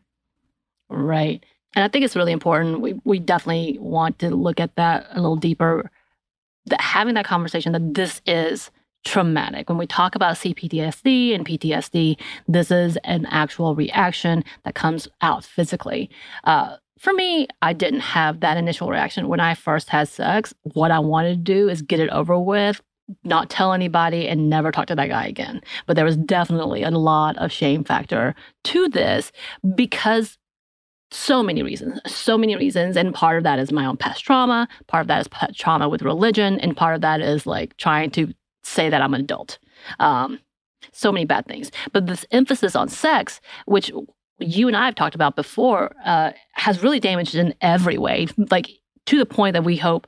Right. 0.88 1.44
And 1.74 1.84
I 1.84 1.88
think 1.88 2.06
it's 2.06 2.16
really 2.16 2.32
important. 2.32 2.80
We 2.80 2.94
we 3.04 3.18
definitely 3.18 3.76
want 3.78 4.18
to 4.20 4.30
look 4.30 4.60
at 4.60 4.74
that 4.76 5.08
a 5.10 5.20
little 5.20 5.36
deeper. 5.36 5.90
That 6.66 6.80
having 6.80 7.14
that 7.14 7.26
conversation 7.26 7.72
that 7.72 7.94
this 7.94 8.20
is 8.26 8.70
traumatic. 9.06 9.68
When 9.68 9.78
we 9.78 9.86
talk 9.86 10.16
about 10.16 10.34
CPTSD 10.34 11.34
and 11.34 11.46
PTSD, 11.46 12.18
this 12.48 12.70
is 12.70 12.98
an 13.04 13.24
actual 13.26 13.74
reaction 13.76 14.44
that 14.64 14.74
comes 14.74 15.06
out 15.22 15.44
physically. 15.44 16.10
Uh, 16.42 16.76
for 16.98 17.12
me, 17.12 17.46
I 17.62 17.72
didn't 17.72 18.00
have 18.00 18.40
that 18.40 18.56
initial 18.56 18.88
reaction 18.88 19.28
when 19.28 19.38
I 19.38 19.54
first 19.54 19.90
had 19.90 20.08
sex. 20.08 20.52
What 20.62 20.90
I 20.90 20.98
wanted 20.98 21.30
to 21.30 21.52
do 21.52 21.68
is 21.68 21.82
get 21.82 22.00
it 22.00 22.10
over 22.10 22.38
with, 22.38 22.80
not 23.22 23.48
tell 23.48 23.72
anybody, 23.72 24.26
and 24.26 24.50
never 24.50 24.72
talk 24.72 24.86
to 24.86 24.96
that 24.96 25.08
guy 25.08 25.26
again. 25.26 25.60
But 25.86 25.94
there 25.94 26.04
was 26.04 26.16
definitely 26.16 26.82
a 26.82 26.90
lot 26.90 27.36
of 27.36 27.52
shame 27.52 27.84
factor 27.84 28.34
to 28.64 28.88
this 28.88 29.30
because 29.74 30.38
so 31.16 31.42
many 31.42 31.62
reasons, 31.62 32.00
so 32.06 32.36
many 32.36 32.56
reasons. 32.56 32.96
And 32.96 33.14
part 33.14 33.38
of 33.38 33.44
that 33.44 33.58
is 33.58 33.72
my 33.72 33.86
own 33.86 33.96
past 33.96 34.24
trauma, 34.24 34.68
part 34.86 35.02
of 35.02 35.08
that 35.08 35.20
is 35.20 35.56
trauma 35.56 35.88
with 35.88 36.02
religion, 36.02 36.60
and 36.60 36.76
part 36.76 36.94
of 36.94 37.00
that 37.00 37.20
is 37.20 37.46
like 37.46 37.76
trying 37.76 38.10
to 38.12 38.32
say 38.62 38.90
that 38.90 39.00
I'm 39.02 39.14
an 39.14 39.22
adult. 39.22 39.58
Um, 39.98 40.40
so 40.92 41.12
many 41.12 41.24
bad 41.24 41.46
things. 41.46 41.70
But 41.92 42.06
this 42.06 42.24
emphasis 42.30 42.76
on 42.76 42.88
sex, 42.88 43.40
which 43.66 43.90
you 44.38 44.68
and 44.68 44.76
I 44.76 44.86
have 44.86 44.94
talked 44.94 45.14
about 45.14 45.36
before, 45.36 45.94
uh, 46.04 46.32
has 46.52 46.82
really 46.82 47.00
damaged 47.00 47.34
in 47.34 47.54
every 47.60 47.98
way, 47.98 48.26
like 48.50 48.70
to 49.06 49.18
the 49.18 49.26
point 49.26 49.54
that 49.54 49.64
we 49.64 49.76
hope 49.76 50.06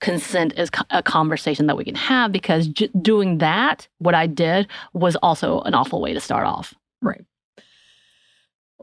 consent 0.00 0.52
is 0.58 0.68
a 0.90 1.02
conversation 1.02 1.66
that 1.66 1.76
we 1.76 1.84
can 1.84 1.94
have 1.94 2.32
because 2.32 2.66
j- 2.66 2.90
doing 3.00 3.38
that, 3.38 3.86
what 3.98 4.14
I 4.14 4.26
did, 4.26 4.66
was 4.92 5.16
also 5.16 5.60
an 5.60 5.74
awful 5.74 6.00
way 6.00 6.12
to 6.12 6.20
start 6.20 6.46
off. 6.46 6.74
Right. 7.00 7.24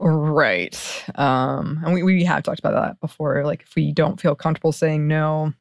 Right. 0.02 1.04
Um, 1.16 1.82
and 1.84 1.92
we, 1.92 2.02
we 2.02 2.24
have 2.24 2.42
talked 2.42 2.58
about 2.58 2.72
that 2.72 3.00
before. 3.00 3.44
Like, 3.44 3.62
if 3.62 3.74
we 3.76 3.92
don't 3.92 4.20
feel 4.20 4.34
comfortable 4.34 4.72
saying 4.72 5.06
no, 5.06 5.52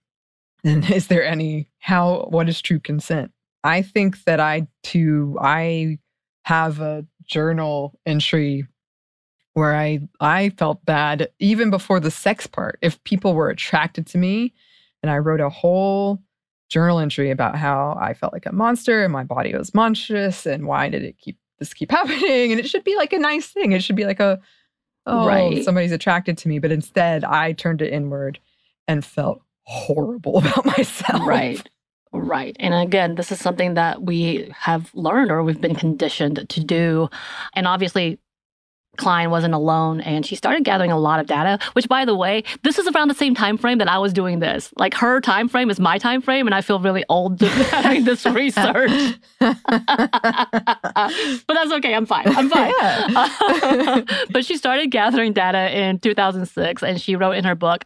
then 0.64 0.84
is 0.92 1.08
there 1.08 1.26
any 1.26 1.70
how 1.80 2.28
what 2.30 2.48
is 2.50 2.62
true 2.62 2.80
consent? 2.80 3.32
I 3.64 3.82
think 3.82 4.24
that 4.24 4.40
I 4.40 4.68
too 4.84 5.38
I 5.42 6.00
have 6.46 6.80
a 6.80 7.06
journal 7.26 8.00
entry 8.06 8.66
where 9.54 9.76
I 9.76 10.00
I 10.22 10.50
felt 10.52 10.86
bad 10.86 11.30
even 11.40 11.70
before 11.70 12.00
the 12.00 12.12
sex 12.12 12.48
part. 12.48 12.80
If 12.82 13.04
people 13.04 13.34
were 13.34 13.50
attracted 13.50 14.08
to 14.08 14.18
me, 14.18 14.54
and 15.04 15.12
I 15.12 15.18
wrote 15.18 15.42
a 15.42 15.50
whole 15.50 16.20
journal 16.70 17.00
entry 17.00 17.32
about 17.32 17.56
how 17.56 17.98
I 18.00 18.14
felt 18.14 18.32
like 18.32 18.46
a 18.46 18.54
monster 18.54 19.04
and 19.04 19.12
my 19.12 19.24
body 19.24 19.56
was 19.56 19.74
monstrous 19.74 20.46
and 20.46 20.68
why 20.68 20.88
did 20.88 21.04
it 21.04 21.18
keep 21.18 21.39
this 21.60 21.74
keep 21.74 21.92
happening? 22.00 22.52
And 22.52 22.60
it 22.60 22.70
should 22.70 22.84
be 22.84 22.96
like 22.96 23.14
a 23.14 23.20
nice 23.20 23.48
thing. 23.48 23.72
It 23.74 23.84
should 23.84 23.96
be 23.96 24.06
like 24.06 24.20
a 24.20 24.40
oh 25.06 25.28
Right. 25.28 25.64
somebody's 25.64 25.92
attracted 25.92 26.38
to 26.40 26.48
me. 26.48 26.60
But 26.60 26.72
instead 26.72 27.24
I 27.24 27.54
turned 27.54 27.82
it 27.82 27.94
inward 27.94 28.40
and 28.88 29.04
felt 29.06 29.42
horrible 29.64 30.38
about 30.40 30.66
myself. 30.66 31.28
Right. 31.28 31.68
Right. 32.12 32.56
And 32.60 32.74
again, 32.74 33.14
this 33.16 33.32
is 33.32 33.40
something 33.40 33.76
that 33.76 34.02
we 34.02 34.52
have 34.58 34.90
learned 34.96 35.30
or 35.30 35.44
we've 35.44 35.62
been 35.62 35.76
conditioned 35.76 36.44
to 36.50 36.64
do. 36.64 37.08
And 37.54 37.68
obviously, 37.68 38.18
Klein 39.00 39.32
wasn't 39.32 39.54
alone 39.54 40.02
and 40.02 40.26
she 40.26 40.36
started 40.36 40.64
gathering 40.64 40.92
a 40.92 41.00
lot 41.00 41.20
of 41.20 41.26
data, 41.26 41.58
which 41.74 41.88
by 41.88 42.06
the 42.06 42.16
way, 42.16 42.44
this 42.64 42.78
is 42.78 42.88
around 42.88 43.08
the 43.08 43.14
same 43.16 43.34
time 43.34 43.58
frame 43.58 43.80
that 43.80 43.88
I 43.88 43.98
was 43.98 44.14
doing 44.14 44.40
this. 44.40 44.72
Like 44.78 44.94
her 44.96 45.22
time 45.22 45.50
frame 45.50 45.70
is 45.70 45.80
my 45.80 45.98
time 45.98 46.22
frame 46.22 46.46
and 46.46 46.54
I 46.54 46.62
feel 46.62 46.80
really 46.80 47.06
old 47.10 47.42
having 47.42 48.04
this 48.04 48.26
research. 48.44 48.92
but 49.40 49.58
that's 51.48 51.72
okay. 51.72 51.96
I'm 51.96 52.06
fine. 52.06 52.28
I'm 52.28 52.50
fine. 52.50 54.06
but 54.32 54.46
she 54.46 54.58
started 54.58 54.92
gathering 54.92 55.34
data 55.34 55.76
in 55.76 56.00
2006 56.00 56.84
and 56.84 57.02
she 57.02 57.16
wrote 57.16 57.38
in 57.38 57.46
her 57.46 57.56
book 57.56 57.86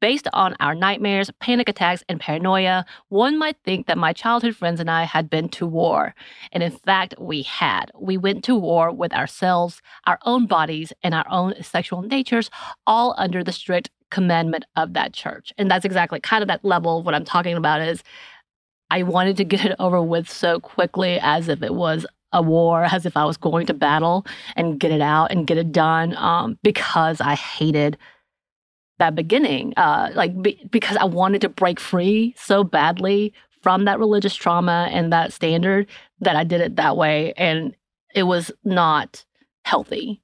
Based 0.00 0.28
on 0.32 0.56
our 0.60 0.74
nightmares, 0.74 1.30
panic 1.40 1.68
attacks, 1.68 2.04
and 2.08 2.20
paranoia, 2.20 2.84
one 3.08 3.38
might 3.38 3.56
think 3.64 3.86
that 3.86 3.98
my 3.98 4.12
childhood 4.12 4.56
friends 4.56 4.80
and 4.80 4.90
I 4.90 5.04
had 5.04 5.30
been 5.30 5.48
to 5.50 5.66
war. 5.66 6.14
And 6.52 6.62
in 6.62 6.72
fact, 6.72 7.14
we 7.18 7.42
had. 7.42 7.90
We 7.98 8.16
went 8.16 8.44
to 8.44 8.56
war 8.56 8.92
with 8.92 9.12
ourselves, 9.12 9.82
our 10.06 10.18
own 10.24 10.46
bodies, 10.46 10.92
and 11.02 11.14
our 11.14 11.26
own 11.30 11.54
sexual 11.62 12.02
natures, 12.02 12.50
all 12.86 13.14
under 13.18 13.42
the 13.42 13.52
strict 13.52 13.90
commandment 14.10 14.64
of 14.76 14.92
that 14.94 15.12
church. 15.12 15.52
And 15.58 15.70
that's 15.70 15.84
exactly 15.84 16.20
kind 16.20 16.42
of 16.42 16.48
that 16.48 16.64
level 16.64 16.98
of 16.98 17.06
what 17.06 17.14
I'm 17.14 17.24
talking 17.24 17.56
about 17.56 17.80
is 17.80 18.02
I 18.90 19.02
wanted 19.02 19.36
to 19.38 19.44
get 19.44 19.64
it 19.64 19.76
over 19.78 20.02
with 20.02 20.30
so 20.30 20.60
quickly 20.60 21.18
as 21.20 21.48
if 21.48 21.62
it 21.62 21.74
was 21.74 22.06
a 22.32 22.42
war, 22.42 22.84
as 22.84 23.06
if 23.06 23.16
I 23.16 23.24
was 23.24 23.36
going 23.36 23.66
to 23.66 23.74
battle 23.74 24.26
and 24.56 24.78
get 24.78 24.90
it 24.90 25.00
out 25.00 25.30
and 25.30 25.46
get 25.46 25.58
it 25.58 25.72
done 25.72 26.14
um, 26.16 26.58
because 26.62 27.20
I 27.20 27.34
hated 27.34 27.96
that 28.98 29.14
beginning. 29.14 29.74
Uh, 29.76 30.10
like, 30.14 30.40
be, 30.40 30.66
because 30.70 30.96
I 30.96 31.04
wanted 31.04 31.40
to 31.42 31.48
break 31.48 31.80
free 31.80 32.34
so 32.38 32.64
badly 32.64 33.32
from 33.62 33.84
that 33.84 33.98
religious 33.98 34.34
trauma 34.34 34.88
and 34.92 35.12
that 35.12 35.32
standard 35.32 35.88
that 36.20 36.36
I 36.36 36.44
did 36.44 36.60
it 36.60 36.76
that 36.76 36.96
way. 36.96 37.32
And 37.36 37.74
it 38.14 38.24
was 38.24 38.50
not 38.64 39.24
healthy. 39.64 40.22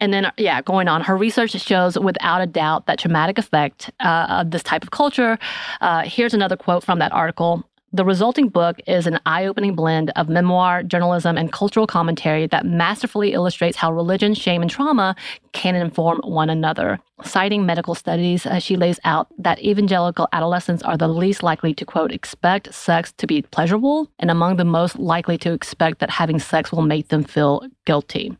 And 0.00 0.14
then, 0.14 0.30
yeah, 0.36 0.62
going 0.62 0.86
on, 0.86 1.02
her 1.02 1.16
research 1.16 1.50
shows 1.52 1.98
without 1.98 2.40
a 2.40 2.46
doubt 2.46 2.86
that 2.86 2.98
traumatic 2.98 3.36
effect 3.36 3.90
uh, 4.00 4.26
of 4.28 4.52
this 4.52 4.62
type 4.62 4.84
of 4.84 4.92
culture. 4.92 5.38
Uh, 5.80 6.02
here's 6.04 6.34
another 6.34 6.56
quote 6.56 6.84
from 6.84 7.00
that 7.00 7.12
article. 7.12 7.67
The 7.90 8.04
resulting 8.04 8.50
book 8.50 8.76
is 8.86 9.06
an 9.06 9.18
eye 9.24 9.46
opening 9.46 9.74
blend 9.74 10.10
of 10.14 10.28
memoir, 10.28 10.82
journalism, 10.82 11.38
and 11.38 11.50
cultural 11.50 11.86
commentary 11.86 12.46
that 12.48 12.66
masterfully 12.66 13.32
illustrates 13.32 13.78
how 13.78 13.90
religion, 13.90 14.34
shame, 14.34 14.60
and 14.60 14.70
trauma 14.70 15.16
can 15.52 15.74
inform 15.74 16.20
one 16.22 16.50
another. 16.50 16.98
Citing 17.24 17.64
medical 17.64 17.94
studies, 17.94 18.44
uh, 18.44 18.58
she 18.58 18.76
lays 18.76 19.00
out 19.04 19.28
that 19.38 19.62
evangelical 19.64 20.28
adolescents 20.34 20.82
are 20.82 20.98
the 20.98 21.08
least 21.08 21.42
likely 21.42 21.72
to, 21.72 21.86
quote, 21.86 22.12
expect 22.12 22.74
sex 22.74 23.10
to 23.12 23.26
be 23.26 23.40
pleasurable, 23.40 24.10
and 24.18 24.30
among 24.30 24.56
the 24.56 24.66
most 24.66 24.98
likely 24.98 25.38
to 25.38 25.54
expect 25.54 26.00
that 26.00 26.10
having 26.10 26.38
sex 26.38 26.70
will 26.70 26.82
make 26.82 27.08
them 27.08 27.24
feel 27.24 27.66
guilty. 27.86 28.36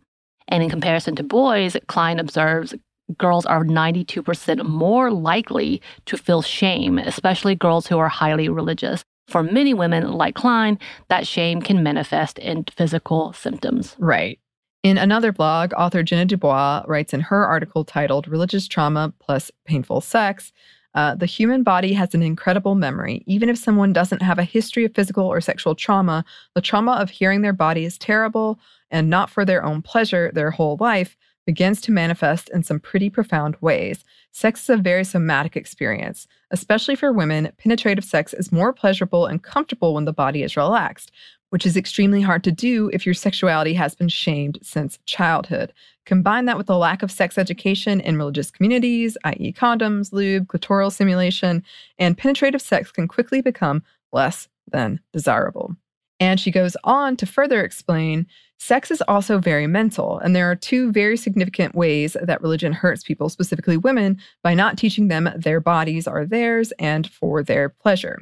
And 0.48 0.62
in 0.62 0.68
comparison 0.68 1.16
to 1.16 1.22
boys, 1.22 1.74
Klein 1.86 2.18
observes 2.18 2.74
girls 3.16 3.46
are 3.46 3.64
92% 3.64 4.66
more 4.66 5.10
likely 5.10 5.80
to 6.04 6.18
feel 6.18 6.42
shame, 6.42 6.98
especially 6.98 7.54
girls 7.54 7.86
who 7.86 7.98
are 7.98 8.10
highly 8.10 8.50
religious. 8.50 9.04
For 9.28 9.42
many 9.42 9.74
women, 9.74 10.12
like 10.12 10.34
Klein, 10.34 10.78
that 11.08 11.26
shame 11.26 11.60
can 11.60 11.82
manifest 11.82 12.38
in 12.38 12.64
physical 12.64 13.34
symptoms. 13.34 13.94
Right. 13.98 14.40
In 14.82 14.96
another 14.96 15.32
blog, 15.32 15.72
author 15.74 16.02
Jenna 16.02 16.24
Dubois 16.24 16.82
writes 16.86 17.12
in 17.12 17.20
her 17.20 17.44
article 17.44 17.84
titled 17.84 18.26
Religious 18.26 18.66
Trauma 18.66 19.12
Plus 19.18 19.50
Painful 19.66 20.00
Sex 20.00 20.52
uh, 20.94 21.14
The 21.14 21.26
human 21.26 21.62
body 21.62 21.92
has 21.92 22.14
an 22.14 22.22
incredible 22.22 22.74
memory. 22.74 23.22
Even 23.26 23.50
if 23.50 23.58
someone 23.58 23.92
doesn't 23.92 24.22
have 24.22 24.38
a 24.38 24.44
history 24.44 24.84
of 24.84 24.94
physical 24.94 25.26
or 25.26 25.40
sexual 25.42 25.74
trauma, 25.74 26.24
the 26.54 26.62
trauma 26.62 26.92
of 26.92 27.10
hearing 27.10 27.42
their 27.42 27.52
body 27.52 27.84
is 27.84 27.98
terrible 27.98 28.58
and 28.90 29.10
not 29.10 29.28
for 29.28 29.44
their 29.44 29.62
own 29.62 29.82
pleasure 29.82 30.30
their 30.32 30.52
whole 30.52 30.78
life 30.80 31.16
begins 31.44 31.80
to 31.80 31.92
manifest 31.92 32.48
in 32.50 32.62
some 32.62 32.78
pretty 32.80 33.10
profound 33.10 33.56
ways. 33.60 34.04
Sex 34.38 34.62
is 34.62 34.68
a 34.70 34.76
very 34.76 35.02
somatic 35.02 35.56
experience. 35.56 36.28
Especially 36.52 36.94
for 36.94 37.12
women, 37.12 37.50
penetrative 37.58 38.04
sex 38.04 38.32
is 38.32 38.52
more 38.52 38.72
pleasurable 38.72 39.26
and 39.26 39.42
comfortable 39.42 39.94
when 39.94 40.04
the 40.04 40.12
body 40.12 40.44
is 40.44 40.56
relaxed, 40.56 41.10
which 41.50 41.66
is 41.66 41.76
extremely 41.76 42.22
hard 42.22 42.44
to 42.44 42.52
do 42.52 42.88
if 42.92 43.04
your 43.04 43.16
sexuality 43.16 43.74
has 43.74 43.96
been 43.96 44.08
shamed 44.08 44.56
since 44.62 45.00
childhood. 45.06 45.72
Combine 46.06 46.44
that 46.44 46.56
with 46.56 46.68
the 46.68 46.78
lack 46.78 47.02
of 47.02 47.10
sex 47.10 47.36
education 47.36 48.00
in 48.00 48.16
religious 48.16 48.52
communities, 48.52 49.18
i.e., 49.24 49.52
condoms, 49.52 50.12
lube, 50.12 50.46
clitoral 50.46 50.92
stimulation, 50.92 51.64
and 51.98 52.16
penetrative 52.16 52.62
sex 52.62 52.92
can 52.92 53.08
quickly 53.08 53.42
become 53.42 53.82
less 54.12 54.46
than 54.70 55.00
desirable. 55.12 55.74
And 56.20 56.38
she 56.38 56.52
goes 56.52 56.76
on 56.84 57.16
to 57.16 57.26
further 57.26 57.64
explain 57.64 58.28
sex 58.58 58.90
is 58.90 59.02
also 59.02 59.38
very 59.38 59.66
mental. 59.66 60.18
And 60.18 60.34
there 60.34 60.50
are 60.50 60.56
two 60.56 60.92
very 60.92 61.16
significant 61.16 61.74
ways 61.74 62.16
that 62.20 62.42
religion 62.42 62.72
hurts 62.72 63.02
people, 63.02 63.28
specifically 63.28 63.76
women, 63.76 64.18
by 64.42 64.54
not 64.54 64.76
teaching 64.76 65.08
them 65.08 65.30
their 65.36 65.60
bodies 65.60 66.06
are 66.06 66.26
theirs 66.26 66.72
and 66.78 67.08
for 67.10 67.42
their 67.42 67.68
pleasure. 67.68 68.20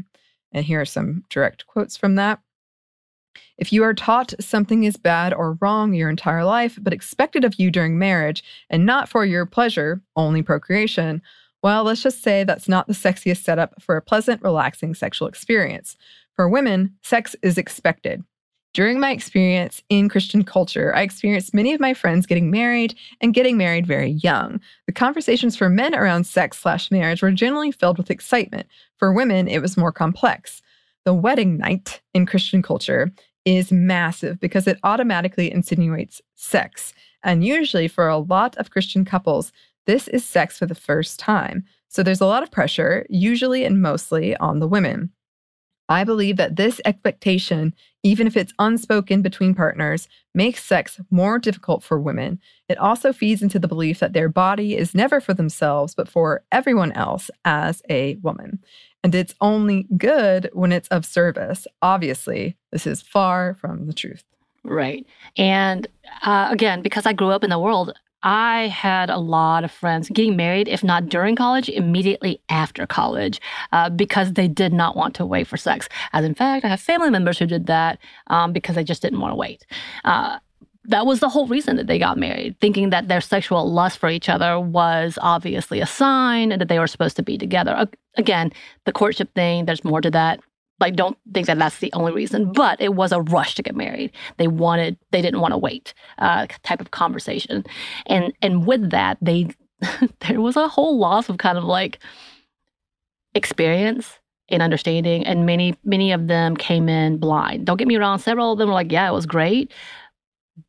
And 0.52 0.64
here 0.64 0.80
are 0.80 0.86
some 0.86 1.24
direct 1.28 1.66
quotes 1.66 1.96
from 1.96 2.14
that. 2.14 2.40
If 3.58 3.72
you 3.72 3.82
are 3.84 3.94
taught 3.94 4.34
something 4.38 4.84
is 4.84 4.96
bad 4.96 5.32
or 5.32 5.58
wrong 5.60 5.94
your 5.94 6.10
entire 6.10 6.44
life, 6.44 6.78
but 6.80 6.92
expected 6.92 7.44
of 7.44 7.58
you 7.58 7.70
during 7.70 7.98
marriage 7.98 8.44
and 8.68 8.84
not 8.84 9.08
for 9.08 9.24
your 9.24 9.46
pleasure, 9.46 10.02
only 10.14 10.42
procreation, 10.42 11.22
well, 11.62 11.84
let's 11.84 12.02
just 12.02 12.22
say 12.22 12.44
that's 12.44 12.68
not 12.68 12.86
the 12.86 12.92
sexiest 12.92 13.42
setup 13.42 13.80
for 13.82 13.96
a 13.96 14.02
pleasant, 14.02 14.42
relaxing 14.42 14.94
sexual 14.94 15.26
experience. 15.26 15.96
For 16.34 16.48
women, 16.48 16.94
sex 17.02 17.34
is 17.42 17.56
expected. 17.56 18.22
During 18.76 19.00
my 19.00 19.10
experience 19.10 19.82
in 19.88 20.10
Christian 20.10 20.44
culture, 20.44 20.94
I 20.94 21.00
experienced 21.00 21.54
many 21.54 21.72
of 21.72 21.80
my 21.80 21.94
friends 21.94 22.26
getting 22.26 22.50
married 22.50 22.94
and 23.22 23.32
getting 23.32 23.56
married 23.56 23.86
very 23.86 24.10
young. 24.10 24.60
The 24.84 24.92
conversations 24.92 25.56
for 25.56 25.70
men 25.70 25.94
around 25.94 26.24
sex 26.24 26.58
slash 26.58 26.90
marriage 26.90 27.22
were 27.22 27.30
generally 27.30 27.72
filled 27.72 27.96
with 27.96 28.10
excitement. 28.10 28.66
For 28.98 29.14
women, 29.14 29.48
it 29.48 29.62
was 29.62 29.78
more 29.78 29.92
complex. 29.92 30.60
The 31.06 31.14
wedding 31.14 31.56
night 31.56 32.02
in 32.12 32.26
Christian 32.26 32.60
culture 32.60 33.10
is 33.46 33.72
massive 33.72 34.38
because 34.40 34.66
it 34.66 34.78
automatically 34.82 35.50
insinuates 35.50 36.20
sex. 36.34 36.92
And 37.22 37.42
usually, 37.42 37.88
for 37.88 38.08
a 38.08 38.18
lot 38.18 38.58
of 38.58 38.72
Christian 38.72 39.06
couples, 39.06 39.52
this 39.86 40.06
is 40.08 40.22
sex 40.22 40.58
for 40.58 40.66
the 40.66 40.74
first 40.74 41.18
time. 41.18 41.64
So 41.88 42.02
there's 42.02 42.20
a 42.20 42.26
lot 42.26 42.42
of 42.42 42.50
pressure, 42.50 43.06
usually 43.08 43.64
and 43.64 43.80
mostly 43.80 44.36
on 44.36 44.58
the 44.58 44.68
women. 44.68 45.12
I 45.88 46.04
believe 46.04 46.36
that 46.36 46.56
this 46.56 46.80
expectation, 46.84 47.74
even 48.02 48.26
if 48.26 48.36
it's 48.36 48.52
unspoken 48.58 49.22
between 49.22 49.54
partners, 49.54 50.08
makes 50.34 50.64
sex 50.64 51.00
more 51.10 51.38
difficult 51.38 51.82
for 51.82 52.00
women. 52.00 52.40
It 52.68 52.78
also 52.78 53.12
feeds 53.12 53.42
into 53.42 53.58
the 53.58 53.68
belief 53.68 54.00
that 54.00 54.12
their 54.12 54.28
body 54.28 54.76
is 54.76 54.94
never 54.94 55.20
for 55.20 55.34
themselves, 55.34 55.94
but 55.94 56.08
for 56.08 56.42
everyone 56.50 56.92
else 56.92 57.30
as 57.44 57.82
a 57.88 58.16
woman. 58.16 58.58
And 59.04 59.14
it's 59.14 59.34
only 59.40 59.86
good 59.96 60.50
when 60.52 60.72
it's 60.72 60.88
of 60.88 61.04
service. 61.04 61.66
Obviously, 61.80 62.56
this 62.72 62.86
is 62.86 63.02
far 63.02 63.54
from 63.54 63.86
the 63.86 63.92
truth. 63.92 64.24
Right. 64.64 65.06
And 65.36 65.86
uh, 66.22 66.48
again, 66.50 66.82
because 66.82 67.06
I 67.06 67.12
grew 67.12 67.30
up 67.30 67.44
in 67.44 67.50
the 67.50 67.58
world, 67.58 67.96
I 68.22 68.68
had 68.68 69.10
a 69.10 69.18
lot 69.18 69.62
of 69.62 69.70
friends 69.70 70.08
getting 70.08 70.36
married, 70.36 70.68
if 70.68 70.82
not 70.82 71.08
during 71.08 71.36
college, 71.36 71.68
immediately 71.68 72.40
after 72.48 72.86
college, 72.86 73.40
uh, 73.72 73.90
because 73.90 74.32
they 74.32 74.48
did 74.48 74.72
not 74.72 74.96
want 74.96 75.14
to 75.16 75.26
wait 75.26 75.46
for 75.46 75.56
sex. 75.56 75.88
As 76.12 76.24
in 76.24 76.34
fact, 76.34 76.64
I 76.64 76.68
have 76.68 76.80
family 76.80 77.10
members 77.10 77.38
who 77.38 77.46
did 77.46 77.66
that 77.66 77.98
um, 78.28 78.52
because 78.52 78.74
they 78.74 78.84
just 78.84 79.02
didn't 79.02 79.20
want 79.20 79.32
to 79.32 79.36
wait. 79.36 79.66
Uh, 80.04 80.38
that 80.88 81.04
was 81.04 81.20
the 81.20 81.28
whole 81.28 81.46
reason 81.46 81.76
that 81.76 81.88
they 81.88 81.98
got 81.98 82.16
married, 82.16 82.56
thinking 82.60 82.90
that 82.90 83.08
their 83.08 83.20
sexual 83.20 83.70
lust 83.70 83.98
for 83.98 84.08
each 84.08 84.28
other 84.28 84.58
was 84.60 85.18
obviously 85.20 85.80
a 85.80 85.86
sign 85.86 86.50
that 86.50 86.68
they 86.68 86.78
were 86.78 86.86
supposed 86.86 87.16
to 87.16 87.22
be 87.22 87.36
together. 87.36 87.86
Again, 88.16 88.52
the 88.84 88.92
courtship 88.92 89.34
thing, 89.34 89.64
there's 89.64 89.84
more 89.84 90.00
to 90.00 90.10
that 90.12 90.40
like 90.80 90.96
don't 90.96 91.16
think 91.32 91.46
that 91.46 91.58
that's 91.58 91.78
the 91.78 91.92
only 91.92 92.12
reason 92.12 92.52
but 92.52 92.80
it 92.80 92.94
was 92.94 93.12
a 93.12 93.22
rush 93.22 93.54
to 93.54 93.62
get 93.62 93.74
married. 93.74 94.12
They 94.36 94.48
wanted 94.48 94.98
they 95.10 95.22
didn't 95.22 95.40
want 95.40 95.52
to 95.52 95.58
wait 95.58 95.94
uh, 96.18 96.46
type 96.62 96.80
of 96.80 96.90
conversation. 96.90 97.64
And 98.06 98.32
and 98.42 98.66
with 98.66 98.90
that 98.90 99.18
they 99.20 99.48
there 100.20 100.40
was 100.40 100.56
a 100.56 100.68
whole 100.68 100.98
loss 100.98 101.28
of 101.28 101.38
kind 101.38 101.58
of 101.58 101.64
like 101.64 101.98
experience 103.34 104.18
and 104.48 104.62
understanding 104.62 105.26
and 105.26 105.44
many 105.44 105.76
many 105.84 106.12
of 106.12 106.28
them 106.28 106.56
came 106.56 106.88
in 106.88 107.18
blind. 107.18 107.66
Don't 107.66 107.76
get 107.76 107.88
me 107.88 107.96
wrong 107.96 108.18
several 108.18 108.52
of 108.52 108.58
them 108.58 108.68
were 108.68 108.74
like 108.74 108.92
yeah 108.92 109.08
it 109.08 109.12
was 109.12 109.26
great 109.26 109.72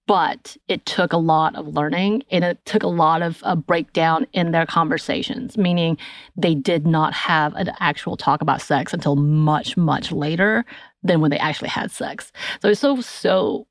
but 0.05 0.57
it 0.67 0.85
took 0.85 1.13
a 1.13 1.17
lot 1.17 1.55
of 1.55 1.67
learning 1.67 2.23
and 2.31 2.43
it 2.43 2.63
took 2.65 2.83
a 2.83 2.87
lot 2.87 3.21
of 3.21 3.39
a 3.43 3.55
breakdown 3.55 4.25
in 4.33 4.51
their 4.51 4.65
conversations 4.65 5.57
meaning 5.57 5.97
they 6.35 6.55
did 6.55 6.85
not 6.85 7.13
have 7.13 7.53
an 7.55 7.71
actual 7.79 8.17
talk 8.17 8.41
about 8.41 8.61
sex 8.61 8.93
until 8.93 9.15
much 9.15 9.77
much 9.77 10.11
later 10.11 10.65
than 11.03 11.21
when 11.21 11.31
they 11.31 11.37
actually 11.37 11.69
had 11.69 11.91
sex. 11.91 12.31
So 12.61 12.69
it's 12.69 12.79
so 12.79 13.01
so 13.01 13.67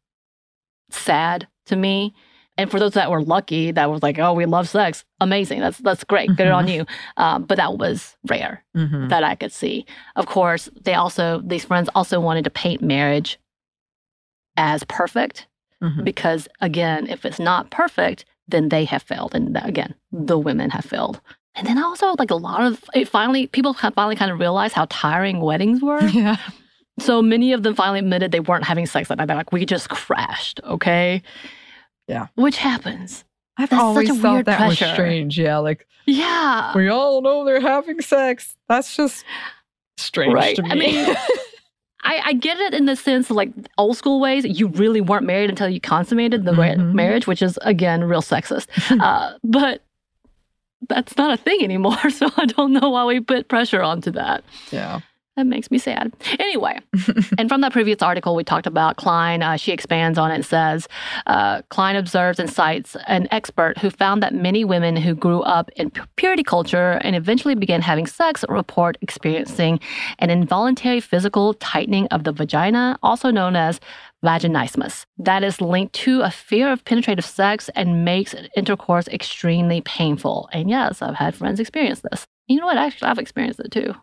sad 0.90 1.46
to 1.66 1.76
me. 1.76 2.14
And 2.58 2.70
for 2.70 2.78
those 2.78 2.94
that 2.94 3.10
were 3.10 3.22
lucky 3.22 3.70
that 3.72 3.90
was 3.90 4.02
like 4.02 4.18
oh 4.18 4.32
we 4.32 4.46
love 4.46 4.68
sex. 4.68 5.04
Amazing. 5.20 5.60
That's 5.60 5.78
that's 5.78 6.04
great. 6.04 6.30
Mm-hmm. 6.30 6.36
good 6.36 6.48
on 6.48 6.68
you. 6.68 6.86
Um, 7.16 7.44
but 7.44 7.56
that 7.56 7.76
was 7.78 8.16
rare 8.28 8.64
mm-hmm. 8.76 9.08
that 9.08 9.24
i 9.24 9.34
could 9.34 9.52
see. 9.52 9.84
Of 10.16 10.26
course 10.26 10.68
they 10.82 10.94
also 10.94 11.42
these 11.44 11.64
friends 11.64 11.88
also 11.94 12.20
wanted 12.20 12.44
to 12.44 12.50
paint 12.50 12.82
marriage 12.82 13.38
as 14.56 14.84
perfect 14.84 15.46
Mm-hmm. 15.82 16.04
Because 16.04 16.48
again, 16.60 17.06
if 17.08 17.24
it's 17.24 17.38
not 17.38 17.70
perfect, 17.70 18.24
then 18.48 18.68
they 18.70 18.84
have 18.84 19.02
failed. 19.02 19.34
And 19.34 19.56
again, 19.62 19.94
the 20.12 20.38
women 20.38 20.70
have 20.70 20.84
failed. 20.84 21.20
And 21.54 21.66
then 21.66 21.82
also, 21.82 22.14
like 22.18 22.30
a 22.30 22.34
lot 22.36 22.62
of 22.62 22.82
it 22.94 23.08
finally, 23.08 23.46
people 23.46 23.72
finally 23.74 24.16
kind 24.16 24.30
of 24.30 24.38
realized 24.38 24.74
how 24.74 24.86
tiring 24.90 25.40
weddings 25.40 25.80
were. 25.82 26.02
Yeah. 26.08 26.36
So 26.98 27.20
many 27.20 27.52
of 27.52 27.62
them 27.62 27.74
finally 27.74 27.98
admitted 27.98 28.32
they 28.32 28.40
weren't 28.40 28.64
having 28.64 28.86
sex 28.86 29.08
that 29.08 29.18
night. 29.18 29.26
They're 29.26 29.36
like, 29.36 29.52
we 29.52 29.66
just 29.66 29.88
crashed, 29.90 30.60
okay? 30.64 31.22
Yeah. 32.08 32.28
Which 32.36 32.56
happens. 32.56 33.24
I've 33.58 33.68
That's 33.70 33.82
always 33.82 34.08
such 34.08 34.16
a 34.18 34.20
thought 34.20 34.44
that 34.46 34.66
was 34.68 34.76
strange. 34.78 35.38
Yeah, 35.38 35.58
like 35.58 35.86
Yeah. 36.06 36.72
we 36.74 36.88
all 36.88 37.20
know 37.22 37.44
they're 37.44 37.60
having 37.60 38.00
sex. 38.00 38.56
That's 38.68 38.96
just 38.96 39.24
strange 39.98 40.32
Right. 40.34 40.56
to 40.56 40.62
me. 40.62 40.70
I 40.70 40.74
mean, 40.74 41.16
I, 42.06 42.20
I 42.26 42.32
get 42.34 42.58
it 42.58 42.72
in 42.74 42.86
the 42.86 42.96
sense 42.96 43.30
of 43.30 43.36
like 43.36 43.50
old 43.78 43.96
school 43.96 44.20
ways. 44.20 44.44
You 44.44 44.68
really 44.68 45.00
weren't 45.00 45.24
married 45.26 45.50
until 45.50 45.68
you 45.68 45.80
consummated 45.80 46.44
the 46.44 46.52
Mhm. 46.52 46.92
marriage, 46.94 47.26
which 47.26 47.42
is 47.42 47.58
again 47.62 48.04
real 48.04 48.22
sexist. 48.22 48.66
uh, 49.00 49.34
but 49.44 49.82
that's 50.88 51.16
not 51.16 51.32
a 51.32 51.36
thing 51.36 51.62
anymore. 51.62 51.98
So 52.10 52.28
I 52.36 52.46
don't 52.46 52.72
know 52.72 52.90
why 52.90 53.04
we 53.04 53.20
put 53.20 53.48
pressure 53.48 53.82
onto 53.82 54.10
that. 54.12 54.44
yeah. 54.70 55.00
That 55.36 55.46
makes 55.46 55.70
me 55.70 55.76
sad. 55.76 56.14
Anyway, 56.38 56.78
and 57.38 57.50
from 57.50 57.60
that 57.60 57.70
previous 57.70 58.00
article 58.00 58.34
we 58.34 58.42
talked 58.42 58.66
about 58.66 58.96
Klein, 58.96 59.42
uh, 59.42 59.56
she 59.56 59.70
expands 59.70 60.18
on 60.18 60.30
it 60.30 60.36
and 60.36 60.46
says 60.46 60.88
uh, 61.26 61.60
Klein 61.68 61.94
observes 61.94 62.38
and 62.38 62.48
cites 62.48 62.96
an 63.06 63.28
expert 63.30 63.76
who 63.76 63.90
found 63.90 64.22
that 64.22 64.32
many 64.32 64.64
women 64.64 64.96
who 64.96 65.14
grew 65.14 65.42
up 65.42 65.70
in 65.76 65.92
purity 66.16 66.42
culture 66.42 66.92
and 67.02 67.14
eventually 67.14 67.54
began 67.54 67.82
having 67.82 68.06
sex 68.06 68.46
report 68.48 68.96
experiencing 69.02 69.78
an 70.20 70.30
involuntary 70.30 71.00
physical 71.00 71.52
tightening 71.54 72.06
of 72.06 72.24
the 72.24 72.32
vagina, 72.32 72.98
also 73.02 73.30
known 73.30 73.56
as 73.56 73.78
vaginismus. 74.24 75.04
That 75.18 75.44
is 75.44 75.60
linked 75.60 75.94
to 75.96 76.22
a 76.22 76.30
fear 76.30 76.72
of 76.72 76.82
penetrative 76.86 77.26
sex 77.26 77.68
and 77.74 78.06
makes 78.06 78.34
intercourse 78.56 79.06
extremely 79.08 79.82
painful. 79.82 80.48
And 80.54 80.70
yes, 80.70 81.02
I've 81.02 81.16
had 81.16 81.34
friends 81.34 81.60
experience 81.60 82.00
this. 82.00 82.24
You 82.46 82.58
know 82.60 82.66
what? 82.66 82.78
Actually, 82.78 83.08
I've 83.08 83.18
experienced 83.18 83.60
it 83.60 83.70
too 83.70 83.94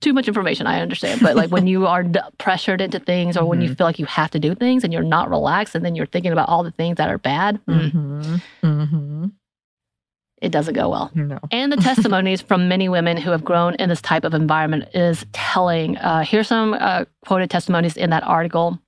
too 0.00 0.12
much 0.12 0.26
information 0.28 0.66
i 0.66 0.80
understand 0.80 1.20
but 1.20 1.36
like 1.36 1.50
when 1.50 1.66
you 1.72 1.86
are 1.86 2.02
d- 2.02 2.18
pressured 2.38 2.80
into 2.80 2.98
things 2.98 3.36
or 3.36 3.44
when 3.44 3.60
you 3.60 3.74
feel 3.74 3.86
like 3.86 3.98
you 3.98 4.06
have 4.06 4.30
to 4.30 4.38
do 4.38 4.54
things 4.54 4.82
and 4.84 4.92
you're 4.92 5.02
not 5.02 5.28
relaxed 5.30 5.74
and 5.74 5.84
then 5.84 5.94
you're 5.94 6.06
thinking 6.06 6.32
about 6.32 6.48
all 6.48 6.62
the 6.62 6.70
things 6.72 6.96
that 6.96 7.08
are 7.10 7.18
bad 7.18 7.60
mm, 7.66 7.90
Mm-hmm. 7.92 8.36
Mm-hmm. 8.66 9.26
it 10.40 10.50
doesn't 10.50 10.74
go 10.74 10.88
well 10.88 11.10
No. 11.14 11.38
and 11.50 11.70
the 11.72 11.76
testimonies 11.76 12.40
from 12.40 12.68
many 12.68 12.88
women 12.88 13.16
who 13.16 13.30
have 13.30 13.44
grown 13.44 13.74
in 13.74 13.88
this 13.88 14.00
type 14.00 14.24
of 14.24 14.32
environment 14.34 14.84
is 14.94 15.26
telling 15.32 15.96
uh, 15.98 16.22
here's 16.24 16.48
some 16.48 16.74
uh, 16.74 17.04
quoted 17.26 17.50
testimonies 17.50 17.96
in 17.96 18.10
that 18.10 18.22
article 18.22 18.78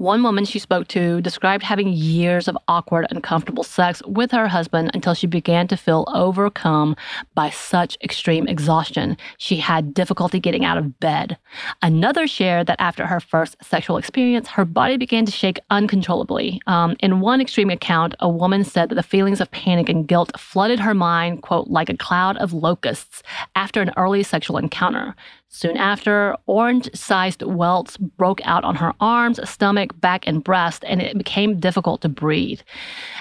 one 0.00 0.22
woman 0.22 0.46
she 0.46 0.58
spoke 0.58 0.88
to 0.88 1.20
described 1.20 1.62
having 1.62 1.92
years 1.92 2.48
of 2.48 2.56
awkward, 2.68 3.06
uncomfortable 3.10 3.62
sex 3.62 4.00
with 4.06 4.30
her 4.30 4.48
husband 4.48 4.90
until 4.94 5.12
she 5.12 5.26
began 5.26 5.68
to 5.68 5.76
feel 5.76 6.06
overcome 6.08 6.96
by 7.34 7.50
such 7.50 7.98
extreme 8.02 8.48
exhaustion. 8.48 9.14
She 9.36 9.56
had 9.56 9.92
difficulty 9.92 10.40
getting 10.40 10.64
out 10.64 10.78
of 10.78 10.98
bed. 11.00 11.36
Another 11.82 12.26
shared 12.26 12.66
that 12.66 12.80
after 12.80 13.06
her 13.06 13.20
first 13.20 13.56
sexual 13.62 13.98
experience, 13.98 14.48
her 14.48 14.64
body 14.64 14.96
began 14.96 15.26
to 15.26 15.32
shake 15.32 15.60
uncontrollably. 15.68 16.62
Um, 16.66 16.96
in 17.00 17.20
one 17.20 17.42
extreme 17.42 17.68
account, 17.68 18.14
a 18.20 18.28
woman 18.28 18.64
said 18.64 18.88
that 18.88 18.94
the 18.94 19.02
feelings 19.02 19.38
of 19.38 19.50
panic 19.50 19.90
and 19.90 20.08
guilt 20.08 20.32
flooded 20.40 20.80
her 20.80 20.94
mind, 20.94 21.42
quote, 21.42 21.68
like 21.68 21.90
a 21.90 21.96
cloud 21.98 22.38
of 22.38 22.54
locusts 22.54 23.22
after 23.54 23.82
an 23.82 23.92
early 23.98 24.22
sexual 24.22 24.56
encounter. 24.56 25.14
Soon 25.52 25.76
after, 25.76 26.36
orange 26.46 26.88
sized 26.94 27.42
welts 27.42 27.96
broke 27.96 28.40
out 28.44 28.62
on 28.62 28.76
her 28.76 28.94
arms, 29.00 29.40
stomach, 29.50 29.89
back, 30.00 30.26
and 30.26 30.44
breast, 30.44 30.84
and 30.86 31.00
it 31.00 31.16
became 31.16 31.58
difficult 31.58 32.02
to 32.02 32.08
breathe. 32.08 32.60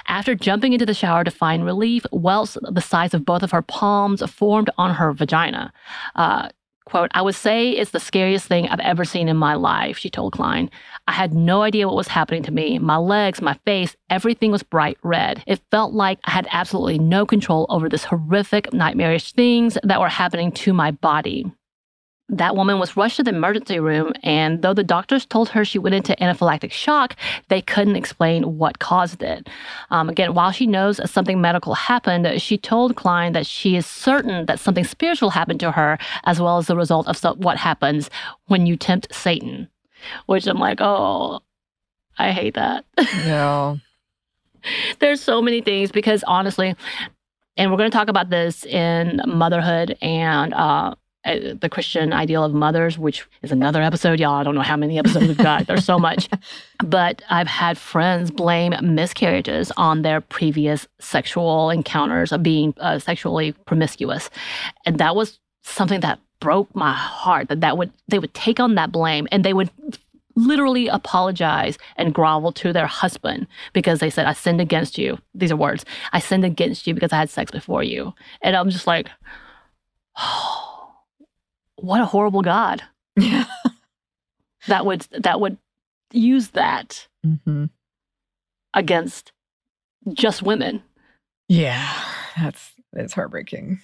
After 0.07 0.35
jumping 0.35 0.73
into 0.73 0.85
the 0.85 0.93
shower 0.93 1.23
to 1.23 1.31
find 1.31 1.65
relief, 1.65 2.05
welts 2.11 2.57
the 2.61 2.81
size 2.81 3.13
of 3.13 3.25
both 3.25 3.43
of 3.43 3.51
her 3.51 3.61
palms 3.61 4.21
formed 4.29 4.69
on 4.77 4.95
her 4.95 5.13
vagina. 5.13 5.71
Uh, 6.15 6.49
Quote, 6.89 7.11
I 7.13 7.21
would 7.21 7.35
say 7.35 7.69
it's 7.69 7.91
the 7.91 7.99
scariest 7.99 8.47
thing 8.47 8.67
I've 8.67 8.79
ever 8.79 9.05
seen 9.05 9.27
in 9.27 9.37
my 9.37 9.53
life, 9.53 9.95
she 9.95 10.09
told 10.09 10.33
Klein. 10.33 10.71
I 11.07 11.11
had 11.11 11.35
no 11.35 11.61
idea 11.61 11.85
what 11.85 11.95
was 11.95 12.07
happening 12.07 12.41
to 12.43 12.51
me. 12.51 12.79
My 12.79 12.97
legs, 12.97 13.43
my 13.43 13.53
face, 13.63 13.95
everything 14.09 14.51
was 14.51 14.63
bright 14.63 14.97
red. 15.03 15.43
It 15.45 15.61
felt 15.69 15.93
like 15.93 16.17
I 16.23 16.31
had 16.31 16.47
absolutely 16.49 16.97
no 16.97 17.27
control 17.27 17.67
over 17.69 17.89
this 17.89 18.05
horrific, 18.05 18.73
nightmarish 18.73 19.33
things 19.33 19.77
that 19.83 19.99
were 19.99 20.09
happening 20.09 20.51
to 20.53 20.73
my 20.73 20.89
body. 20.89 21.45
That 22.31 22.55
woman 22.55 22.77
was 22.77 22.95
rushed 22.95 23.17
to 23.17 23.23
the 23.23 23.31
emergency 23.31 23.79
room, 23.79 24.13
and 24.21 24.61
though 24.61 24.73
the 24.73 24.83
doctors 24.83 25.25
told 25.25 25.49
her 25.49 25.65
she 25.65 25.79
went 25.79 25.95
into 25.95 26.15
anaphylactic 26.17 26.71
shock, 26.71 27.15
they 27.47 27.61
couldn't 27.61 27.95
explain 27.95 28.57
what 28.59 28.77
caused 28.77 29.23
it. 29.23 29.49
Um, 29.89 30.09
again, 30.09 30.35
while 30.35 30.51
she 30.51 30.67
knows 30.67 31.01
something 31.09 31.41
medical 31.41 31.73
happened, 31.73 32.39
she 32.39 32.57
told 32.57 32.95
Klein 32.95 33.33
that 33.33 33.47
she 33.47 33.75
is 33.75 33.87
certain 33.87 34.45
that 34.45 34.59
something 34.59 34.83
spiritual 34.83 35.31
happened 35.31 35.59
to 35.61 35.71
her, 35.71 35.97
as 36.25 36.39
well 36.39 36.59
as 36.59 36.67
the 36.67 36.75
result 36.75 37.07
of 37.07 37.17
so- 37.17 37.33
what 37.35 37.57
happens 37.57 38.11
when 38.45 38.67
you 38.67 38.77
tempt 38.77 39.13
Satan. 39.13 39.67
Which 40.27 40.45
I'm 40.45 40.59
like, 40.59 40.79
oh, 40.81 41.41
I 42.17 42.31
hate 42.31 42.53
that. 42.55 42.85
Yeah. 43.25 43.77
There's 44.99 45.21
so 45.21 45.41
many 45.41 45.61
things 45.61 45.89
because 45.91 46.21
honestly, 46.27 46.75
and 47.55 47.71
we're 47.71 47.77
going 47.77 47.89
to 47.89 47.97
talk 47.97 48.09
about 48.09 48.29
this 48.29 48.65
in 48.65 49.21
motherhood 49.25 49.97
and 50.01 50.53
uh, 50.53 50.95
uh, 51.29 51.53
the 51.59 51.69
Christian 51.69 52.13
ideal 52.13 52.43
of 52.43 52.53
mothers, 52.53 52.97
which 52.97 53.25
is 53.41 53.51
another 53.51 53.81
episode, 53.81 54.19
y'all. 54.19 54.35
I 54.35 54.43
don't 54.43 54.55
know 54.55 54.61
how 54.61 54.77
many 54.77 54.97
episodes 54.97 55.27
we've 55.27 55.37
got. 55.37 55.67
There's 55.67 55.85
so 55.85 55.99
much. 55.99 56.29
But 56.81 57.21
I've 57.29 57.47
had 57.47 57.77
friends 57.77 58.31
blame 58.31 58.73
miscarriages 58.81 59.69
on 59.75 60.01
their 60.01 60.21
previous 60.21 60.87
sexual 60.99 61.69
encounters 61.69 62.31
of 62.31 62.41
being 62.41 62.73
uh, 62.79 62.99
sexually 62.99 63.51
promiscuous, 63.51 64.29
and 64.85 64.97
that 64.97 65.13
was 65.13 65.39
something 65.61 65.99
that 65.99 66.19
broke 66.39 66.73
my 66.73 66.93
heart. 66.93 67.49
That 67.49 67.59
that 67.59 67.77
would 67.77 67.91
they 68.07 68.17
would 68.17 68.33
take 68.33 68.61
on 68.61 68.75
that 68.75 68.93
blame 68.93 69.27
and 69.29 69.43
they 69.43 69.53
would 69.53 69.69
literally 70.39 70.87
apologize 70.87 71.77
and 71.97 72.13
grovel 72.13 72.51
to 72.53 72.71
their 72.71 72.87
husband 72.87 73.47
because 73.73 73.99
they 73.99 74.09
said, 74.09 74.25
I 74.25 74.33
sinned 74.33 74.61
against 74.61 74.97
you. 74.97 75.19
These 75.33 75.51
are 75.51 75.57
words. 75.57 75.85
I 76.13 76.19
sinned 76.19 76.45
against 76.45 76.87
you 76.87 76.93
because 76.93 77.11
I 77.11 77.17
had 77.17 77.29
sex 77.29 77.51
before 77.51 77.83
you. 77.83 78.13
And 78.41 78.55
I'm 78.55 78.69
just 78.69 78.87
like, 78.87 79.09
oh, 80.17 80.68
what 81.81 82.01
a 82.01 82.05
horrible 82.05 82.41
God. 82.41 82.81
Yeah. 83.17 83.45
That 84.67 84.85
would 84.85 85.07
that 85.11 85.39
would 85.39 85.57
use 86.11 86.49
that 86.49 87.07
Mm-hmm. 87.25 87.65
against 88.73 89.31
just 90.13 90.41
women. 90.41 90.83
Yeah, 91.47 91.91
that's 92.37 92.71
it's 92.93 93.13
heartbreaking. 93.13 93.79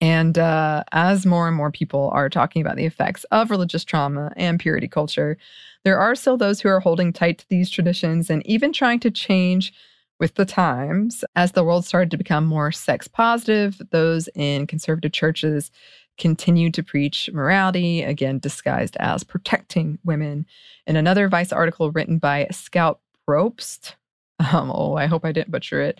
And 0.00 0.38
uh, 0.38 0.84
as 0.92 1.26
more 1.26 1.48
and 1.48 1.56
more 1.56 1.70
people 1.72 2.10
are 2.12 2.28
talking 2.28 2.62
about 2.62 2.76
the 2.76 2.84
effects 2.84 3.24
of 3.30 3.50
religious 3.50 3.84
trauma 3.84 4.32
and 4.36 4.60
purity 4.60 4.86
culture, 4.88 5.36
there 5.84 5.98
are 5.98 6.14
still 6.14 6.36
those 6.36 6.60
who 6.60 6.68
are 6.68 6.80
holding 6.80 7.12
tight 7.12 7.38
to 7.38 7.48
these 7.48 7.70
traditions 7.70 8.28
and 8.30 8.46
even 8.46 8.72
trying 8.72 9.00
to 9.00 9.10
change 9.10 9.72
with 10.20 10.34
the 10.34 10.44
times. 10.44 11.24
As 11.36 11.52
the 11.52 11.64
world 11.64 11.84
started 11.84 12.10
to 12.12 12.16
become 12.16 12.44
more 12.44 12.70
sex 12.72 13.08
positive, 13.08 13.80
those 13.90 14.28
in 14.34 14.66
conservative 14.66 15.12
churches 15.12 15.70
continued 16.18 16.74
to 16.74 16.82
preach 16.82 17.30
morality, 17.32 18.02
again 18.02 18.38
disguised 18.38 18.96
as 19.00 19.24
protecting 19.24 19.98
women. 20.04 20.46
In 20.86 20.96
another 20.96 21.28
Vice 21.28 21.52
article 21.52 21.90
written 21.92 22.18
by 22.18 22.46
Scout 22.50 23.00
Probst, 23.26 23.94
um, 24.52 24.70
oh, 24.72 24.94
I 24.94 25.06
hope 25.06 25.24
I 25.24 25.32
didn't 25.32 25.50
butcher 25.50 25.80
it, 25.80 25.98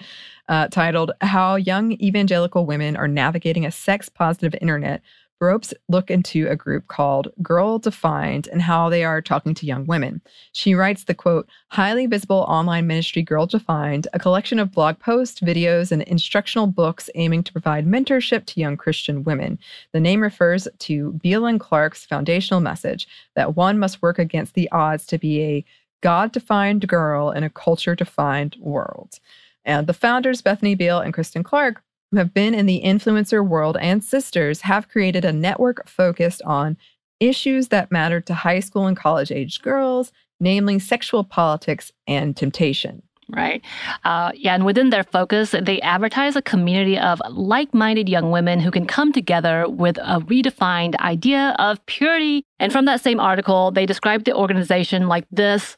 uh, 0.48 0.68
titled 0.68 1.12
How 1.20 1.56
Young 1.56 1.92
Evangelical 1.92 2.66
Women 2.66 2.96
Are 2.96 3.08
Navigating 3.08 3.66
a 3.66 3.70
Sex 3.72 4.08
Positive 4.08 4.54
Internet. 4.60 5.02
Probst 5.40 5.72
look 5.88 6.10
into 6.10 6.48
a 6.48 6.56
group 6.56 6.88
called 6.88 7.32
Girl 7.42 7.78
Defined 7.78 8.48
and 8.50 8.60
how 8.60 8.88
they 8.88 9.04
are 9.04 9.22
talking 9.22 9.54
to 9.54 9.66
young 9.66 9.86
women. 9.86 10.20
She 10.52 10.74
writes 10.74 11.04
the 11.04 11.14
quote, 11.14 11.48
highly 11.68 12.06
visible 12.06 12.44
online 12.48 12.86
ministry 12.86 13.22
Girl 13.22 13.46
Defined, 13.46 14.08
a 14.12 14.18
collection 14.18 14.58
of 14.58 14.72
blog 14.72 14.98
posts, 14.98 15.40
videos, 15.40 15.92
and 15.92 16.02
instructional 16.02 16.66
books 16.66 17.08
aiming 17.14 17.44
to 17.44 17.52
provide 17.52 17.86
mentorship 17.86 18.46
to 18.46 18.60
young 18.60 18.76
Christian 18.76 19.22
women. 19.22 19.58
The 19.92 20.00
name 20.00 20.20
refers 20.20 20.66
to 20.78 21.12
Beal 21.22 21.46
and 21.46 21.60
Clark's 21.60 22.04
foundational 22.04 22.60
message 22.60 23.06
that 23.36 23.54
one 23.54 23.78
must 23.78 24.02
work 24.02 24.18
against 24.18 24.54
the 24.54 24.68
odds 24.72 25.06
to 25.06 25.18
be 25.18 25.42
a 25.42 25.64
God 26.00 26.32
defined 26.32 26.88
girl 26.88 27.30
in 27.30 27.44
a 27.44 27.50
culture 27.50 27.94
defined 27.94 28.56
world. 28.58 29.18
And 29.64 29.86
the 29.86 29.92
founders, 29.92 30.42
Bethany 30.42 30.74
Beal 30.74 31.00
and 31.00 31.12
Kristen 31.12 31.42
Clark, 31.42 31.82
who 32.10 32.18
have 32.18 32.34
been 32.34 32.54
in 32.54 32.66
the 32.66 32.82
influencer 32.84 33.46
world 33.46 33.76
and 33.80 34.02
sisters, 34.02 34.62
have 34.62 34.88
created 34.88 35.24
a 35.24 35.32
network 35.32 35.88
focused 35.88 36.42
on 36.42 36.76
issues 37.20 37.68
that 37.68 37.90
matter 37.90 38.20
to 38.20 38.34
high 38.34 38.60
school 38.60 38.86
and 38.86 38.96
college 38.96 39.32
aged 39.32 39.62
girls, 39.62 40.12
namely 40.40 40.78
sexual 40.78 41.24
politics 41.24 41.92
and 42.06 42.36
temptation. 42.36 43.02
Right. 43.30 43.62
Uh, 44.04 44.32
yeah. 44.34 44.54
And 44.54 44.64
within 44.64 44.88
their 44.88 45.04
focus, 45.04 45.54
they 45.60 45.82
advertise 45.82 46.34
a 46.34 46.40
community 46.40 46.98
of 46.98 47.20
like 47.30 47.74
minded 47.74 48.08
young 48.08 48.30
women 48.30 48.58
who 48.58 48.70
can 48.70 48.86
come 48.86 49.12
together 49.12 49.68
with 49.68 49.98
a 49.98 50.20
redefined 50.20 50.96
idea 50.96 51.54
of 51.58 51.84
purity. 51.84 52.42
And 52.58 52.72
from 52.72 52.86
that 52.86 53.02
same 53.02 53.20
article, 53.20 53.70
they 53.70 53.84
describe 53.84 54.24
the 54.24 54.34
organization 54.34 55.08
like 55.08 55.26
this 55.30 55.76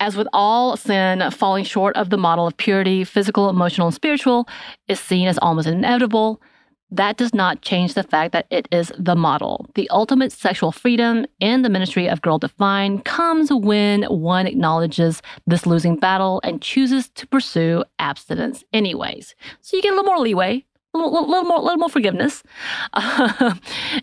as 0.00 0.16
with 0.16 0.28
all 0.32 0.76
sin, 0.76 1.30
falling 1.30 1.64
short 1.64 1.96
of 1.96 2.10
the 2.10 2.16
model 2.16 2.46
of 2.46 2.56
purity, 2.56 3.04
physical, 3.04 3.48
emotional, 3.48 3.86
and 3.86 3.94
spiritual, 3.94 4.48
is 4.88 5.00
seen 5.00 5.28
as 5.28 5.38
almost 5.38 5.68
inevitable. 5.68 6.40
that 6.90 7.16
does 7.16 7.34
not 7.34 7.62
change 7.62 7.94
the 7.94 8.02
fact 8.02 8.32
that 8.32 8.46
it 8.50 8.68
is 8.70 8.92
the 8.98 9.16
model. 9.16 9.66
The 9.74 9.90
ultimate 9.90 10.30
sexual 10.30 10.70
freedom 10.70 11.26
in 11.40 11.62
the 11.62 11.68
ministry 11.68 12.08
of 12.08 12.22
Girl 12.22 12.38
Defined 12.38 13.04
comes 13.04 13.52
when 13.52 14.04
one 14.04 14.46
acknowledges 14.46 15.20
this 15.46 15.66
losing 15.66 15.96
battle 15.96 16.40
and 16.44 16.62
chooses 16.62 17.08
to 17.10 17.26
pursue 17.26 17.82
abstinence 17.98 18.62
anyways. 18.72 19.34
So 19.60 19.76
you 19.76 19.82
get 19.82 19.92
a 19.92 19.96
little 19.96 20.10
more 20.10 20.20
leeway, 20.20 20.64
a 21.00 21.04
little, 21.04 21.28
little 21.28 21.44
more, 21.44 21.60
little 21.60 21.78
more 21.78 21.88
forgiveness. 21.88 22.42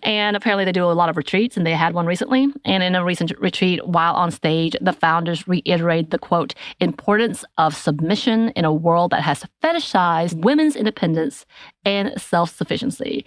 And 0.03 0.35
apparently, 0.35 0.65
they 0.65 0.71
do 0.71 0.85
a 0.85 0.91
lot 0.91 1.09
of 1.09 1.17
retreats, 1.17 1.55
and 1.55 1.65
they 1.65 1.73
had 1.73 1.93
one 1.93 2.05
recently. 2.05 2.47
And 2.65 2.83
in 2.83 2.95
a 2.95 3.03
recent 3.03 3.31
retreat, 3.39 3.85
while 3.87 4.13
on 4.15 4.31
stage, 4.31 4.75
the 4.81 4.93
founders 4.93 5.47
reiterated 5.47 6.11
the 6.11 6.19
quote 6.19 6.53
importance 6.79 7.45
of 7.57 7.75
submission 7.75 8.49
in 8.49 8.65
a 8.65 8.73
world 8.73 9.11
that 9.11 9.21
has 9.21 9.45
fetishized 9.63 10.43
women's 10.43 10.75
independence 10.75 11.45
and 11.85 12.19
self 12.19 12.55
sufficiency. 12.55 13.25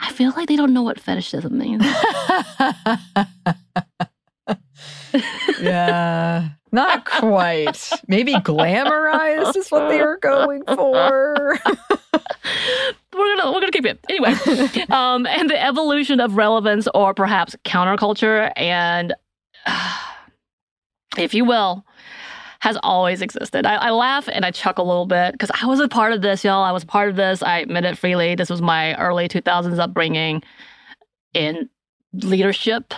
I 0.00 0.12
feel 0.12 0.32
like 0.36 0.48
they 0.48 0.56
don't 0.56 0.74
know 0.74 0.82
what 0.82 1.00
fetishism 1.00 1.56
means. 1.56 1.84
yeah. 5.60 6.50
Not 6.72 7.04
quite. 7.04 7.92
Maybe 8.08 8.32
glamorized 8.32 9.56
is 9.56 9.68
what 9.70 9.90
they 9.90 10.00
were 10.00 10.16
going 10.16 10.64
for. 10.64 11.58
we're 13.12 13.36
gonna 13.36 13.52
we're 13.52 13.60
gonna 13.60 13.70
keep 13.70 13.84
it 13.84 14.00
anyway. 14.08 14.32
um, 14.90 15.26
and 15.26 15.50
the 15.50 15.62
evolution 15.62 16.18
of 16.18 16.36
relevance, 16.36 16.88
or 16.94 17.12
perhaps 17.12 17.54
counterculture, 17.64 18.50
and 18.56 19.12
uh, 19.66 19.98
if 21.18 21.34
you 21.34 21.44
will, 21.44 21.84
has 22.60 22.78
always 22.82 23.20
existed. 23.20 23.66
I, 23.66 23.74
I 23.74 23.90
laugh 23.90 24.28
and 24.32 24.46
I 24.46 24.50
chuckle 24.50 24.86
a 24.86 24.88
little 24.88 25.06
bit 25.06 25.32
because 25.32 25.50
I 25.60 25.66
was 25.66 25.78
a 25.78 25.88
part 25.88 26.14
of 26.14 26.22
this, 26.22 26.42
y'all. 26.42 26.64
I 26.64 26.72
was 26.72 26.84
part 26.84 27.10
of 27.10 27.16
this. 27.16 27.42
I 27.42 27.58
admit 27.58 27.84
it 27.84 27.98
freely. 27.98 28.34
This 28.34 28.48
was 28.48 28.62
my 28.62 28.94
early 28.96 29.28
2000s 29.28 29.78
upbringing 29.78 30.42
in 31.34 31.68
leadership 32.14 32.94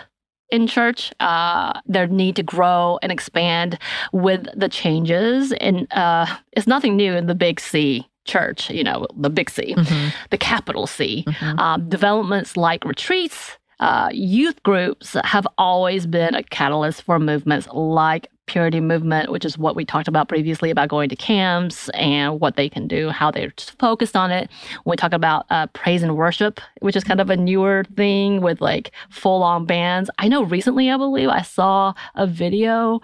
in 0.54 0.68
church, 0.68 1.12
uh, 1.18 1.80
their 1.86 2.06
need 2.06 2.36
to 2.36 2.42
grow 2.44 2.98
and 3.02 3.10
expand 3.10 3.76
with 4.12 4.46
the 4.56 4.68
changes. 4.68 5.52
And 5.54 5.92
uh, 5.92 6.26
it's 6.52 6.68
nothing 6.68 6.94
new 6.96 7.12
in 7.14 7.26
the 7.26 7.34
big 7.34 7.58
C 7.58 8.08
church, 8.24 8.70
you 8.70 8.84
know, 8.84 9.06
the 9.16 9.30
big 9.30 9.50
C, 9.50 9.74
mm-hmm. 9.74 10.08
the 10.30 10.38
capital 10.38 10.86
C. 10.86 11.24
Mm-hmm. 11.26 11.58
Um, 11.58 11.88
developments 11.88 12.56
like 12.56 12.84
retreats, 12.84 13.58
uh, 13.80 14.08
youth 14.12 14.62
groups 14.62 15.16
have 15.24 15.46
always 15.58 16.06
been 16.06 16.34
a 16.34 16.42
catalyst 16.42 17.02
for 17.02 17.18
movements 17.18 17.68
like 17.72 18.28
purity 18.46 18.80
movement, 18.80 19.30
which 19.30 19.44
is 19.44 19.56
what 19.56 19.74
we 19.74 19.84
talked 19.84 20.08
about 20.08 20.28
previously 20.28 20.70
about 20.70 20.88
going 20.88 21.08
to 21.08 21.16
camps 21.16 21.88
and 21.90 22.40
what 22.40 22.56
they 22.56 22.68
can 22.68 22.86
do, 22.86 23.10
how 23.10 23.30
they're 23.30 23.52
focused 23.78 24.16
on 24.16 24.30
it. 24.30 24.50
When 24.84 24.92
we 24.92 24.96
talk 24.96 25.12
about 25.12 25.46
uh, 25.50 25.66
praise 25.68 26.02
and 26.02 26.16
worship, 26.16 26.60
which 26.80 26.96
is 26.96 27.04
kind 27.04 27.20
of 27.20 27.30
a 27.30 27.36
newer 27.36 27.84
thing 27.96 28.40
with 28.40 28.60
like 28.60 28.92
full 29.10 29.42
on 29.42 29.64
bands. 29.64 30.10
I 30.18 30.28
know 30.28 30.42
recently, 30.42 30.90
I 30.90 30.96
believe, 30.96 31.28
I 31.28 31.42
saw 31.42 31.94
a 32.14 32.26
video 32.26 33.00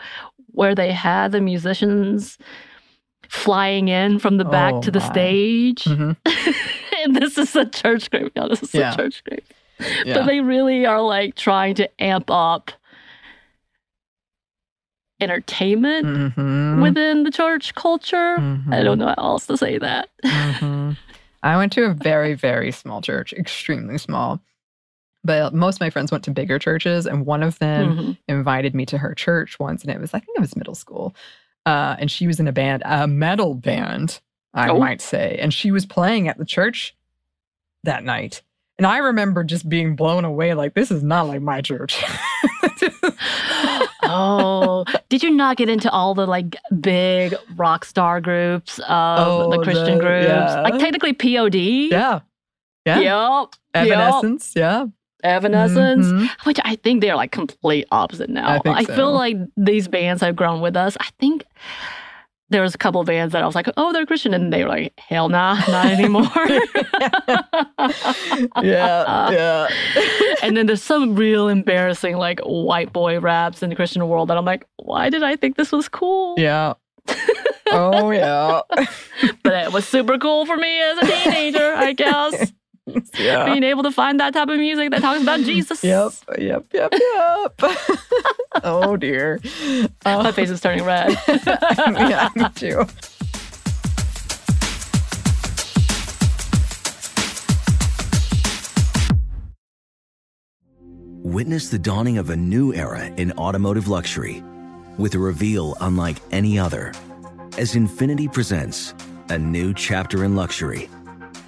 where 0.53 0.75
they 0.75 0.93
had 0.93 1.33
the 1.33 1.41
musicians 1.41 2.37
flying 3.29 3.89
in 3.89 4.19
from 4.19 4.37
the 4.39 4.45
back 4.45 4.75
oh, 4.75 4.83
to 4.83 4.91
the 4.91 4.99
my. 4.99 5.11
stage. 5.11 5.85
Mm-hmm. 5.85 6.13
and 7.05 7.17
this 7.17 7.39
is 7.39 7.55
a 7.57 7.65
church 7.65 8.11
group. 8.11 8.33
Yeah, 8.37 8.49
this 8.49 8.63
is 8.63 8.75
yeah. 8.75 8.93
a 8.93 8.97
church 8.97 9.25
group. 9.25 9.45
Yeah. 10.05 10.15
But 10.15 10.27
they 10.27 10.41
really 10.41 10.87
are 10.87 11.01
like 11.01 11.35
trying 11.35 11.75
to 11.77 12.03
amp 12.03 12.31
up 12.31 12.71
entertainment 15.21 16.07
mm-hmm. 16.07 16.81
within 16.81 17.25
the 17.25 17.31
church 17.31 17.75
culture. 17.75 18.37
Mm-hmm. 18.39 18.73
I 18.73 18.83
don't 18.83 18.99
know 18.99 19.09
how 19.09 19.15
else 19.19 19.47
to 19.47 19.57
say 19.57 19.79
that. 19.79 20.09
Mm-hmm. 20.25 20.93
I 21.43 21.57
went 21.57 21.73
to 21.75 21.85
a 21.85 21.95
very, 21.95 22.35
very 22.35 22.71
small 22.71 23.01
church, 23.01 23.33
extremely 23.33 23.99
small. 23.99 24.41
But 25.23 25.53
most 25.53 25.77
of 25.77 25.81
my 25.81 25.91
friends 25.91 26.11
went 26.11 26.25
to 26.25 26.31
bigger 26.31 26.59
churches, 26.59 27.07
and 27.07 27.27
one 27.27 27.43
of 27.43 27.59
them 27.59 27.97
mm-hmm. 27.97 28.13
invited 28.29 28.75
me 28.75 28.87
to 28.87 28.99
her 28.99 29.15
church 29.15 29.59
once, 29.59 29.83
and 29.83 29.91
it 29.91 30.01
was, 30.01 30.15
I 30.15 30.21
think 30.21 30.37
it 30.37 30.41
was 30.41 30.57
middle 30.57 30.75
school. 30.75 31.15
Uh, 31.67 31.97
and 31.99 32.11
she 32.11 32.27
was 32.27 32.41
in 32.41 32.49
a 32.49 32.53
band, 32.53 32.83
a 32.87 33.07
metal 33.07 33.55
band, 33.55 34.21
I 34.55 34.71
oh. 34.71 34.79
might 34.79 35.03
say. 35.03 35.39
And 35.39 35.53
she 35.53 35.71
was 35.71 35.85
playing 35.85 36.29
at 36.29 36.39
the 36.39 36.47
church 36.47 36.97
that 37.85 38.03
night. 38.03 38.41
And 38.81 38.87
I 38.87 38.97
remember 38.97 39.45
just 39.45 39.69
being 39.69 39.95
blown 39.95 40.25
away 40.25 40.55
like, 40.55 40.73
this 40.73 40.91
is 40.91 41.03
not 41.03 41.27
like 41.27 41.43
my 41.43 41.61
church. 41.61 42.03
oh, 44.05 44.87
did 45.11 45.23
you 45.23 45.29
not 45.29 45.59
get 45.59 45.69
into 45.69 45.91
all 45.91 46.15
the 46.15 46.27
like 46.27 46.57
big 46.81 47.35
rock 47.57 47.85
star 47.85 48.23
groups 48.23 48.79
of 48.79 48.87
oh, 48.89 49.51
the 49.51 49.59
Christian 49.59 49.99
the, 49.99 50.03
groups? 50.03 50.29
Yeah. 50.29 50.63
Like 50.63 50.79
technically 50.79 51.13
POD? 51.13 51.55
Yeah. 51.55 52.21
Yeah. 52.87 53.43
Yep. 53.43 53.49
Evanescence. 53.75 54.57
Yep. 54.57 54.65
Yeah. 54.65 54.87
Evanescence, 55.29 56.07
mm-hmm. 56.07 56.49
which 56.49 56.59
I 56.65 56.77
think 56.77 57.03
they're 57.03 57.17
like 57.17 57.33
complete 57.33 57.87
opposite 57.93 58.31
now. 58.31 58.63
I, 58.65 58.71
I 58.71 58.85
so. 58.85 58.97
feel 58.97 59.13
like 59.13 59.37
these 59.59 59.89
bands 59.89 60.23
have 60.23 60.37
grown 60.37 60.63
with 60.63 60.75
us. 60.75 60.97
I 60.99 61.09
think 61.19 61.45
there 62.51 62.63
was 62.63 62.75
a 62.75 62.79
couple 62.79 63.01
of 63.01 63.07
bands 63.07 63.33
that 63.33 63.43
I 63.43 63.47
was 63.47 63.55
like, 63.55 63.69
oh, 63.77 63.93
they're 63.93 64.05
Christian, 64.05 64.35
and 64.35 64.53
they 64.53 64.65
were 64.65 64.69
like, 64.69 64.93
hell 64.99 65.29
nah, 65.29 65.55
not 65.69 65.87
anymore. 65.87 66.29
yeah, 68.63 69.31
yeah. 69.31 69.69
and 70.43 70.57
then 70.57 70.67
there's 70.67 70.83
some 70.83 71.15
real 71.15 71.49
embarrassing 71.49 72.17
like 72.17 72.41
white 72.41 72.93
boy 72.93 73.21
raps 73.21 73.63
in 73.63 73.71
the 73.71 73.77
Christian 73.77 74.07
world 74.09 74.29
that 74.29 74.37
I'm 74.37 74.45
like, 74.45 74.67
why 74.77 75.11
did 75.11 75.23
I 75.23 75.37
think 75.37 75.57
this 75.57 75.73
was 75.73 75.89
cool? 75.89 76.35
Yeah. 76.39 76.75
oh 77.71 78.11
yeah. 78.11 78.63
but 79.43 79.67
it 79.67 79.73
was 79.73 79.87
super 79.87 80.19
cool 80.19 80.45
for 80.45 80.57
me 80.57 80.81
as 80.81 80.99
a 80.99 81.07
teenager, 81.07 81.75
I 81.75 81.93
guess. 81.93 82.53
Yeah. 83.19 83.47
being 83.47 83.63
able 83.65 83.83
to 83.85 83.91
find 83.91 84.19
that 84.21 84.33
type 84.35 84.49
of 84.49 84.59
music 84.59 84.91
that 84.91 85.01
talks 85.03 85.23
about 85.23 85.41
Jesus. 85.51 85.83
Yep, 85.85 86.13
yep, 86.39 86.67
yep, 86.73 86.93
yep. 86.93 87.61
oh 88.65 88.97
dear. 88.97 89.41
Uh, 90.05 90.23
My 90.23 90.33
face 90.33 90.51
is 90.51 90.61
turning 90.61 90.85
red. 90.85 91.17
yeah, 91.29 92.29
me 92.35 92.45
too. 92.55 92.85
Witness 101.23 101.69
the 101.69 101.79
dawning 101.79 102.19
of 102.19 102.31
a 102.31 102.37
new 102.37 102.73
era 102.75 103.05
in 103.05 103.33
automotive 103.33 103.89
luxury 103.89 104.43
with 104.99 105.15
a 105.15 105.19
reveal 105.19 105.77
unlike 105.81 106.17
any 106.31 106.59
other 106.59 106.93
as 107.59 107.75
Infiniti 107.75 108.33
presents 108.33 108.95
a 109.29 109.39
new 109.39 109.73
chapter 109.75 110.25
in 110.25 110.35
luxury 110.35 110.89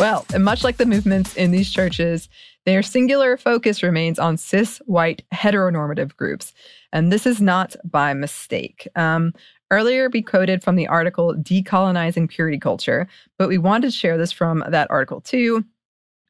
Well, 0.00 0.24
and 0.32 0.42
much 0.42 0.64
like 0.64 0.78
the 0.78 0.86
movements 0.86 1.36
in 1.36 1.50
these 1.50 1.70
churches, 1.70 2.30
their 2.64 2.82
singular 2.82 3.36
focus 3.36 3.82
remains 3.82 4.18
on 4.18 4.38
cis 4.38 4.78
white 4.86 5.22
heteronormative 5.30 6.16
groups. 6.16 6.54
And 6.90 7.12
this 7.12 7.26
is 7.26 7.42
not 7.42 7.76
by 7.84 8.14
mistake. 8.14 8.88
Um, 8.96 9.34
earlier, 9.70 10.08
we 10.08 10.22
quoted 10.22 10.62
from 10.62 10.76
the 10.76 10.86
article 10.86 11.34
Decolonizing 11.34 12.30
Purity 12.30 12.58
Culture, 12.58 13.08
but 13.36 13.48
we 13.50 13.58
wanted 13.58 13.88
to 13.88 13.96
share 13.96 14.16
this 14.16 14.32
from 14.32 14.64
that 14.70 14.90
article 14.90 15.20
too. 15.20 15.66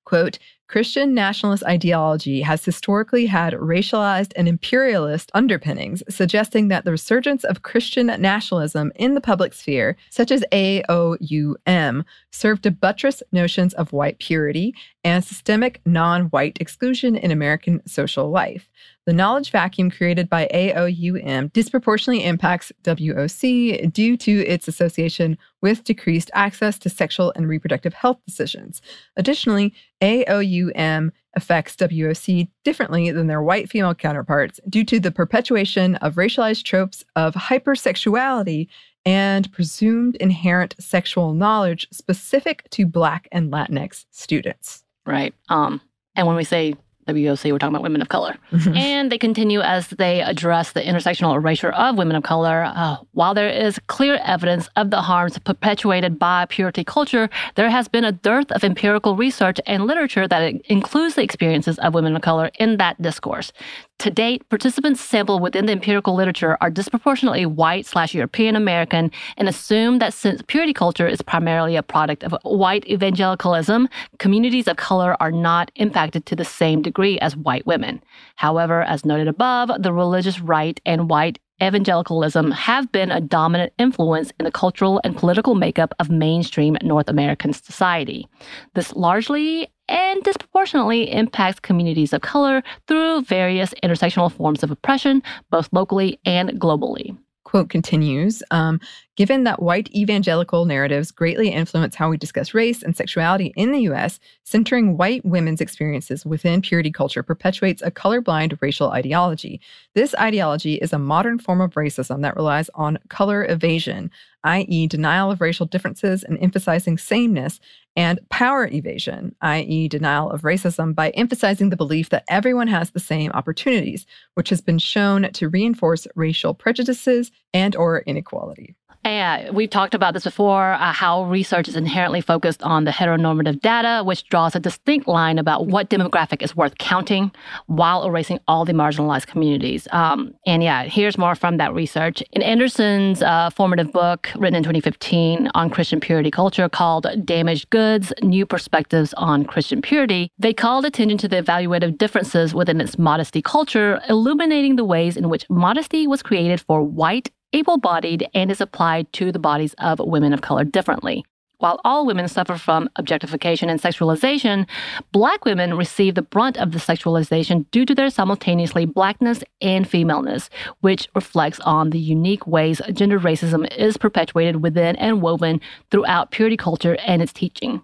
Quote, 0.05 0.41
Christian 0.71 1.15
nationalist 1.15 1.65
ideology 1.65 2.43
has 2.43 2.65
historically 2.65 3.27
had 3.27 3.55
racialized 3.55 4.33
and 4.37 4.47
imperialist 4.47 5.29
underpinnings, 5.35 6.01
suggesting 6.09 6.69
that 6.69 6.85
the 6.85 6.93
resurgence 6.93 7.43
of 7.43 7.63
Christian 7.63 8.07
nationalism 8.07 8.93
in 8.95 9.15
the 9.15 9.21
public 9.21 9.53
sphere, 9.53 9.97
such 10.11 10.31
as 10.31 10.45
AOUM, 10.53 12.05
served 12.31 12.63
to 12.63 12.71
buttress 12.71 13.21
notions 13.33 13.75
of 13.75 13.93
white 13.93 14.21
purity 14.21 14.73
and 15.03 15.25
systemic 15.25 15.81
non 15.85 16.27
white 16.27 16.59
exclusion 16.61 17.17
in 17.17 17.33
American 17.33 17.85
social 17.85 18.31
life. 18.31 18.69
The 19.07 19.13
knowledge 19.15 19.51
vacuum 19.51 19.91
created 19.91 20.29
by 20.29 20.49
AOUM 20.53 21.53
disproportionately 21.53 22.25
impacts 22.25 22.71
WOC 22.83 23.93
due 23.93 24.17
to 24.19 24.47
its 24.47 24.69
association 24.69 25.39
with 25.63 25.85
decreased 25.85 26.31
access 26.35 26.79
to 26.81 26.91
sexual 26.91 27.33
and 27.35 27.49
reproductive 27.49 27.95
health 27.95 28.19
decisions. 28.27 28.83
Additionally, 29.17 29.73
AOUM 30.03 31.13
affects 31.35 31.77
WOC 31.77 32.49
differently 32.65 33.11
than 33.11 33.27
their 33.27 33.43
white 33.43 33.71
female 33.71 33.95
counterparts 33.95 34.61
due 34.69 34.85
to 34.85 35.01
the 35.01 35.11
perpetuation 35.11 35.97
of 35.97 36.17
racialized 36.17 36.65
tropes 36.65 37.05
of 37.17 37.35
hypersexuality 37.35 38.69
and 39.07 39.51
presumed 39.53 40.17
inherent 40.17 40.75
sexual 40.79 41.33
knowledge 41.33 41.87
specific 41.91 42.69
to 42.71 42.85
Black 42.85 43.29
and 43.33 43.51
Latinx 43.51 44.05
students. 44.11 44.85
Right. 45.07 45.35
Um, 45.49 45.81
and 46.15 46.27
when 46.27 46.37
we 46.37 46.45
say 46.45 46.75
WOC, 47.09 47.51
we're 47.51 47.59
talking 47.59 47.75
about 47.75 47.83
women 47.83 48.03
of 48.03 48.09
color. 48.09 48.37
and 48.75 49.11
they 49.11 49.19
continue 49.19 49.61
as 49.61 49.89
they 49.89 50.21
address 50.23 50.73
the 50.73 50.81
intersectional 50.81 51.35
erasure 51.35 51.71
of 51.71 51.97
women 51.97 52.15
of 52.17 52.23
color. 52.23 52.65
Uh, 52.75 52.97
while 53.13 53.35
there 53.35 53.49
is 53.49 53.79
clear 53.89 54.21
evidence 54.25 54.69
of 54.77 54.91
the 54.91 55.01
harms 55.03 55.39
perpetuated 55.39 56.19
by 56.19 56.47
purity 56.49 56.85
culture, 56.85 57.29
there 57.57 57.71
has 57.71 57.89
been 57.89 58.05
a 58.05 58.13
dearth 58.13 58.51
of 58.53 58.63
empirical 58.63 59.17
research 59.17 59.59
and 59.67 59.87
literature 59.87 60.29
that 60.29 60.43
includes 60.67 61.15
the 61.17 61.23
experiences 61.23 61.79
of 61.79 61.95
women 61.95 62.15
of 62.15 62.23
color 62.23 62.51
in 62.59 62.77
that 62.77 63.01
discourse. 63.03 63.53
To 64.01 64.11
date, 64.11 64.49
participants 64.49 64.99
sampled 65.03 65.43
within 65.43 65.67
the 65.67 65.73
empirical 65.73 66.15
literature 66.15 66.57
are 66.63 66.71
disproportionately 66.71 67.45
white 67.45 67.85
slash 67.85 68.15
European 68.15 68.57
American 68.57 69.11
and 69.37 69.47
assume 69.47 69.99
that 69.99 70.15
since 70.15 70.41
purity 70.47 70.73
culture 70.73 71.07
is 71.07 71.21
primarily 71.21 71.77
a 71.77 71.83
product 71.83 72.25
of 72.25 72.35
white 72.43 72.89
evangelicalism, 72.89 73.91
communities 74.19 74.69
of 74.69 74.79
color 74.79 75.19
are 75.21 75.31
not 75.31 75.71
impacted 75.75 76.25
to 76.25 76.35
the 76.35 76.47
same 76.47 76.81
degree 76.81 77.19
as 77.19 77.37
white 77.37 77.67
women. 77.67 78.03
However, 78.37 78.85
as 78.85 79.05
noted 79.05 79.29
above, 79.29 79.71
the 79.79 79.93
religious 79.93 80.41
right 80.41 80.81
and 80.87 81.11
white 81.11 81.39
evangelicalism 81.63 82.51
have 82.51 82.91
been 82.93 83.11
a 83.11 83.21
dominant 83.21 83.73
influence 83.79 84.33
in 84.39 84.45
the 84.45 84.51
cultural 84.51 85.01
and 85.05 85.17
political 85.17 85.55
makeup 85.55 85.95
of 85.99 86.11
mainstream 86.11 86.77
North 86.83 87.09
American 87.09 87.53
society. 87.53 88.27
This 88.75 88.95
largely 88.95 89.69
and 89.89 90.23
disproportionately 90.23 91.11
impacts 91.11 91.61
communities 91.61 92.13
of 92.13 92.21
color 92.23 92.63
through 92.87 93.23
various 93.23 93.75
intersectional 93.83 94.31
forms 94.31 94.63
of 94.63 94.71
oppression, 94.71 95.23
both 95.51 95.69
locally 95.73 96.19
and 96.25 96.51
globally. 96.61 97.17
Quote 97.51 97.69
continues 97.69 98.45
um, 98.53 98.79
Given 99.17 99.43
that 99.43 99.61
white 99.61 99.93
evangelical 99.93 100.67
narratives 100.67 101.11
greatly 101.11 101.49
influence 101.49 101.97
how 101.97 102.09
we 102.09 102.17
discuss 102.17 102.55
race 102.55 102.81
and 102.81 102.97
sexuality 102.97 103.53
in 103.57 103.73
the 103.73 103.81
US, 103.91 104.21
centering 104.45 104.97
white 104.97 105.25
women's 105.25 105.61
experiences 105.61 106.25
within 106.25 106.63
purity 106.63 106.93
culture 106.93 107.25
perpetuates 107.25 107.83
a 107.83 107.91
colorblind 107.91 108.57
racial 108.63 108.93
ideology. 108.93 109.61
This 109.95 110.15
ideology 110.15 110.77
is 110.77 110.93
a 110.93 110.99
modern 110.99 111.41
form 111.41 111.61
of 111.61 111.75
racism 111.75 112.23
that 112.23 112.37
relies 112.37 112.71
on 112.77 112.99
color 113.09 113.45
evasion, 113.45 114.13
i.e., 114.45 114.87
denial 114.87 115.31
of 115.31 115.41
racial 115.41 115.67
differences 115.67 116.23
and 116.23 116.39
emphasizing 116.41 116.99
sameness, 116.99 117.61
and 117.97 118.21
power 118.29 118.67
evasion, 118.69 119.35
i.e., 119.43 119.89
denial 119.89 120.31
of 120.31 120.43
racism 120.43 120.95
by 120.95 121.11
emphasizing 121.11 121.71
the 121.71 121.77
belief 121.77 122.09
that 122.11 122.25
everyone 122.29 122.69
has 122.69 122.91
the 122.91 123.01
same 123.01 123.31
opportunities, 123.33 124.07
which 124.35 124.49
has 124.49 124.61
been 124.61 124.79
shown 124.79 125.31
to 125.33 125.49
reinforce 125.49 126.07
racial 126.15 126.55
prejudices 126.55 127.31
and 127.53 127.77
or 127.77 128.01
inequality. 128.01 128.77
Yeah, 129.05 129.51
we've 129.51 129.71
talked 129.71 129.95
about 129.95 130.13
this 130.13 130.25
before 130.25 130.73
uh, 130.73 130.93
how 130.93 131.25
research 131.25 131.69
is 131.69 131.77
inherently 131.77 132.21
focused 132.21 132.63
on 132.63 132.85
the 132.85 132.91
heteronormative 132.91 133.61
data, 133.61 134.05
which 134.05 134.29
draws 134.29 134.55
a 134.55 134.61
distinct 134.61 135.09
line 135.09 135.39
about 135.39 135.67
what 135.67 135.89
demographic 135.89 136.43
is 136.43 136.55
worth 136.55 136.77
counting 136.77 137.33
while 137.67 138.05
erasing 138.05 138.39
all 138.47 138.67
the 138.67 138.75
marginalized 138.75 139.27
communities. 139.27 139.89
Um, 139.93 140.35
and 140.47 140.63
yeah, 140.63 140.83
here's 140.83 141.17
more 141.17 141.35
from 141.35 141.57
that 141.57 141.73
research. 141.73 142.23
In 142.33 142.43
Anderson's 142.43 143.23
uh, 143.23 143.49
formative 143.49 143.91
book, 143.91 144.29
written 144.37 144.57
in 144.57 144.63
2015 144.63 145.49
on 145.55 145.71
Christian 145.71 145.99
purity 145.99 146.31
culture 146.31 146.69
called 146.69 147.07
Damaged 147.25 147.71
Goods 147.71 148.13
New 148.23 148.45
Perspectives 148.45 149.15
on 149.15 149.45
Christian 149.47 149.81
Purity, 149.81 150.31
they 150.39 150.53
called 150.53 150.85
attention 150.85 151.17
to 151.19 151.29
the 151.29 151.43
evaluative 151.43 151.97
differences 151.97 152.55
within 152.55 152.83
its 152.83 152.99
modesty 152.99 153.41
culture, 153.41 153.99
illuminating 154.11 154.77
the 154.77 154.85
ways 154.85 155.17
in 155.17 155.31
which 155.31 155.49
modesty 155.49 156.07
was 156.07 156.23
created 156.23 156.61
for 156.61 156.83
white 156.83 157.31
able 157.53 157.79
bodied 157.79 158.29
and 158.35 158.51
is 158.51 158.61
applied 158.61 159.13
to 159.15 159.33
the 159.33 159.39
bodies 159.39 159.75
of 159.79 159.99
women 160.01 160.33
of 160.33 160.41
color 160.41 160.65
differently. 160.65 161.25
While 161.59 161.79
all 161.85 162.07
women 162.07 162.27
suffer 162.27 162.57
from 162.57 162.89
objectification 162.97 163.69
and 163.69 163.81
sexualization, 163.81 164.67
black 165.13 165.45
women 165.45 165.75
receive 165.75 166.15
the 166.15 166.23
brunt 166.23 166.57
of 166.57 166.73
the 166.73 166.79
sexualization 166.79 167.71
due 167.71 167.85
to 167.85 167.95
their 167.95 168.09
simultaneously 168.09 168.87
blackness 168.87 169.45
and 169.61 169.87
femaleness, 169.87 170.49
which 170.81 171.09
reflects 171.15 171.61
on 171.61 171.91
the 171.91 171.99
unique 171.99 172.47
ways 172.47 172.81
gender 172.95 173.21
racism 173.21 173.71
is 173.77 173.99
perpetuated 173.99 174.63
within 174.63 174.97
and 174.97 175.21
woven 175.21 175.61
throughout 175.91 176.31
purity 176.31 176.57
culture 176.57 176.97
and 177.07 177.21
its 177.21 177.33
teaching. 177.33 177.83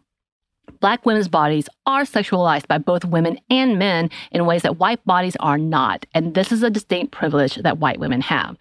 Black 0.81 1.07
women's 1.07 1.29
bodies 1.29 1.69
are 1.87 2.03
sexualized 2.03 2.67
by 2.69 2.79
both 2.79 3.05
women 3.05 3.39
and 3.51 3.79
men 3.79 4.11
in 4.31 4.45
ways 4.47 4.63
that 4.63 4.79
white 4.79 5.05
bodies 5.05 5.37
are 5.41 5.59
not. 5.59 6.05
And 6.15 6.35
this 6.35 6.53
is 6.53 6.63
a 6.63 6.71
distinct 6.71 7.13
privilege 7.13 7.57
that 7.57 7.79
white 7.79 7.99
women 7.99 8.21
have. 8.21 8.57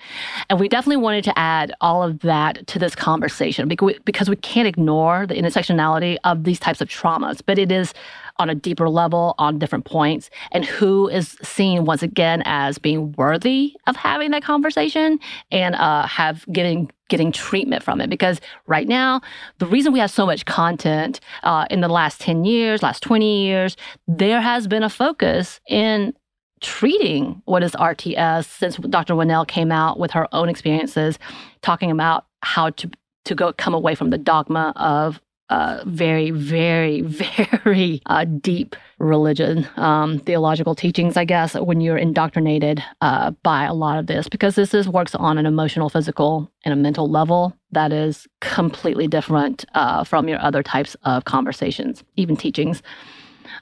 And 0.50 0.60
we 0.60 0.70
definitely 0.70 0.98
wanted 0.98 1.24
to 1.26 1.38
add 1.38 1.74
all 1.82 2.04
of 2.04 2.20
that 2.20 2.68
to 2.68 2.80
this 2.80 2.96
conversation 2.96 3.68
because 3.68 4.30
we 4.30 4.36
can't 4.38 4.68
ignore 4.68 5.26
the 5.28 5.36
intersectionality 5.36 6.18
of 6.24 6.44
these 6.44 6.60
types 6.60 6.80
of 6.82 6.88
traumas, 6.88 7.42
but 7.46 7.60
it 7.60 7.72
is 7.72 7.94
on 8.38 8.50
a 8.50 8.56
deeper 8.56 8.90
level 8.90 9.36
on 9.38 9.60
different 9.60 9.86
points 9.86 10.30
and 10.52 10.66
who 10.66 11.08
is 11.08 11.38
seen 11.42 11.86
once 11.86 12.04
again 12.04 12.42
as 12.46 12.78
being 12.78 13.14
worthy 13.14 13.74
of 13.88 13.96
having 13.96 14.32
that 14.32 14.44
conversation 14.44 15.20
and 15.52 15.76
uh, 15.76 16.06
have 16.06 16.46
getting 16.52 16.92
getting 17.08 17.32
treatment 17.32 17.84
from 17.84 18.02
it. 18.02 18.10
Because 18.10 18.42
right 18.66 18.88
now 18.88 19.22
the 19.60 19.68
reason 19.68 19.94
we 19.94 20.00
have 20.00 20.12
so 20.12 20.26
much 20.26 20.46
content 20.46 21.20
uh, 21.44 21.66
in 21.70 21.82
the 21.82 21.88
last 21.88 22.20
10 22.22 22.46
years 22.46 22.82
last 22.84 23.02
20 23.04 23.46
years 23.46 23.78
there 24.08 24.42
has 24.42 24.68
been 24.68 24.84
a 24.84 24.90
focus 24.90 25.60
in 25.68 26.14
treating 26.62 27.42
what 27.46 27.62
is 27.62 27.74
rts 27.74 28.46
since 28.46 28.78
dr 28.78 29.14
Winell 29.14 29.46
came 29.46 29.72
out 29.72 30.00
with 30.00 30.12
her 30.12 30.28
own 30.34 30.50
experiences 30.50 31.20
talking 31.62 31.92
about 31.92 32.26
how 32.42 32.70
to 32.72 32.90
to 33.26 33.36
go 33.36 33.52
come 33.54 33.74
away 33.74 33.94
from 33.94 34.10
the 34.10 34.18
dogma 34.18 34.72
of 34.76 35.20
uh, 35.50 35.84
very, 35.86 36.32
very, 36.32 37.02
very 37.64 38.02
uh, 38.08 38.26
deep 38.26 38.76
religion, 38.98 39.68
um, 39.76 40.20
theological 40.20 40.76
teachings, 40.76 41.18
I 41.18 41.26
guess, 41.26 41.54
when 41.54 41.82
you're 41.82 41.98
indoctrinated 41.98 42.84
uh, 43.02 43.32
by 43.44 43.66
a 43.66 43.74
lot 43.74 44.00
of 44.00 44.08
this, 44.08 44.28
because 44.28 44.56
this 44.56 44.74
is 44.74 44.88
works 44.88 45.14
on 45.16 45.38
an 45.38 45.46
emotional, 45.46 45.90
physical, 45.90 46.52
and 46.64 46.74
a 46.74 46.78
mental 46.78 47.10
level 47.10 47.56
that 47.72 47.92
is 47.92 48.28
completely 48.42 49.08
different 49.08 49.66
uh, 49.76 50.04
from 50.04 50.28
your 50.28 50.42
other 50.42 50.64
types 50.64 50.96
of 51.04 51.26
conversations, 51.26 52.04
even 52.16 52.36
teachings. 52.36 52.82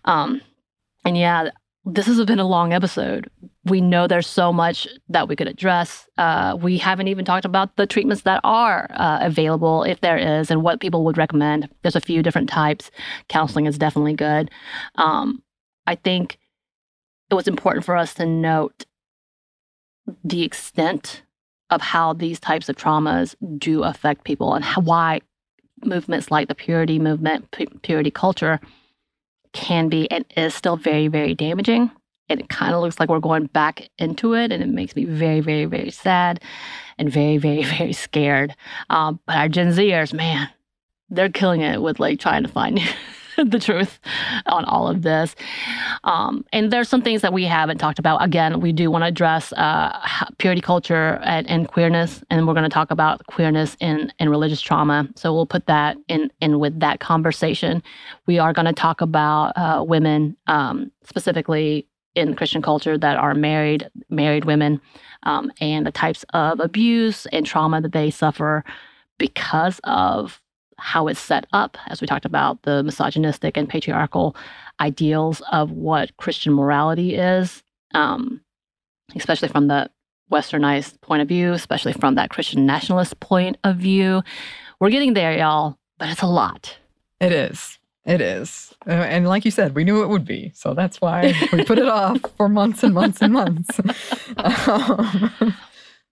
Um, 0.06 0.42
and 1.06 1.18
yeah, 1.18 1.50
this 1.86 2.06
has 2.06 2.24
been 2.26 2.40
a 2.40 2.48
long 2.48 2.72
episode. 2.72 3.30
We 3.66 3.82
know 3.82 4.08
there's 4.08 4.28
so 4.28 4.54
much 4.54 4.88
that 5.10 5.28
we 5.28 5.36
could 5.36 5.48
address. 5.48 6.08
Uh, 6.18 6.58
we 6.60 6.78
haven't 6.78 7.10
even 7.10 7.26
talked 7.26 7.46
about 7.46 7.76
the 7.76 7.86
treatments 7.86 8.24
that 8.24 8.40
are 8.44 8.88
uh, 8.92 9.20
available, 9.22 9.84
if 9.84 10.00
there 10.02 10.18
is, 10.18 10.50
and 10.50 10.64
what 10.64 10.80
people 10.80 11.04
would 11.04 11.18
recommend. 11.18 11.70
There's 11.82 11.96
a 11.96 12.02
few 12.02 12.24
different 12.24 12.50
types. 12.50 12.90
Counseling 13.28 13.66
is 13.66 13.78
definitely 13.78 14.14
good. 14.14 14.50
Um, 14.96 15.44
I 15.86 15.96
think 15.96 16.38
it 17.30 17.36
was 17.36 17.48
important 17.48 17.86
for 17.86 17.98
us 17.98 18.14
to 18.16 18.26
note 18.26 18.86
the 20.24 20.44
extent 20.44 21.24
of 21.70 21.82
how 21.82 22.14
these 22.14 22.40
types 22.40 22.70
of 22.70 22.76
traumas 22.76 23.36
do 23.58 23.84
affect 23.84 24.24
people 24.24 24.54
and 24.54 24.64
how, 24.64 24.82
why 24.82 25.20
movements 25.84 26.32
like 26.32 26.48
the 26.48 26.56
purity 26.56 27.00
movement, 27.00 27.54
purity 27.82 28.12
culture, 28.12 28.60
can 29.54 29.90
be 29.90 30.10
and 30.12 30.26
is 30.36 30.54
still 30.54 30.76
very, 30.76 31.08
very 31.08 31.34
damaging. 31.34 31.92
And 32.30 32.40
it 32.40 32.50
kind 32.50 32.74
of 32.74 32.82
looks 32.82 33.00
like 33.00 33.10
we're 33.10 33.20
going 33.20 33.48
back 33.48 33.90
into 33.98 34.34
it. 34.34 34.52
And 34.52 34.64
it 34.64 34.70
makes 34.70 34.96
me 34.96 35.06
very, 35.06 35.40
very, 35.40 35.66
very 35.66 35.92
sad 35.92 36.42
and 36.98 37.12
very, 37.12 37.38
very, 37.38 37.64
very 37.78 37.94
scared. 37.94 38.56
Um, 38.90 39.20
but 39.26 39.36
our 39.36 39.50
Gen 39.50 39.72
Zers, 39.72 40.14
man, 40.14 40.50
they're 41.10 41.30
killing 41.30 41.62
it 41.62 41.82
with 41.82 42.00
like 42.00 42.20
trying 42.20 42.44
to 42.44 42.50
find 42.50 42.80
the 43.38 43.60
truth 43.60 44.00
on 44.46 44.66
all 44.66 44.88
of 44.88 45.02
this. 45.02 45.36
Um, 46.04 46.46
and 46.52 46.72
there's 46.72 46.90
some 46.90 47.02
things 47.02 47.22
that 47.22 47.34
we 47.34 47.46
haven't 47.46 47.78
talked 47.78 48.00
about. 48.00 48.24
Again, 48.24 48.60
we 48.60 48.72
do 48.72 48.92
want 48.92 49.04
to 49.04 49.08
address 49.08 49.54
uh, 49.54 49.98
purity 50.38 50.62
culture 50.62 51.20
and, 51.24 51.50
and, 51.50 51.68
queerness, 51.68 52.24
and 52.30 52.48
we're 52.48 52.54
going 52.54 52.64
to 52.64 52.70
talk 52.70 52.92
about 52.92 53.26
queerness 53.28 53.76
in, 53.80 54.12
in 54.20 54.30
religious 54.30 54.62
trauma. 54.62 55.08
So 55.16 55.34
we'll 55.34 55.46
put 55.46 55.66
that 55.68 55.98
in, 56.08 56.32
in 56.42 56.60
with 56.60 56.80
that 56.80 57.00
conversation. 57.00 57.82
We 58.28 58.40
are 58.40 58.54
going 58.54 58.66
to 58.66 58.74
talk 58.74 59.02
about 59.02 59.54
uh, 59.56 59.84
women, 59.84 60.38
um, 60.48 60.92
specifically 61.04 61.88
in 62.16 62.36
Christian 62.36 62.62
culture, 62.62 62.98
that 62.98 63.18
are 63.18 63.34
married, 63.34 63.90
married 64.10 64.46
women, 64.46 64.80
um, 65.24 65.52
and 65.60 65.86
the 65.86 65.92
types 65.92 66.24
of 66.34 66.60
abuse 66.60 67.26
and 67.28 67.46
trauma 67.46 67.82
that 67.82 67.94
they 67.94 68.12
suffer 68.12 68.64
because 69.18 69.80
of 69.86 70.42
how 70.84 71.08
it's 71.08 71.20
set 71.20 71.48
up, 71.54 71.78
as 71.88 72.02
we 72.02 72.08
talked 72.08 72.26
about, 72.26 72.62
the 72.64 72.84
misogynistic 72.84 73.56
and 73.56 73.70
patriarchal 73.70 74.36
ideals 74.82 75.42
of 75.50 75.72
what 75.72 76.16
Christian 76.18 76.54
morality 76.54 77.16
is, 77.16 77.64
um, 77.94 78.42
especially 79.16 79.48
from 79.48 79.70
the 79.70 79.90
westernized 80.30 81.00
point 81.00 81.22
of 81.22 81.30
view, 81.30 81.54
especially 81.54 81.94
from 81.94 82.16
that 82.16 82.30
Christian 82.30 82.66
nationalist 82.66 83.18
point 83.22 83.58
of 83.64 83.78
view. 83.78 84.24
We're 84.82 84.90
getting 84.90 85.14
there, 85.14 85.38
y'all, 85.38 85.78
but 86.00 86.10
it's 86.10 86.22
a 86.22 86.28
lot. 86.28 86.76
It 87.22 87.32
is. 87.32 87.80
It 88.06 88.20
is. 88.20 88.74
Uh, 88.86 88.92
and 88.92 89.26
like 89.26 89.46
you 89.46 89.52
said, 89.52 89.76
we 89.76 89.86
knew 89.86 90.04
it 90.04 90.10
would 90.10 90.26
be. 90.26 90.52
So 90.54 90.74
that's 90.74 91.00
why 91.00 91.34
we 91.54 91.64
put 91.64 91.80
it 91.80 91.88
off 91.88 92.20
for 92.36 92.50
months 92.50 92.84
and 92.84 92.94
months 92.94 93.22
and 93.22 93.32
months. 93.32 93.80
um, 94.38 95.56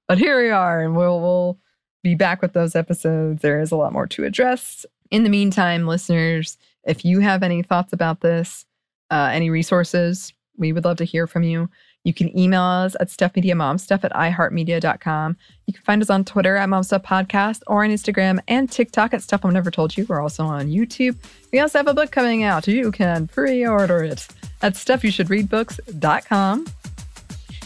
but 0.08 0.18
here 0.18 0.42
we 0.42 0.50
are, 0.50 0.82
and 0.82 0.96
we'll, 0.96 1.20
we'll 1.20 1.60
be 2.04 2.16
back 2.16 2.42
with 2.42 2.54
those 2.54 2.76
episodes. 2.76 3.42
There 3.42 3.60
is 3.60 3.72
a 3.72 3.76
lot 3.76 3.94
more 3.94 4.08
to 4.08 4.24
address. 4.24 4.86
In 5.10 5.24
the 5.24 5.30
meantime, 5.30 5.88
listeners, 5.88 6.58
if 6.84 7.06
you 7.06 7.20
have 7.20 7.44
any 7.44 7.62
thoughts 7.64 7.94
about 7.94 8.22
this, 8.22 8.66
uh, 9.12 9.30
any 9.32 9.50
resources, 9.50 10.34
we 10.58 10.74
would 10.74 10.86
love 10.86 10.98
to 10.98 11.04
hear 11.04 11.28
from 11.28 11.44
you. 11.44 11.70
You 12.04 12.14
can 12.14 12.36
email 12.38 12.64
us 12.64 12.96
at 13.00 13.10
stuffmediamomstuff 13.10 14.04
at 14.04 14.12
iheartmedia.com. 14.14 15.38
You 15.68 15.74
can 15.74 15.84
find 15.84 16.02
us 16.02 16.10
on 16.10 16.26
Twitter 16.26 16.56
at 16.56 16.68
Momstuff 16.68 17.04
Podcast 17.04 17.62
or 17.68 17.84
on 17.84 17.92
Instagram 17.92 18.40
and 18.48 18.72
TikTok 18.72 19.14
at 19.14 19.22
Stuff 19.22 19.44
Mom 19.44 19.54
Never 19.54 19.70
Told 19.70 19.96
You. 19.96 20.08
We're 20.10 20.22
also 20.22 20.44
on 20.46 20.68
YouTube. 20.68 21.16
We 21.54 21.60
also 21.60 21.78
have 21.78 21.88
a 21.88 21.94
book 21.94 22.10
coming 22.12 22.42
out. 22.44 22.68
You 22.68 22.92
can 22.92 23.28
pre-order 23.28 24.04
it 24.04 24.28
at 24.64 24.74
stuffyoushouldreadbooks.com. 24.74 26.66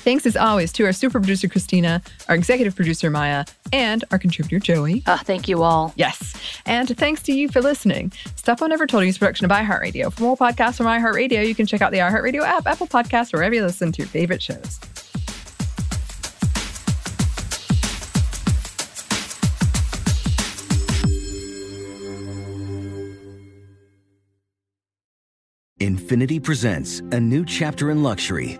Thanks 0.06 0.28
as 0.28 0.38
always 0.38 0.72
to 0.74 0.86
our 0.86 0.94
super 0.94 1.20
producer, 1.20 1.48
Christina, 1.48 2.00
our 2.30 2.36
executive 2.36 2.76
producer, 2.76 3.10
Maya, 3.10 3.44
and 3.74 4.04
our 4.12 4.20
contributor, 4.20 4.60
Joey. 4.60 5.02
Uh, 5.08 5.18
thank 5.18 5.48
you 5.48 5.64
all. 5.64 5.94
Yes. 5.96 6.36
And 6.68 6.96
thanks 6.96 7.24
to 7.24 7.34
you 7.34 7.50
for 7.50 7.60
listening. 7.60 8.14
Stuff 8.36 8.62
Mom 8.62 8.70
Never 8.70 8.86
Told 8.86 9.02
You 9.02 9.10
is 9.10 9.18
production 9.18 9.46
of 9.46 9.52
iHeartRadio. 9.52 10.14
For 10.14 10.22
more 10.22 10.38
podcasts 10.38 10.78
from 10.78 10.86
iHeartRadio, 10.86 11.48
you 11.48 11.56
can 11.56 11.66
check 11.66 11.82
out 11.82 11.92
the 11.92 11.98
iHeartRadio 11.98 12.44
app, 12.44 12.68
Apple 12.68 12.86
Podcasts, 12.86 13.34
wherever 13.34 13.56
you 13.56 13.64
listen 13.64 13.92
to 13.94 14.04
your 14.04 14.08
favorite 14.08 14.44
shows. 14.44 14.80
Infiniti 25.80 26.42
presents 26.42 27.00
a 27.12 27.20
new 27.20 27.44
chapter 27.44 27.90
in 27.90 28.04
luxury 28.04 28.60